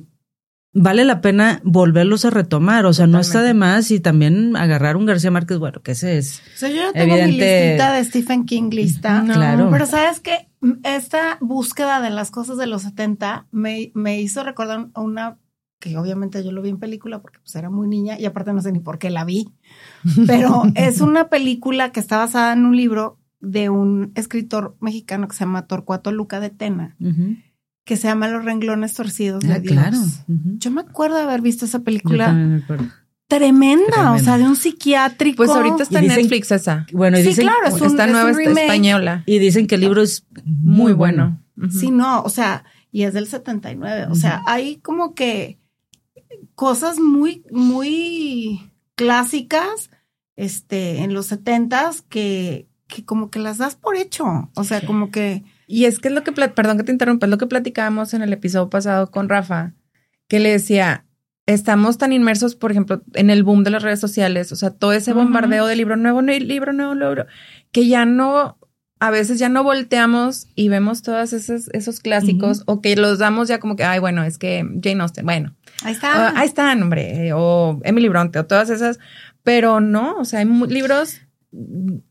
vale 0.74 1.04
la 1.04 1.20
pena 1.20 1.60
volverlos 1.64 2.24
a 2.24 2.30
retomar. 2.30 2.84
O 2.86 2.92
sea, 2.92 3.06
no 3.06 3.18
está 3.20 3.42
de 3.42 3.54
más 3.54 3.90
y 3.90 4.00
también 4.00 4.56
agarrar 4.56 4.96
un 4.96 5.06
García 5.06 5.30
Márquez, 5.30 5.58
bueno, 5.58 5.80
que 5.82 5.92
ese 5.92 6.18
es. 6.18 6.42
O 6.54 6.58
sea, 6.58 6.68
yo 6.68 6.76
ya 6.76 6.92
tengo 6.92 7.14
mi 7.14 7.20
Evidente- 7.22 7.64
listita 7.68 7.92
de 7.94 8.04
Stephen 8.04 8.44
King 8.44 8.70
lista. 8.70 9.22
No. 9.22 9.34
Claro. 9.34 9.68
Pero 9.70 9.86
sabes 9.86 10.20
que 10.20 10.48
esta 10.82 11.38
búsqueda 11.40 12.00
de 12.00 12.10
las 12.10 12.30
cosas 12.30 12.58
de 12.58 12.66
los 12.66 12.82
70 12.82 13.46
me, 13.52 13.90
me 13.94 14.20
hizo 14.20 14.42
recordar 14.44 14.88
una 14.94 15.38
que 15.80 15.98
obviamente 15.98 16.42
yo 16.42 16.50
lo 16.50 16.62
vi 16.62 16.70
en 16.70 16.78
película 16.78 17.20
porque 17.20 17.38
pues 17.40 17.54
era 17.56 17.68
muy 17.68 17.86
niña 17.88 18.18
y 18.18 18.24
aparte 18.24 18.54
no 18.54 18.62
sé 18.62 18.72
ni 18.72 18.80
por 18.80 18.98
qué 18.98 19.10
la 19.10 19.24
vi. 19.24 19.52
Pero 20.26 20.62
es 20.74 21.00
una 21.02 21.28
película 21.28 21.92
que 21.92 22.00
está 22.00 22.16
basada 22.16 22.52
en 22.54 22.64
un 22.64 22.74
libro 22.76 23.18
de 23.40 23.68
un 23.68 24.10
escritor 24.14 24.76
mexicano 24.80 25.28
que 25.28 25.36
se 25.36 25.40
llama 25.40 25.66
Torcuato 25.66 26.10
Luca 26.10 26.40
de 26.40 26.48
Tena. 26.48 26.96
Que 27.84 27.96
se 27.96 28.08
llama 28.08 28.28
Los 28.28 28.44
renglones 28.44 28.94
torcidos 28.94 29.42
de 29.42 29.52
Ah, 29.52 29.58
Dios. 29.58 29.72
claro. 29.72 29.98
Yo 30.26 30.70
me 30.70 30.80
acuerdo 30.80 31.16
de 31.16 31.22
haber 31.22 31.40
visto 31.42 31.64
esa 31.66 31.80
película 31.80 32.26
tremenda, 32.26 32.84
Tremenda. 33.28 34.12
o 34.12 34.18
sea, 34.18 34.38
de 34.38 34.44
un 34.44 34.56
psiquiátrico. 34.56 35.36
Pues 35.38 35.50
ahorita 35.50 35.82
está 35.82 35.98
en 36.00 36.08
Netflix 36.08 36.50
esa. 36.52 36.86
Bueno, 36.92 37.18
y 37.18 37.22
Sí, 37.22 37.28
dicen, 37.28 37.46
claro, 37.46 37.66
es 37.74 37.80
un- 37.80 37.86
Esta 37.88 38.06
es 38.06 38.12
nueva 38.12 38.30
está 38.30 38.60
española. 38.62 39.22
y 39.26 39.38
dicen 39.38 39.66
que 39.66 39.74
el 39.76 39.80
libro 39.82 40.02
es 40.02 40.26
muy 40.44 40.92
bueno. 40.92 41.40
Sí, 41.70 41.90
no, 41.90 42.22
o 42.22 42.28
sea, 42.30 42.64
y 42.90 43.02
es 43.04 43.12
del 43.14 43.26
79. 43.26 44.06
O 44.10 44.14
sea, 44.14 44.42
hay 44.46 44.76
como 44.76 45.14
que 45.14 45.58
cosas 46.54 46.98
muy, 47.00 47.44
muy 47.50 48.70
clásicas, 48.94 49.90
este, 50.36 50.98
en 51.02 51.14
los 51.14 51.30
70s 51.30 52.02
que, 52.08 52.68
que 52.86 53.04
como 53.04 53.30
que 53.30 53.38
las 53.38 53.58
das 53.58 53.76
por 53.76 53.96
hecho. 53.96 54.50
O 54.54 54.64
sea, 54.64 54.84
como 54.84 55.10
que 55.10 55.44
Y 55.66 55.86
es 55.86 55.98
que 55.98 56.08
es 56.08 56.14
lo 56.14 56.22
que, 56.24 56.32
perdón 56.32 56.76
que 56.76 56.84
te 56.84 56.92
interrumpa, 56.92 57.26
es 57.26 57.30
lo 57.30 57.38
que 57.38 57.46
platicábamos 57.46 58.14
en 58.14 58.22
el 58.22 58.32
episodio 58.32 58.70
pasado 58.70 59.10
con 59.10 59.28
Rafa, 59.28 59.74
que 60.28 60.40
le 60.40 60.50
decía, 60.50 61.06
estamos 61.46 61.98
tan 61.98 62.12
inmersos, 62.12 62.54
por 62.54 62.70
ejemplo, 62.70 63.02
en 63.14 63.30
el 63.30 63.42
boom 63.42 63.64
de 63.64 63.70
las 63.70 63.82
redes 63.82 64.00
sociales, 64.00 64.52
o 64.52 64.56
sea, 64.56 64.70
todo 64.70 64.92
ese 64.92 65.12
bombardeo 65.12 65.66
de 65.66 65.76
libro 65.76 65.96
nuevo, 65.96 66.22
libro 66.22 66.72
nuevo, 66.72 66.94
libro, 66.94 67.26
que 67.72 67.86
ya 67.86 68.06
no, 68.06 68.58
a 69.00 69.10
veces 69.10 69.38
ya 69.38 69.48
no 69.48 69.62
volteamos 69.62 70.46
y 70.54 70.68
vemos 70.68 71.02
todos 71.02 71.32
esos, 71.32 71.68
esos 71.68 72.00
clásicos, 72.00 72.62
o 72.66 72.80
que 72.80 72.96
los 72.96 73.18
damos 73.18 73.48
ya 73.48 73.60
como 73.60 73.76
que, 73.76 73.84
ay, 73.84 73.98
bueno, 73.98 74.24
es 74.24 74.38
que 74.38 74.66
Jane 74.82 75.02
Austen, 75.02 75.26
bueno, 75.26 75.54
ahí 75.82 75.92
está. 75.92 76.28
ah, 76.28 76.32
ahí 76.36 76.46
están, 76.46 76.82
hombre, 76.82 77.28
eh, 77.28 77.32
o 77.34 77.80
Emily 77.84 78.08
Bronte, 78.08 78.38
o 78.38 78.46
todas 78.46 78.70
esas, 78.70 78.98
pero 79.42 79.80
no, 79.80 80.16
o 80.16 80.24
sea, 80.24 80.40
hay 80.40 80.46
libros 80.46 81.20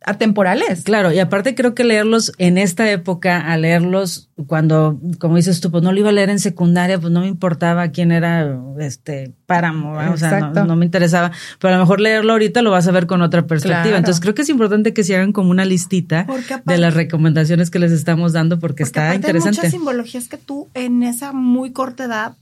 atemporales. 0.05 0.83
Claro, 0.83 1.11
y 1.11 1.19
aparte 1.19 1.55
creo 1.55 1.73
que 1.75 1.83
leerlos 1.83 2.31
en 2.37 2.57
esta 2.57 2.89
época, 2.89 3.39
a 3.51 3.57
leerlos 3.57 4.29
cuando, 4.47 4.99
como 5.19 5.35
dices 5.35 5.61
tú, 5.61 5.71
pues 5.71 5.83
no 5.83 5.91
lo 5.91 5.99
iba 5.99 6.09
a 6.09 6.13
leer 6.13 6.29
en 6.29 6.39
secundaria, 6.39 6.99
pues 6.99 7.11
no 7.11 7.21
me 7.21 7.27
importaba 7.27 7.89
quién 7.89 8.11
era 8.11 8.57
este 8.79 9.33
páramo, 9.45 9.93
¿verdad? 9.93 10.13
o 10.13 10.17
sea, 10.17 10.39
no, 10.65 10.75
me 10.75 10.85
interesaba, 10.85 11.31
pero 11.59 11.73
a 11.73 11.77
lo 11.77 11.83
mejor 11.83 11.99
leerlo 11.99 12.33
ahorita 12.33 12.61
lo 12.61 12.71
vas 12.71 12.87
a 12.87 12.91
ver 12.91 13.07
con 13.07 13.21
otra 13.21 13.45
perspectiva. 13.45 13.83
Claro. 13.83 13.97
Entonces 13.97 14.21
creo 14.21 14.33
que 14.35 14.43
es 14.43 14.49
importante 14.49 14.93
que 14.93 15.03
se 15.03 15.15
hagan 15.15 15.31
como 15.33 15.51
una 15.51 15.65
listita 15.65 16.21
aparte- 16.21 16.61
de 16.65 16.77
las 16.77 16.93
recomendaciones 16.93 17.69
que 17.69 17.79
les 17.79 17.91
estamos 17.91 18.33
dando 18.33 18.59
porque, 18.59 18.73
Porque 18.73 18.83
está 18.83 19.01
aparte 19.09 19.27
hay 19.27 19.29
interesante. 19.31 19.57
muchas 19.57 19.71
simbologías 19.71 20.27
que 20.27 20.37
tú 20.37 20.69
en 20.73 21.03
esa 21.03 21.31
muy 21.33 21.71
corta 21.71 22.05
edad 22.05 22.37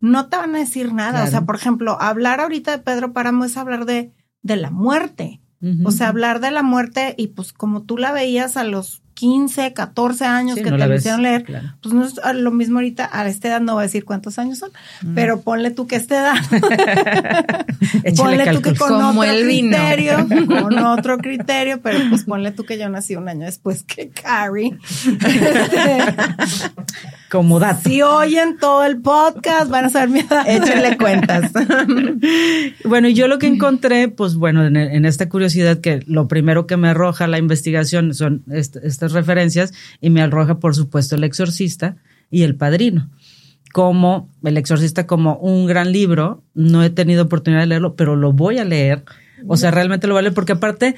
no 0.00 0.26
te 0.28 0.36
van 0.36 0.54
a 0.54 0.58
decir 0.58 0.92
nada. 0.92 1.10
Claro. 1.12 1.26
O 1.28 1.30
sea, 1.30 1.40
por 1.42 1.56
ejemplo, 1.56 1.96
hablar 2.00 2.40
ahorita 2.40 2.72
de 2.72 2.78
Pedro 2.78 3.12
Páramo 3.12 3.44
es 3.44 3.56
hablar 3.56 3.86
de, 3.86 4.12
de 4.42 4.56
la 4.56 4.70
muerte. 4.70 5.40
O 5.84 5.90
sea, 5.90 6.08
hablar 6.08 6.40
de 6.40 6.50
la 6.50 6.62
muerte 6.62 7.14
y 7.16 7.28
pues 7.28 7.52
como 7.52 7.82
tú 7.82 7.96
la 7.96 8.12
veías 8.12 8.56
a 8.56 8.64
los 8.64 9.02
15, 9.14 9.72
14 9.72 10.24
años 10.24 10.56
Sí, 10.56 10.62
que 10.62 10.70
no 10.70 10.76
te 10.76 10.94
hicieron 10.96 11.22
leer, 11.22 11.44
claro. 11.44 11.74
pues 11.80 11.94
no 11.94 12.04
es 12.04 12.14
lo 12.34 12.50
mismo 12.50 12.78
ahorita 12.78 13.08
a 13.12 13.26
esta 13.28 13.48
edad, 13.48 13.60
no 13.60 13.74
voy 13.74 13.82
a 13.82 13.86
decir 13.86 14.04
cuántos 14.04 14.38
años 14.38 14.58
son, 14.58 14.70
pero 15.14 15.40
ponle 15.40 15.70
tú 15.70 15.86
que 15.86 15.96
esta 15.96 16.20
edad, 16.20 16.34
ponle 18.16 18.52
tú 18.52 18.60
que 18.60 18.74
con 18.74 18.88
Como 18.88 19.20
otro 19.20 19.32
criterio, 19.44 20.26
con 20.46 20.78
otro 20.78 21.18
criterio, 21.18 21.80
pero 21.80 22.00
pues 22.10 22.24
ponle 22.24 22.50
tú 22.50 22.64
que 22.64 22.76
yo 22.76 22.88
nací 22.88 23.14
un 23.16 23.28
año 23.28 23.46
después 23.46 23.84
que 23.84 24.10
Carrie. 24.10 24.76
Como 27.34 27.58
dato. 27.58 27.88
si 27.88 28.00
oyen 28.00 28.58
todo 28.58 28.84
el 28.84 29.00
podcast, 29.02 29.68
van 29.68 29.86
a 29.86 29.88
saber 29.88 30.08
mi 30.08 30.20
edad. 30.20 30.48
Échenle 30.48 30.96
cuentas. 30.96 31.50
Bueno, 32.84 33.08
y 33.08 33.14
yo 33.14 33.28
lo 33.28 33.38
que 33.38 33.46
encontré, 33.46 34.08
pues 34.08 34.34
bueno, 34.36 34.64
en, 34.64 34.76
en 34.76 35.04
esta 35.04 35.28
curiosidad 35.28 35.78
que 35.80 36.00
lo 36.06 36.28
primero 36.28 36.66
que 36.66 36.76
me 36.76 36.88
arroja 36.88 37.26
la 37.26 37.38
investigación 37.38 38.14
son 38.14 38.42
est- 38.50 38.76
estas 38.76 39.12
referencias 39.12 39.72
y 40.00 40.10
me 40.10 40.22
arroja, 40.22 40.58
por 40.58 40.74
supuesto, 40.74 41.16
El 41.16 41.24
Exorcista 41.24 41.96
y 42.30 42.42
El 42.42 42.54
Padrino. 42.56 43.10
Como 43.72 44.30
El 44.44 44.56
Exorcista 44.56 45.06
como 45.06 45.36
un 45.36 45.66
gran 45.66 45.90
libro, 45.92 46.42
no 46.54 46.82
he 46.84 46.90
tenido 46.90 47.24
oportunidad 47.24 47.62
de 47.62 47.66
leerlo, 47.66 47.96
pero 47.96 48.14
lo 48.16 48.32
voy 48.32 48.58
a 48.58 48.64
leer. 48.64 49.02
O 49.48 49.56
sea, 49.56 49.70
realmente 49.70 50.06
lo 50.06 50.14
voy 50.14 50.20
a 50.20 50.22
leer 50.22 50.34
porque 50.34 50.52
aparte 50.52 50.94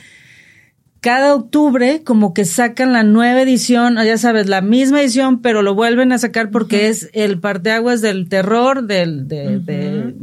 cada 1.06 1.36
octubre 1.36 2.02
como 2.02 2.34
que 2.34 2.44
sacan 2.44 2.92
la 2.92 3.04
nueva 3.04 3.42
edición, 3.42 3.94
ya 3.94 4.18
sabes, 4.18 4.48
la 4.48 4.60
misma 4.60 5.02
edición, 5.02 5.40
pero 5.40 5.62
lo 5.62 5.72
vuelven 5.72 6.10
a 6.10 6.18
sacar 6.18 6.50
porque 6.50 6.88
es 6.88 7.10
el 7.12 7.38
parteaguas 7.38 8.00
del 8.00 8.28
terror, 8.28 8.88
del 8.88 9.28
de, 9.28 9.60
de 9.60 10.16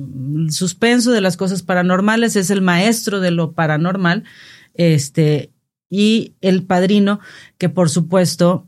suspenso 0.49 1.13
de 1.13 1.21
las 1.21 1.37
cosas 1.37 1.63
paranormales, 1.63 2.35
es 2.35 2.49
el 2.49 2.61
maestro 2.61 3.21
de 3.21 3.31
lo 3.31 3.53
paranormal, 3.53 4.25
este, 4.73 5.53
y 5.89 6.33
El 6.41 6.63
Padrino, 6.63 7.21
que 7.57 7.69
por 7.69 7.89
supuesto 7.89 8.67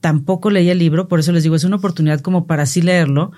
tampoco 0.00 0.50
leí 0.50 0.70
el 0.70 0.78
libro, 0.78 1.08
por 1.08 1.18
eso 1.18 1.32
les 1.32 1.42
digo, 1.42 1.56
es 1.56 1.64
una 1.64 1.78
oportunidad 1.78 2.20
como 2.20 2.46
para 2.46 2.62
así 2.62 2.80
leerlo, 2.80 3.32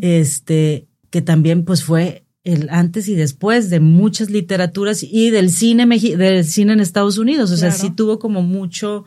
este, 0.00 0.88
que 1.10 1.20
también 1.20 1.66
pues 1.66 1.84
fue 1.84 2.23
el 2.44 2.68
antes 2.70 3.08
y 3.08 3.14
después 3.14 3.70
de 3.70 3.80
muchas 3.80 4.30
literaturas 4.30 5.02
y 5.02 5.30
del 5.30 5.50
cine 5.50 5.86
del 5.86 6.44
cine 6.44 6.74
en 6.74 6.80
Estados 6.80 7.18
Unidos, 7.18 7.50
o 7.50 7.56
sea, 7.56 7.70
sí 7.70 7.90
tuvo 7.90 8.18
como 8.18 8.42
mucho 8.42 9.04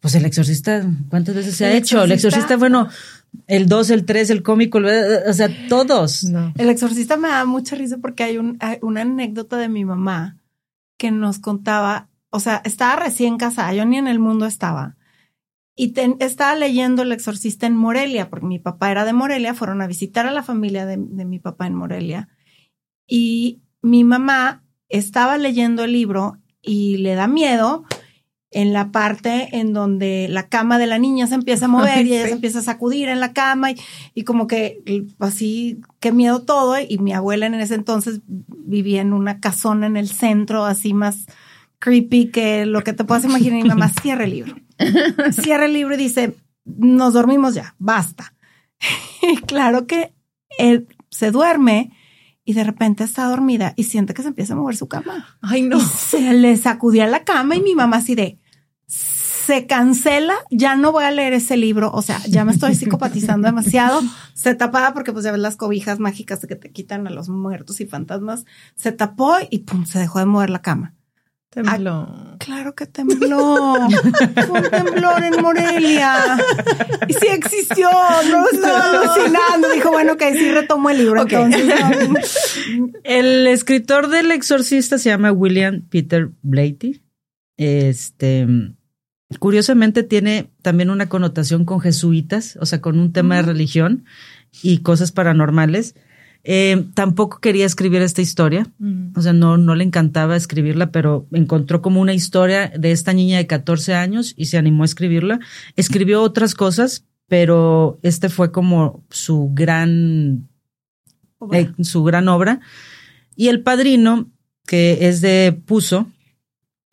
pues 0.00 0.14
el 0.14 0.24
exorcista, 0.24 0.90
¿cuántas 1.10 1.34
veces 1.34 1.56
se 1.56 1.66
ha 1.66 1.74
hecho? 1.74 2.02
El 2.02 2.12
exorcista, 2.12 2.56
bueno, 2.56 2.88
el 3.46 3.68
2, 3.68 3.90
el 3.90 4.06
3, 4.06 4.30
el 4.30 4.42
cómico, 4.42 4.78
o 4.78 5.32
sea, 5.32 5.50
todos. 5.68 6.24
El 6.56 6.70
exorcista 6.70 7.18
me 7.18 7.28
da 7.28 7.44
mucha 7.44 7.76
risa 7.76 7.98
porque 7.98 8.22
hay, 8.22 8.38
un, 8.38 8.58
una 8.80 9.02
anécdota 9.02 9.58
de 9.58 9.68
mi 9.68 9.84
mamá 9.84 10.38
que 10.96 11.10
nos 11.10 11.38
contaba, 11.38 12.08
o 12.30 12.40
sea, 12.40 12.62
estaba 12.64 12.96
recién 12.96 13.36
casada, 13.36 13.74
yo 13.74 13.84
ni 13.84 13.98
en 13.98 14.06
el 14.06 14.18
mundo 14.18 14.46
estaba. 14.46 14.96
Y 15.80 15.94
estaba 16.18 16.56
leyendo 16.56 17.04
El 17.04 17.12
exorcista 17.12 17.66
en 17.66 17.74
Morelia, 17.74 18.28
porque 18.28 18.44
mi 18.44 18.58
papá 18.58 18.90
era 18.90 19.06
de 19.06 19.14
Morelia, 19.14 19.54
fueron 19.54 19.80
a 19.80 19.86
visitar 19.86 20.26
a 20.26 20.30
la 20.30 20.42
familia 20.42 20.84
de, 20.84 20.98
de 20.98 21.24
mi 21.24 21.38
papá 21.38 21.66
en 21.66 21.74
Morelia. 21.74 22.28
Y 23.06 23.62
mi 23.80 24.04
mamá 24.04 24.62
estaba 24.90 25.38
leyendo 25.38 25.84
el 25.84 25.94
libro 25.94 26.36
y 26.60 26.98
le 26.98 27.14
da 27.14 27.28
miedo 27.28 27.86
en 28.50 28.74
la 28.74 28.92
parte 28.92 29.56
en 29.56 29.72
donde 29.72 30.26
la 30.28 30.50
cama 30.50 30.78
de 30.78 30.86
la 30.86 30.98
niña 30.98 31.26
se 31.26 31.36
empieza 31.36 31.64
a 31.64 31.68
mover 31.76 32.06
y 32.06 32.12
ella 32.12 32.26
se 32.26 32.32
empieza 32.32 32.58
a 32.58 32.62
sacudir 32.62 33.08
en 33.08 33.18
la 33.18 33.32
cama 33.32 33.70
y, 33.70 33.76
y, 34.12 34.24
como 34.24 34.46
que 34.46 34.82
así, 35.18 35.80
qué 35.98 36.12
miedo 36.12 36.42
todo. 36.42 36.76
Y 36.78 36.98
mi 36.98 37.14
abuela 37.14 37.46
en 37.46 37.54
ese 37.54 37.76
entonces 37.76 38.20
vivía 38.26 39.00
en 39.00 39.14
una 39.14 39.40
casona 39.40 39.86
en 39.86 39.96
el 39.96 40.10
centro, 40.10 40.66
así 40.66 40.92
más 40.92 41.24
creepy 41.80 42.30
que 42.30 42.66
lo 42.66 42.84
que 42.84 42.92
te 42.92 43.04
puedas 43.04 43.24
imaginar. 43.24 43.58
Y 43.58 43.62
mi 43.64 43.68
mamá 43.68 43.88
cierra 44.02 44.24
el 44.24 44.30
libro. 44.30 44.54
Cierra 45.32 45.66
el 45.66 45.72
libro 45.72 45.94
y 45.94 45.98
dice, 45.98 46.36
nos 46.64 47.14
dormimos 47.14 47.54
ya, 47.54 47.74
basta. 47.78 48.34
y 49.22 49.36
claro 49.46 49.86
que 49.86 50.14
él 50.58 50.86
se 51.10 51.32
duerme 51.32 51.92
y 52.44 52.54
de 52.54 52.64
repente 52.64 53.04
está 53.04 53.26
dormida 53.26 53.74
y 53.76 53.84
siente 53.84 54.14
que 54.14 54.22
se 54.22 54.28
empieza 54.28 54.54
a 54.54 54.56
mover 54.56 54.76
su 54.76 54.88
cama. 54.88 55.38
Ay, 55.42 55.62
no. 55.62 55.80
se 55.80 56.32
le 56.32 56.56
sacudía 56.56 57.06
la 57.06 57.24
cama 57.24 57.56
y 57.56 57.60
mi 57.60 57.74
mamá 57.74 57.98
así 57.98 58.14
de, 58.14 58.38
se 58.86 59.66
cancela, 59.66 60.34
ya 60.50 60.76
no 60.76 60.92
voy 60.92 61.04
a 61.04 61.10
leer 61.10 61.32
ese 61.32 61.56
libro, 61.56 61.90
o 61.92 62.02
sea, 62.02 62.20
ya 62.28 62.44
me 62.44 62.52
estoy 62.52 62.74
psicopatizando 62.74 63.46
demasiado, 63.46 64.00
se 64.32 64.54
tapaba 64.54 64.94
porque 64.94 65.12
pues 65.12 65.24
ya 65.24 65.32
ves 65.32 65.40
las 65.40 65.56
cobijas 65.56 65.98
mágicas 65.98 66.46
que 66.46 66.56
te 66.56 66.70
quitan 66.70 67.06
a 67.06 67.10
los 67.10 67.28
muertos 67.28 67.80
y 67.80 67.86
fantasmas, 67.86 68.44
se 68.76 68.92
tapó 68.92 69.34
y 69.50 69.60
pum, 69.60 69.86
se 69.86 69.98
dejó 69.98 70.20
de 70.20 70.26
mover 70.26 70.50
la 70.50 70.62
cama. 70.62 70.94
Tembló. 71.50 72.06
Ah, 72.08 72.36
claro 72.38 72.76
que 72.76 72.86
tembló. 72.86 73.74
Fue 74.46 74.60
un 74.60 74.70
temblor 74.70 75.24
en 75.24 75.42
Morelia. 75.42 76.38
Y 77.08 77.12
sí 77.12 77.26
existió, 77.26 77.90
no 78.30 78.48
estaba 78.52 78.90
alucinando. 78.90 79.68
Dijo, 79.74 79.90
bueno, 79.90 80.16
que 80.16 80.32
sí 80.32 80.48
retomo 80.52 80.90
el 80.90 80.98
libro. 80.98 81.26
El 83.02 83.46
escritor 83.48 84.08
del 84.08 84.30
exorcista 84.30 84.96
se 84.98 85.08
llama 85.08 85.32
William 85.32 85.82
Peter 85.90 86.30
Blatty. 86.42 87.02
Este, 87.56 88.46
curiosamente 89.40 90.04
tiene 90.04 90.50
también 90.62 90.88
una 90.88 91.08
connotación 91.08 91.64
con 91.64 91.80
jesuitas, 91.80 92.58
o 92.60 92.66
sea, 92.66 92.80
con 92.80 92.96
un 93.00 93.12
tema 93.12 93.36
de 93.36 93.42
religión 93.42 94.04
y 94.62 94.78
cosas 94.78 95.10
paranormales. 95.10 95.96
Eh, 96.42 96.86
tampoco 96.94 97.38
quería 97.38 97.66
escribir 97.66 98.00
esta 98.00 98.22
historia, 98.22 98.66
o 99.14 99.20
sea, 99.20 99.34
no, 99.34 99.58
no 99.58 99.74
le 99.74 99.84
encantaba 99.84 100.36
escribirla, 100.36 100.90
pero 100.90 101.26
encontró 101.32 101.82
como 101.82 102.00
una 102.00 102.14
historia 102.14 102.68
de 102.68 102.92
esta 102.92 103.12
niña 103.12 103.36
de 103.36 103.46
14 103.46 103.94
años 103.94 104.32
y 104.36 104.46
se 104.46 104.56
animó 104.56 104.82
a 104.82 104.86
escribirla. 104.86 105.40
Escribió 105.76 106.22
otras 106.22 106.54
cosas, 106.54 107.04
pero 107.28 107.98
este 108.02 108.30
fue 108.30 108.52
como 108.52 109.04
su 109.10 109.50
gran, 109.52 110.48
eh, 111.52 111.70
su 111.82 112.04
gran 112.04 112.26
obra. 112.28 112.60
Y 113.36 113.48
El 113.48 113.62
Padrino, 113.62 114.30
que 114.66 115.08
es 115.08 115.20
de 115.20 115.60
Puso, 115.66 116.08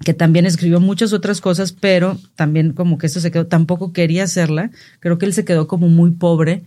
que 0.03 0.13
también 0.13 0.45
escribió 0.45 0.81
muchas 0.81 1.13
otras 1.13 1.39
cosas, 1.39 1.71
pero 1.71 2.17
también 2.35 2.73
como 2.73 2.97
que 2.97 3.07
esto 3.07 3.21
se 3.21 3.31
quedó, 3.31 3.47
tampoco 3.47 3.93
quería 3.93 4.25
hacerla. 4.25 4.71
Creo 4.99 5.17
que 5.17 5.25
él 5.25 5.33
se 5.33 5.45
quedó 5.45 5.67
como 5.67 5.87
muy 5.87 6.11
pobre 6.11 6.65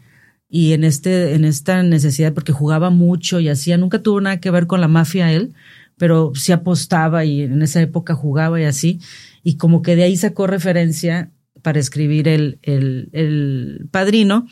y 0.50 0.72
en 0.72 0.82
este, 0.84 1.34
en 1.34 1.44
esta 1.44 1.82
necesidad, 1.84 2.34
porque 2.34 2.52
jugaba 2.52 2.90
mucho 2.90 3.38
y 3.38 3.48
hacía, 3.48 3.78
nunca 3.78 4.02
tuvo 4.02 4.20
nada 4.20 4.40
que 4.40 4.50
ver 4.50 4.66
con 4.66 4.80
la 4.80 4.88
mafia 4.88 5.32
él, 5.32 5.54
pero 5.96 6.32
sí 6.34 6.50
apostaba 6.50 7.24
y 7.24 7.42
en 7.42 7.62
esa 7.62 7.80
época 7.80 8.14
jugaba 8.14 8.60
y 8.60 8.64
así, 8.64 9.00
y 9.44 9.56
como 9.56 9.80
que 9.80 9.94
de 9.94 10.02
ahí 10.02 10.16
sacó 10.16 10.46
referencia 10.48 11.30
para 11.62 11.78
escribir 11.78 12.26
el, 12.26 12.58
el, 12.62 13.08
el 13.12 13.88
padrino. 13.90 14.46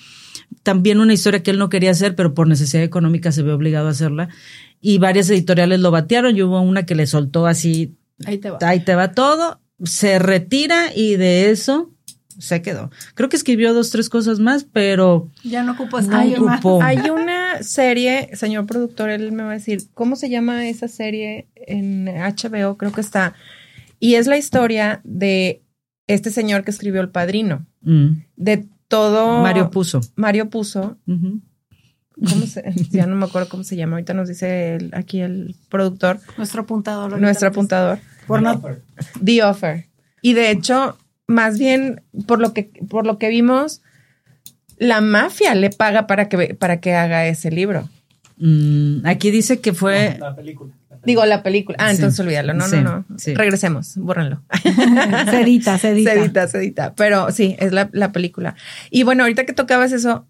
También 0.63 1.01
una 1.01 1.15
historia 1.15 1.43
que 1.43 1.51
él 1.51 1.59
no 1.59 1.69
quería 1.69 1.91
hacer, 1.91 2.15
pero 2.15 2.35
por 2.35 2.47
necesidad 2.47 2.83
económica 2.83 3.33
se 3.33 3.43
ve 3.43 3.53
obligado 3.53 3.89
a 3.89 3.93
hacerla. 3.93 4.29
Y 4.81 4.99
varias 4.99 5.29
editoriales 5.31 5.81
lo 5.81 5.91
batearon 5.91 6.37
y 6.37 6.43
hubo 6.43 6.61
una 6.61 6.87
que 6.87 6.95
le 6.95 7.07
soltó 7.07 7.47
así. 7.47 7.97
Ahí 8.25 8.39
te 8.39 8.51
va. 8.51 8.59
Ahí 8.63 8.85
te 8.85 8.95
va 8.95 9.13
todo. 9.13 9.61
Se 9.83 10.19
retira 10.19 10.95
y 10.95 11.17
de 11.17 11.51
eso 11.51 11.95
se 12.39 12.63
quedó. 12.63 12.91
Creo 13.15 13.29
que 13.29 13.37
escribió 13.37 13.75
dos, 13.75 13.91
tres 13.91 14.09
cosas 14.09 14.39
más, 14.39 14.65
pero 14.65 15.31
ya 15.43 15.63
no 15.63 15.73
ocupó 15.73 16.01
no 16.01 16.23
ocupó. 16.53 16.83
Hay 16.83 17.11
una 17.11 17.63
serie, 17.63 18.31
señor 18.35 18.67
productor, 18.67 19.11
él 19.11 19.33
me 19.33 19.43
va 19.43 19.51
a 19.51 19.55
decir, 19.55 19.83
¿cómo 19.95 20.17
se 20.17 20.31
llama 20.31 20.69
esa 20.69 20.89
serie 20.89 21.49
en 21.55 22.07
HBO? 22.07 22.77
Creo 22.77 22.93
que 22.93 23.01
está. 23.01 23.35
Y 24.01 24.15
es 24.15 24.27
la 24.27 24.39
historia 24.39 25.01
de 25.05 25.63
este 26.07 26.31
señor 26.31 26.65
que 26.65 26.71
escribió 26.71 27.01
El 27.01 27.11
Padrino. 27.11 27.67
Mm. 27.83 28.23
De 28.37 28.67
todo. 28.89 29.43
Mario 29.43 29.71
Puso. 29.71 30.01
Mario 30.17 30.49
Puso. 30.51 30.97
¿Cómo 31.07 32.47
se, 32.47 32.65
ya 32.91 33.07
no 33.07 33.17
me 33.17 33.27
acuerdo 33.27 33.49
cómo 33.49 33.65
se 33.65 33.77
llama. 33.77 33.97
Ahorita 33.97 34.15
nos 34.15 34.29
dice 34.29 34.79
aquí 34.93 35.21
el 35.21 35.57
productor. 35.69 36.21
Nuestro 36.37 36.63
apuntador. 36.63 37.21
Nuestro 37.21 37.49
apuntador. 37.49 37.99
Por 38.27 38.43
no, 38.43 38.61
The 39.25 39.43
Offer. 39.43 39.87
Y 40.23 40.35
de 40.35 40.51
hecho, 40.51 40.99
más 41.29 41.59
bien, 41.59 42.03
por 42.27 42.41
lo 42.41 42.53
que, 42.53 42.73
por 42.89 43.07
lo 43.07 43.19
que 43.19 43.29
vimos, 43.29 43.83
la 44.79 45.01
mafia 45.01 45.55
le 45.55 45.71
paga 45.71 46.07
para 46.07 46.29
que, 46.29 46.55
para 46.55 46.81
que 46.81 46.95
haga 46.95 47.27
ese 47.27 47.51
libro. 47.51 47.89
Mm, 48.39 49.07
aquí 49.07 49.31
dice 49.31 49.61
que 49.61 49.73
fue. 49.73 50.17
la 50.19 50.35
película. 50.35 50.75
Digo, 51.05 51.25
la 51.27 51.43
película. 51.43 51.77
Ah, 51.81 51.91
entonces 51.91 52.19
olvídalo. 52.19 52.55
No, 52.55 52.67
no, 52.67 52.83
no. 52.83 53.05
Regresemos, 53.35 53.97
bórrenlo. 53.97 54.43
Cedita, 55.31 55.79
cedita. 55.79 56.13
Cedita, 56.13 56.49
cedita. 56.49 56.95
Pero 56.97 57.31
sí, 57.31 57.57
es 57.61 57.73
la, 57.73 57.89
la 57.93 58.11
película. 58.11 58.57
Y 58.91 59.05
bueno, 59.05 59.23
ahorita 59.23 59.45
que 59.45 59.53
tocabas 59.53 59.93
eso, 59.93 60.27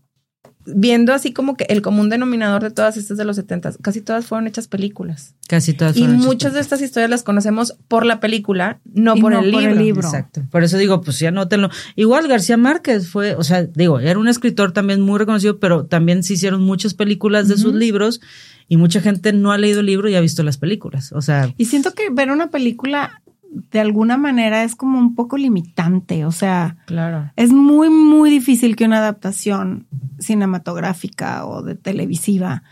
viendo 0.75 1.13
así 1.13 1.33
como 1.33 1.57
que 1.57 1.65
el 1.65 1.83
común 1.83 2.09
denominador 2.09 2.63
de 2.63 2.71
todas 2.71 2.97
estas 2.97 3.17
de 3.19 3.25
los 3.25 3.37
70, 3.37 3.73
casi 3.83 4.01
todas 4.01 4.27
fueron 4.27 4.47
hechas 4.47 4.69
películas. 4.69 5.35
Casi 5.49 5.73
todas. 5.73 5.97
Y 5.97 6.07
muchas 6.07 6.53
de 6.53 6.61
estas 6.61 6.81
historias 6.81 7.11
las 7.11 7.23
conocemos 7.23 7.77
por 7.89 8.05
la 8.05 8.21
película, 8.21 8.81
no, 8.85 9.17
por, 9.17 9.33
el, 9.33 9.51
libro. 9.51 10.07
Exacto. 10.07 10.43
Por 10.51 10.65
eso 10.65 10.77
digo, 10.77 11.01
pues 11.01 11.19
ya 11.19 11.29
anótenlo. 11.29 11.71
Igual 11.97 12.29
García 12.29 12.57
Márquez 12.57 13.09
fue, 13.09 13.35
o 13.35 13.43
sea, 13.43 13.65
digo, 13.65 14.01
era 14.01 14.19
un 14.19 14.29
escritor 14.29 14.73
también 14.73 15.01
muy 15.01 15.19
reconocido, 15.19 15.59
pero 15.59 15.87
también 15.87 16.23
se 16.23 16.35
hicieron 16.35 16.63
muchas 16.63 16.95
películas 16.95 17.49
de 17.49 17.57
sus 17.57 17.75
libros 17.75 18.21
y 18.69 18.77
mucha 18.77 19.01
gente 19.01 19.33
no 19.33 19.53
ha 19.53 19.59
leído 19.59 19.81
el 19.81 19.87
libro 19.87 20.09
y 20.09 20.15
ha 20.15 20.21
visto 20.21 20.43
las 20.43 20.59
películas. 20.59 21.13
O 21.13 21.23
sea. 21.23 21.53
Y 21.57 21.67
siento 21.67 21.93
que 21.95 22.11
ver 22.11 22.31
una 22.31 22.51
película 22.51 23.23
de 23.51 23.81
alguna 23.81 24.17
manera 24.17 24.63
es 24.65 24.77
como 24.77 24.99
un 24.99 25.15
poco 25.15 25.37
limitante, 25.37 26.25
o 26.25 26.33
sea, 26.33 26.77
claro. 26.87 27.33
es 27.37 27.53
muy, 27.53 27.89
muy 27.91 28.31
difícil 28.31 28.77
que 28.77 28.85
una 28.85 28.99
adaptación 28.99 29.87
cinematográfica 30.19 31.47
o 31.47 31.63
de 31.63 31.75
televisiva 31.75 32.63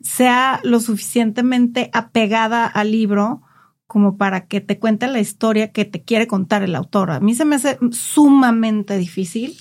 sea 0.00 0.60
lo 0.62 0.80
suficientemente 0.80 1.90
apegada 1.92 2.66
al 2.66 2.92
libro 2.92 3.42
como 3.86 4.16
para 4.16 4.46
que 4.46 4.60
te 4.60 4.78
cuente 4.78 5.08
la 5.08 5.18
historia 5.18 5.72
que 5.72 5.84
te 5.84 6.02
quiere 6.02 6.26
contar 6.26 6.62
el 6.62 6.76
autor. 6.76 7.10
A 7.10 7.20
mí 7.20 7.34
se 7.34 7.44
me 7.44 7.56
hace 7.56 7.76
sumamente 7.90 8.96
difícil. 8.96 9.58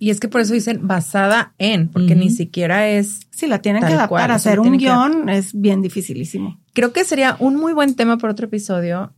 Y 0.00 0.10
es 0.10 0.20
que 0.20 0.28
por 0.28 0.40
eso 0.40 0.54
dicen 0.54 0.86
basada 0.86 1.54
en, 1.58 1.88
porque 1.88 2.14
ni 2.14 2.30
siquiera 2.30 2.88
es. 2.88 3.26
Si 3.30 3.48
la 3.48 3.58
tienen 3.58 3.84
que 3.84 3.92
adaptar 3.92 4.30
a 4.30 4.36
hacer 4.36 4.60
un 4.60 4.78
guion, 4.78 5.28
es 5.28 5.52
bien 5.52 5.82
dificilísimo. 5.82 6.60
Creo 6.72 6.92
que 6.92 7.04
sería 7.04 7.36
un 7.40 7.56
muy 7.56 7.72
buen 7.72 7.96
tema 7.96 8.16
para 8.16 8.32
otro 8.32 8.46
episodio 8.46 9.12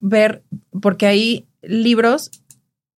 ver, 0.00 0.42
porque 0.80 1.06
hay 1.06 1.46
libros, 1.62 2.30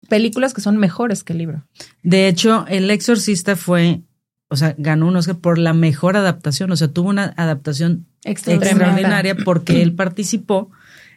películas 0.08 0.54
que 0.54 0.60
son 0.60 0.76
mejores 0.76 1.24
que 1.24 1.32
el 1.32 1.38
libro. 1.38 1.66
De 2.02 2.28
hecho, 2.28 2.66
El 2.68 2.90
Exorcista 2.90 3.56
fue, 3.56 4.02
o 4.48 4.56
sea, 4.56 4.74
ganó 4.78 5.08
un 5.08 5.16
Oscar 5.16 5.38
por 5.38 5.58
la 5.58 5.74
mejor 5.74 6.16
adaptación, 6.16 6.70
o 6.70 6.76
sea, 6.76 6.88
tuvo 6.88 7.08
una 7.08 7.34
adaptación 7.36 8.06
extraordinaria 8.24 9.34
porque 9.34 9.82
él 9.82 9.94
participó, 9.94 10.70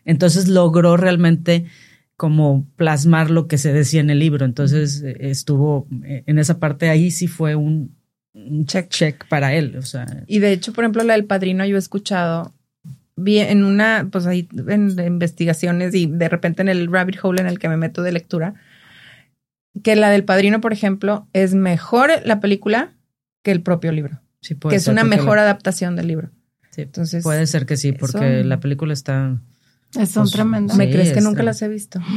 entonces 0.06 0.48
logró 0.48 0.98
realmente 0.98 1.66
como 2.16 2.66
plasmar 2.76 3.32
lo 3.32 3.48
que 3.48 3.58
se 3.58 3.74
decía 3.74 4.00
en 4.00 4.10
el 4.10 4.20
libro. 4.20 4.46
Entonces 4.46 5.04
estuvo 5.20 5.88
eh, 6.06 6.24
en 6.26 6.40
esa 6.40 6.60
parte 6.60 6.90
ahí 6.90 7.12
sí 7.12 7.28
fue 7.28 7.56
un, 7.56 7.96
check 8.66 8.90
check 8.90 9.28
para 9.28 9.54
él. 9.54 9.76
O 9.78 9.82
sea. 9.82 10.24
Y 10.28 10.40
de 10.40 10.54
hecho, 10.54 10.74
por 10.74 10.84
ejemplo, 10.84 11.04
la 11.04 11.14
del 11.14 11.26
padrino 11.26 11.66
yo 11.66 11.76
he 11.76 11.80
escuchado 11.80 12.54
vi 13.16 13.40
en 13.40 13.64
una, 13.64 14.08
pues 14.12 14.26
ahí 14.26 14.48
en 14.68 14.96
investigaciones 15.06 15.94
y 15.96 16.08
de 16.08 16.30
repente 16.30 16.62
en 16.62 16.70
el 16.70 16.92
rabbit 16.92 17.18
hole 17.22 17.42
en 17.42 17.48
el 17.48 17.60
que 17.60 17.70
me 17.70 17.78
meto 17.78 18.02
de 18.04 18.12
lectura, 18.12 18.56
que 19.84 19.96
la 19.96 20.10
del 20.10 20.24
padrino, 20.24 20.62
por 20.62 20.74
ejemplo, 20.74 21.28
es 21.34 21.54
mejor 21.54 22.12
la 22.26 22.40
película 22.40 22.94
que 23.44 23.52
el 23.52 23.62
propio 23.62 23.92
libro. 23.92 24.20
Sí, 24.42 24.56
puede 24.56 24.74
que 24.74 24.78
es 24.78 24.88
una 24.88 25.04
mejor 25.04 25.38
la- 25.38 25.44
adaptación 25.44 25.96
del 25.96 26.08
libro. 26.08 26.30
sí, 26.72 26.82
Entonces, 26.82 27.24
puede 27.24 27.46
ser 27.48 27.66
que 27.66 27.78
sí, 27.78 27.92
porque 27.92 28.40
eso- 28.40 28.48
la 28.48 28.60
película 28.60 28.94
está. 28.94 29.38
Son 29.92 30.24
Pues, 30.24 30.32
tremendas. 30.32 30.76
¿me 30.76 30.88
Sí, 30.88 30.92
crees 30.92 31.12
que 31.12 31.20
es- 31.20 31.24
nunca 31.26 31.44
las 31.44 31.62
he 31.62 31.68
visto? 31.68 32.00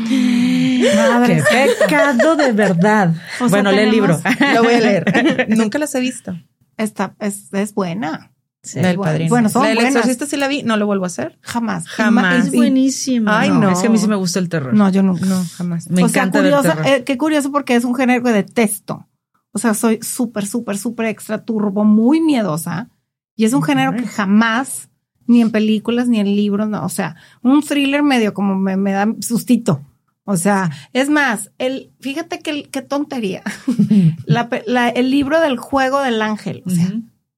Madre 0.97 1.43
¡Qué 1.51 1.69
pecado 1.81 2.37
de 2.37 2.53
verdad! 2.53 3.11
O 3.41 3.49
sea, 3.49 3.49
bueno, 3.49 3.71
lee 3.73 3.81
el 3.81 3.91
libro. 3.91 4.19
Lo 4.55 4.63
voy 4.63 4.75
a 4.75 4.81
leer. 4.81 5.47
nunca 5.57 5.79
las 5.79 5.95
he 5.95 6.01
visto. 6.01 6.39
Está, 6.79 7.15
es, 7.21 7.53
es 7.53 7.75
buena. 7.75 8.33
Sí. 8.67 8.81
del 8.81 8.97
bueno. 8.97 9.11
padrino. 9.13 9.29
Bueno, 9.31 9.49
son 9.49 9.63
la 9.63 9.69
del 9.69 9.77
buenas. 9.77 9.95
exorcista 9.95 10.27
sí 10.27 10.37
la 10.37 10.49
vi, 10.49 10.63
no 10.63 10.77
lo 10.77 10.87
vuelvo 10.87 11.05
a 11.05 11.07
hacer. 11.07 11.39
Jamás. 11.41 11.87
Jamás. 11.89 12.47
Es 12.47 12.53
buenísima. 12.53 13.41
Ay, 13.41 13.51
no. 13.51 13.71
Es 13.71 13.79
que 13.79 13.87
a 13.87 13.91
mí 13.91 13.97
sí 13.99 14.09
me 14.09 14.17
gusta 14.17 14.39
el 14.39 14.49
terror. 14.49 14.75
No, 14.75 14.89
yo 14.91 15.03
nunca. 15.03 15.25
No, 15.25 15.43
jamás. 15.57 15.89
Me 15.91 16.03
o 16.05 16.09
sea, 16.09 16.25
encanta 16.25 16.43
ver 16.43 16.53
curioso, 16.53 16.77
terror. 16.77 16.87
eh, 16.95 17.05
qué 17.05 17.17
curioso 17.17 17.53
porque 17.53 17.75
es 17.77 17.85
un 17.85 17.95
género 17.95 18.23
que 18.23 18.33
detesto. 18.33 19.07
O 19.53 19.59
sea, 19.59 19.73
soy 19.75 20.01
súper, 20.03 20.47
súper, 20.47 20.77
súper 20.77 21.07
extra 21.07 21.45
turbo, 21.45 21.85
muy 21.85 22.21
miedosa. 22.21 22.91
Y 23.37 23.45
es 23.45 23.53
un 23.53 23.63
género 23.63 23.93
que 23.95 24.07
jamás, 24.07 24.89
ni 25.27 25.41
en 25.43 25.51
películas, 25.51 26.09
ni 26.09 26.21
en 26.21 26.27
libros, 26.37 26.69
no. 26.69 26.85
O 26.85 26.89
sea, 26.89 27.17
un 27.43 27.63
thriller 27.63 28.03
medio 28.03 28.35
como 28.35 28.55
me, 28.57 28.77
me 28.77 28.93
da 28.93 29.07
sustito. 29.21 29.81
O 30.25 30.37
sea, 30.37 30.71
es 30.93 31.09
más, 31.09 31.53
el, 31.59 31.93
fíjate 32.01 32.41
que, 32.41 32.65
qué 32.65 32.83
tontería. 32.83 33.43
La 34.27 34.49
pe- 34.49 34.65
la- 34.67 34.89
el 34.89 35.11
libro 35.11 35.41
del 35.41 35.57
juego 35.57 36.01
del 36.03 36.21
ángel. 36.21 36.63
O 36.67 36.71
sea. 36.71 36.91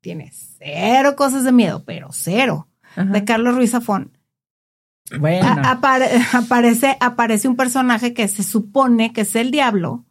Tiene 0.08 0.30
cero 0.58 1.14
cosas 1.16 1.44
de 1.44 1.52
miedo, 1.52 1.82
pero 1.84 2.08
cero. 2.12 2.66
Ajá. 2.96 3.04
De 3.04 3.24
Carlos 3.24 3.54
Ruiz 3.54 3.72
Zafón. 3.72 4.16
Bueno. 5.18 5.46
A- 5.46 5.74
apare- 5.80 6.10
aparece, 6.32 6.96
aparece 7.00 7.46
un 7.48 7.56
personaje 7.56 8.14
que 8.14 8.26
se 8.28 8.42
supone 8.42 9.12
que 9.12 9.20
es 9.22 9.36
el 9.36 9.50
diablo. 9.50 10.04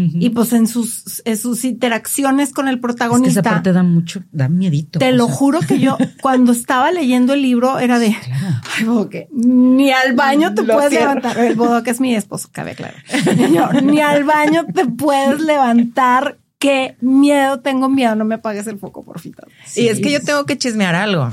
Y 0.00 0.30
pues 0.30 0.52
en 0.52 0.68
sus, 0.68 1.22
en 1.24 1.36
sus 1.36 1.64
interacciones 1.64 2.52
con 2.52 2.68
el 2.68 2.74
es 2.74 2.78
que 2.78 2.82
protagonista, 2.82 3.40
esa 3.40 3.50
parte 3.50 3.72
da 3.72 3.82
mucho, 3.82 4.22
da 4.30 4.48
miedito. 4.48 5.00
te 5.00 5.10
lo 5.10 5.26
sea, 5.26 5.34
juro 5.34 5.58
que 5.58 5.80
yo 5.80 5.98
cuando 6.22 6.52
estaba 6.52 6.92
leyendo 6.92 7.32
el 7.32 7.42
libro 7.42 7.80
era 7.80 7.98
de, 7.98 8.14
Claro. 8.24 8.60
ay, 8.78 8.84
bodoque, 8.84 9.28
ni 9.32 9.90
al 9.90 10.14
baño 10.14 10.54
te 10.54 10.62
Lo 10.62 10.74
puedes 10.74 10.90
cierro. 10.90 11.14
levantar. 11.14 11.38
El 11.44 11.56
bodoque 11.56 11.90
es 11.90 12.00
mi 12.00 12.14
esposo, 12.14 12.48
cabe 12.52 12.76
claro. 12.76 12.96
Ni 13.82 14.00
al 14.00 14.22
baño 14.22 14.66
te 14.72 14.86
puedes 14.86 15.40
levantar. 15.40 16.38
Qué 16.58 16.96
miedo, 17.00 17.60
tengo 17.60 17.88
miedo. 17.88 18.14
No 18.16 18.24
me 18.24 18.36
apagues 18.36 18.66
el 18.66 18.78
foco, 18.78 19.04
porfita. 19.04 19.44
Y 19.76 19.88
es 19.88 20.00
que 20.00 20.10
yo 20.10 20.20
tengo 20.20 20.44
que 20.44 20.58
chismear 20.58 20.94
algo. 20.94 21.30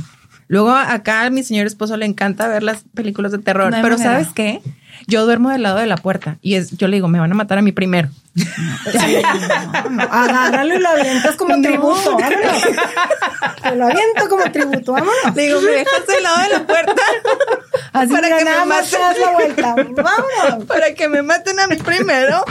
Luego 0.48 0.72
acá 0.72 1.24
a 1.26 1.30
mi 1.30 1.44
señor 1.44 1.66
esposo 1.68 1.98
le 1.98 2.06
encanta 2.06 2.48
ver 2.48 2.62
las 2.64 2.84
películas 2.94 3.32
de 3.32 3.40
terror, 3.40 3.72
No 3.72 3.82
pero 3.82 3.98
manera. 3.98 4.12
¿sabes 4.14 4.28
qué? 4.34 4.62
Yo 5.08 5.26
duermo 5.26 5.50
del 5.50 5.62
lado 5.64 5.78
de 5.78 5.86
la 5.88 5.98
puerta 5.98 6.38
y 6.42 6.56
es, 6.56 6.78
yo 6.78 6.88
le 6.88 6.98
digo, 6.98 7.08
me 7.08 7.20
van 7.20 7.32
a 7.32 7.36
matar 7.36 7.58
a 7.58 7.62
mí 7.62 7.72
primero. 7.72 8.10
No, 8.36 9.90
no, 9.90 10.04
agárralo 10.04 10.76
y 10.76 10.80
lo 10.80 10.90
avientas 10.90 11.36
como 11.36 11.56
No. 11.58 11.62
tributo. 11.62 12.18
Vámonos. 12.18 12.62
Te 13.62 13.76
lo 13.76 13.86
aviento 13.86 14.30
como 14.30 14.52
tributo. 14.52 14.94
Vámonos. 14.94 15.36
Le 15.36 15.42
digo, 15.44 15.62
me 15.62 15.72
dejas 15.72 16.08
del 16.08 16.24
lado 16.24 16.42
de 16.44 16.50
la 16.50 16.68
puerta 16.68 17.02
Así 17.94 18.08
para 18.12 18.28
mira, 18.28 18.38
que 18.40 18.46
me 18.46 18.52
nada 18.52 18.66
más 18.66 18.90
te 18.90 18.98
maten. 18.98 19.02
das 19.02 19.20
la 19.20 19.32
vuelta. 19.34 19.76
Vámonos. 20.04 20.66
para 20.66 20.94
que 20.94 21.08
me 21.10 21.22
maten 21.22 21.60
a 21.60 21.68
mí 21.68 21.76
primero. 21.78 22.44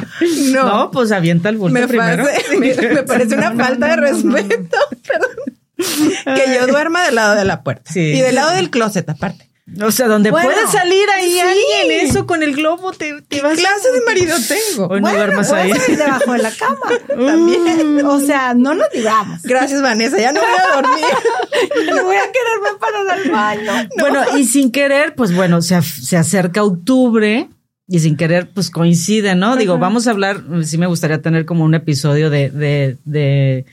No, 0.53 0.65
No, 0.65 0.91
pues 0.91 1.13
avienta 1.13 1.49
el 1.49 1.57
bulto 1.57 1.73
me, 1.75 1.87
primero. 1.89 2.25
parece, 2.25 2.57
me, 2.59 2.75
me 2.95 3.03
parece 3.03 3.35
una 3.37 3.53
falta 3.53 3.97
no, 3.97 4.03
de 4.07 4.13
no, 4.13 4.19
no, 4.19 4.25
no. 4.31 4.37
respeto. 4.37 4.77
perdón. 5.07 5.31
Que 5.77 6.55
yo 6.59 6.67
duerma 6.67 7.05
del 7.05 7.15
lado 7.17 7.35
de 7.35 7.45
la 7.45 7.63
puerta 7.63 7.93
Sí. 7.93 8.01
y 8.01 8.21
del 8.21 8.35
lado 8.37 8.53
del 8.53 8.71
closet 8.71 9.09
aparte. 9.09 9.51
O 9.83 9.91
sea, 9.91 10.09
donde 10.09 10.31
Bueno, 10.31 10.51
salir 10.71 11.09
ahí 11.17 11.33
sí. 11.33 11.41
alguien, 11.41 12.07
eso 12.07 12.27
con 12.27 12.43
el 12.43 12.55
globo 12.55 12.93
te, 12.93 13.15
te 13.23 13.37
¿Qué 13.37 13.41
vas. 13.41 13.59
clase 13.59 13.93
de 13.93 14.01
marido 14.05 14.37
tengo? 14.47 15.01
No 15.01 15.11
duermas 15.11 15.49
puedes 15.49 15.89
ahí. 15.89 15.97
debajo 15.97 16.33
de 16.35 16.39
la 16.39 16.51
cama. 16.51 16.81
También. 17.09 18.05
O 18.05 18.21
sea, 18.21 18.53
no 18.53 18.75
nos 18.75 18.91
digamos. 18.93 19.41
Gracias, 19.43 19.81
Vanessa. 19.81 20.19
Ya 20.21 20.33
no 20.33 20.41
voy 20.41 20.51
a 20.51 20.75
dormir. 20.83 21.05
No 21.95 22.05
voy 22.05 22.17
a 22.17 22.31
quererme 22.31 22.79
parar 22.79 23.09
al 23.19 23.31
baño. 23.31 23.89
Bueno, 23.99 24.23
y 24.37 24.45
sin 24.45 24.71
querer, 24.71 25.15
pues 25.15 25.35
bueno, 25.35 25.63
se, 25.63 25.81
se 25.83 26.17
acerca 26.19 26.63
octubre 26.63 27.49
y 27.89 27.99
sin 28.01 28.17
querer, 28.19 28.51
pues 28.53 28.71
coincide, 28.71 29.35
¿no? 29.35 29.57
Digo, 29.57 29.79
vamos 29.79 30.07
a 30.07 30.11
hablar, 30.11 30.43
sí 30.65 30.77
me 30.79 30.87
gustaría 30.87 31.23
tener 31.23 31.47
como 31.47 31.65
un 31.65 31.75
episodio 31.75 32.29
de, 32.29 32.51
de, 32.51 32.99
de, 33.05 33.65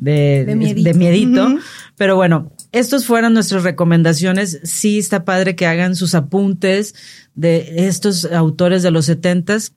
de, 0.00 0.44
De 0.46 0.56
miedito. 0.56 0.88
de 0.88 0.94
miedito. 0.94 1.58
Pero 1.96 2.16
bueno, 2.16 2.50
estos 2.72 3.06
fueron 3.06 3.34
nuestras 3.34 3.62
recomendaciones. 3.62 4.60
Sí 4.64 4.98
está 4.98 5.24
padre 5.24 5.54
que 5.54 5.66
hagan 5.66 5.94
sus 5.94 6.14
apuntes 6.14 6.94
de 7.34 7.86
estos 7.86 8.24
autores 8.24 8.82
de 8.82 8.90
los 8.90 9.06
setentas 9.06 9.74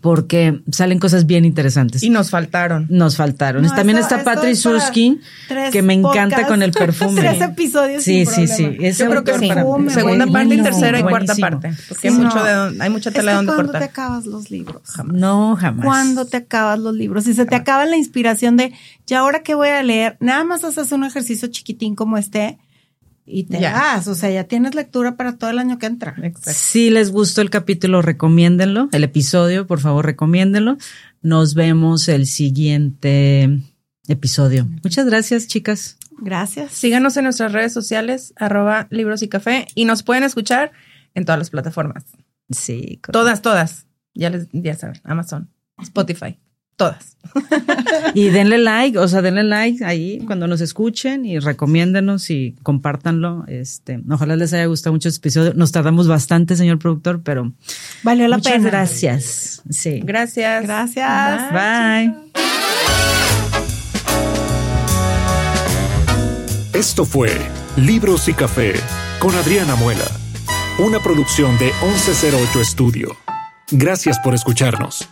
porque 0.00 0.60
salen 0.70 0.98
cosas 0.98 1.26
bien 1.26 1.44
interesantes. 1.44 2.02
Y 2.02 2.10
nos 2.10 2.30
faltaron. 2.30 2.86
Nos 2.88 3.16
faltaron. 3.16 3.62
No, 3.62 3.74
También 3.74 3.98
esto- 3.98 4.16
está 4.16 4.32
es 4.48 4.60
Surskin, 4.60 5.20
tres 5.48 5.70
que 5.70 5.82
me 5.82 5.94
encanta 5.94 6.46
con 6.46 6.62
el 6.62 6.72
perfume. 6.72 7.20
Tres 7.20 7.40
episodios 7.40 8.02
Sí, 8.02 8.24
sin 8.26 8.48
sí, 8.48 8.54
sí. 8.54 8.62
problema. 8.64 8.86
Ese 8.88 9.04
Yo 9.04 9.10
creo 9.10 9.24
que 9.24 9.38
sí. 9.38 9.48
Perfume, 9.48 9.90
Segunda 9.90 10.26
buenísimo, 10.26 10.32
parte 10.32 10.54
y 10.54 10.62
tercera 10.62 10.98
y 10.98 11.02
cuarta 11.02 11.34
buenísimo. 11.34 11.60
parte. 11.60 11.72
Porque 11.88 12.08
Sí, 12.08 12.14
hay, 12.14 12.22
mucho 12.24 12.36
no. 12.36 12.44
de, 12.70 12.82
hay 12.82 12.90
mucha 12.90 13.10
Es 13.10 13.14
tela 13.14 13.24
que 13.24 13.28
de 13.30 13.36
donde 13.36 13.52
¿cuándo 13.52 13.72
te 13.72 13.78
cortar. 13.78 13.90
acabas 13.90 14.26
los 14.26 14.50
libros? 14.50 14.82
No, 15.12 15.56
jamás. 15.56 15.84
¿Cuándo 15.86 16.24
te 16.26 16.36
acabas 16.38 16.78
los 16.78 16.94
libros? 16.94 17.24
Si 17.24 17.34
se 17.34 17.44
te 17.46 17.54
acaba 17.54 17.84
la 17.86 17.96
inspiración 17.96 18.56
de, 18.56 18.72
¿y 19.06 19.14
ahora 19.14 19.42
qué 19.42 19.54
voy 19.54 19.68
a 19.68 19.82
leer? 19.82 20.16
Nada 20.20 20.44
más 20.44 20.64
haces 20.64 20.90
un 20.92 21.04
ejercicio 21.04 21.48
chiquitín 21.48 21.94
como 21.94 22.16
este 22.18 22.58
y 23.32 23.44
te 23.44 23.58
Ya. 23.60 23.72
vas. 23.72 24.06
O 24.08 24.14
sea, 24.14 24.30
ya 24.30 24.44
tienes 24.44 24.74
lectura 24.74 25.16
para 25.16 25.36
todo 25.36 25.50
el 25.50 25.58
año 25.58 25.78
que 25.78 25.86
entra. 25.86 26.14
Exacto. 26.22 26.52
Si 26.54 26.90
les 26.90 27.10
gustó 27.10 27.40
el 27.40 27.50
capítulo, 27.50 28.02
recomiéndenlo. 28.02 28.88
El 28.92 29.04
episodio, 29.04 29.66
por 29.66 29.80
favor, 29.80 30.04
recomiéndenlo. 30.06 30.76
Nos 31.22 31.54
vemos 31.54 32.08
el 32.08 32.26
siguiente 32.26 33.60
episodio. 34.08 34.66
Muchas 34.82 35.06
gracias, 35.06 35.46
chicas. 35.46 35.96
Gracias. 36.18 36.72
Síganos 36.72 37.16
en 37.16 37.24
nuestras 37.24 37.52
redes 37.52 37.72
sociales, 37.72 38.32
arroba 38.36 38.86
libros 38.90 39.22
y 39.22 39.28
café, 39.28 39.66
y 39.74 39.84
nos 39.84 40.02
pueden 40.02 40.22
escuchar 40.24 40.72
en 41.14 41.24
todas 41.24 41.38
las 41.38 41.50
plataformas. 41.50 42.04
Sí. 42.50 42.98
correcto. 43.02 43.12
Todas, 43.12 43.42
todas. 43.42 43.86
Ya 44.14 44.30
les, 44.30 44.46
ya 44.52 44.74
saben, 44.74 45.00
Amazon, 45.04 45.50
Spotify, 45.80 46.38
todas. 46.76 47.16
Y 48.14 48.28
denle 48.28 48.58
like, 48.58 48.98
o 48.98 49.08
sea, 49.08 49.22
denle 49.22 49.42
like 49.44 49.82
ahí 49.84 50.18
cuando 50.26 50.46
nos 50.46 50.60
escuchen 50.60 51.24
y 51.24 51.38
recomiéndenos 51.38 52.28
y 52.30 52.54
compártanlo. 52.62 53.44
Este, 53.48 54.00
ojalá 54.10 54.36
les 54.36 54.52
haya 54.52 54.66
gustado 54.66 54.92
mucho 54.92 55.08
este 55.08 55.18
episodio. 55.20 55.54
Nos 55.54 55.72
tardamos 55.72 56.08
bastante, 56.08 56.56
señor 56.56 56.78
productor, 56.78 57.22
pero 57.22 57.52
Valió 58.02 58.28
la 58.28 58.36
muchas 58.36 58.52
pena. 58.54 58.68
gracias. 58.68 59.62
Sí. 59.70 60.00
Gracias. 60.04 60.62
Gracias. 60.64 61.52
Bye. 61.52 62.14
Esto 66.74 67.04
fue 67.04 67.30
Libros 67.76 68.28
y 68.28 68.34
Café 68.34 68.74
con 69.20 69.34
Adriana 69.36 69.74
Muela, 69.76 70.04
una 70.78 70.98
producción 71.00 71.56
de 71.58 71.66
1108 71.82 72.60
Estudio. 72.60 73.16
Gracias 73.70 74.18
por 74.18 74.34
escucharnos. 74.34 75.08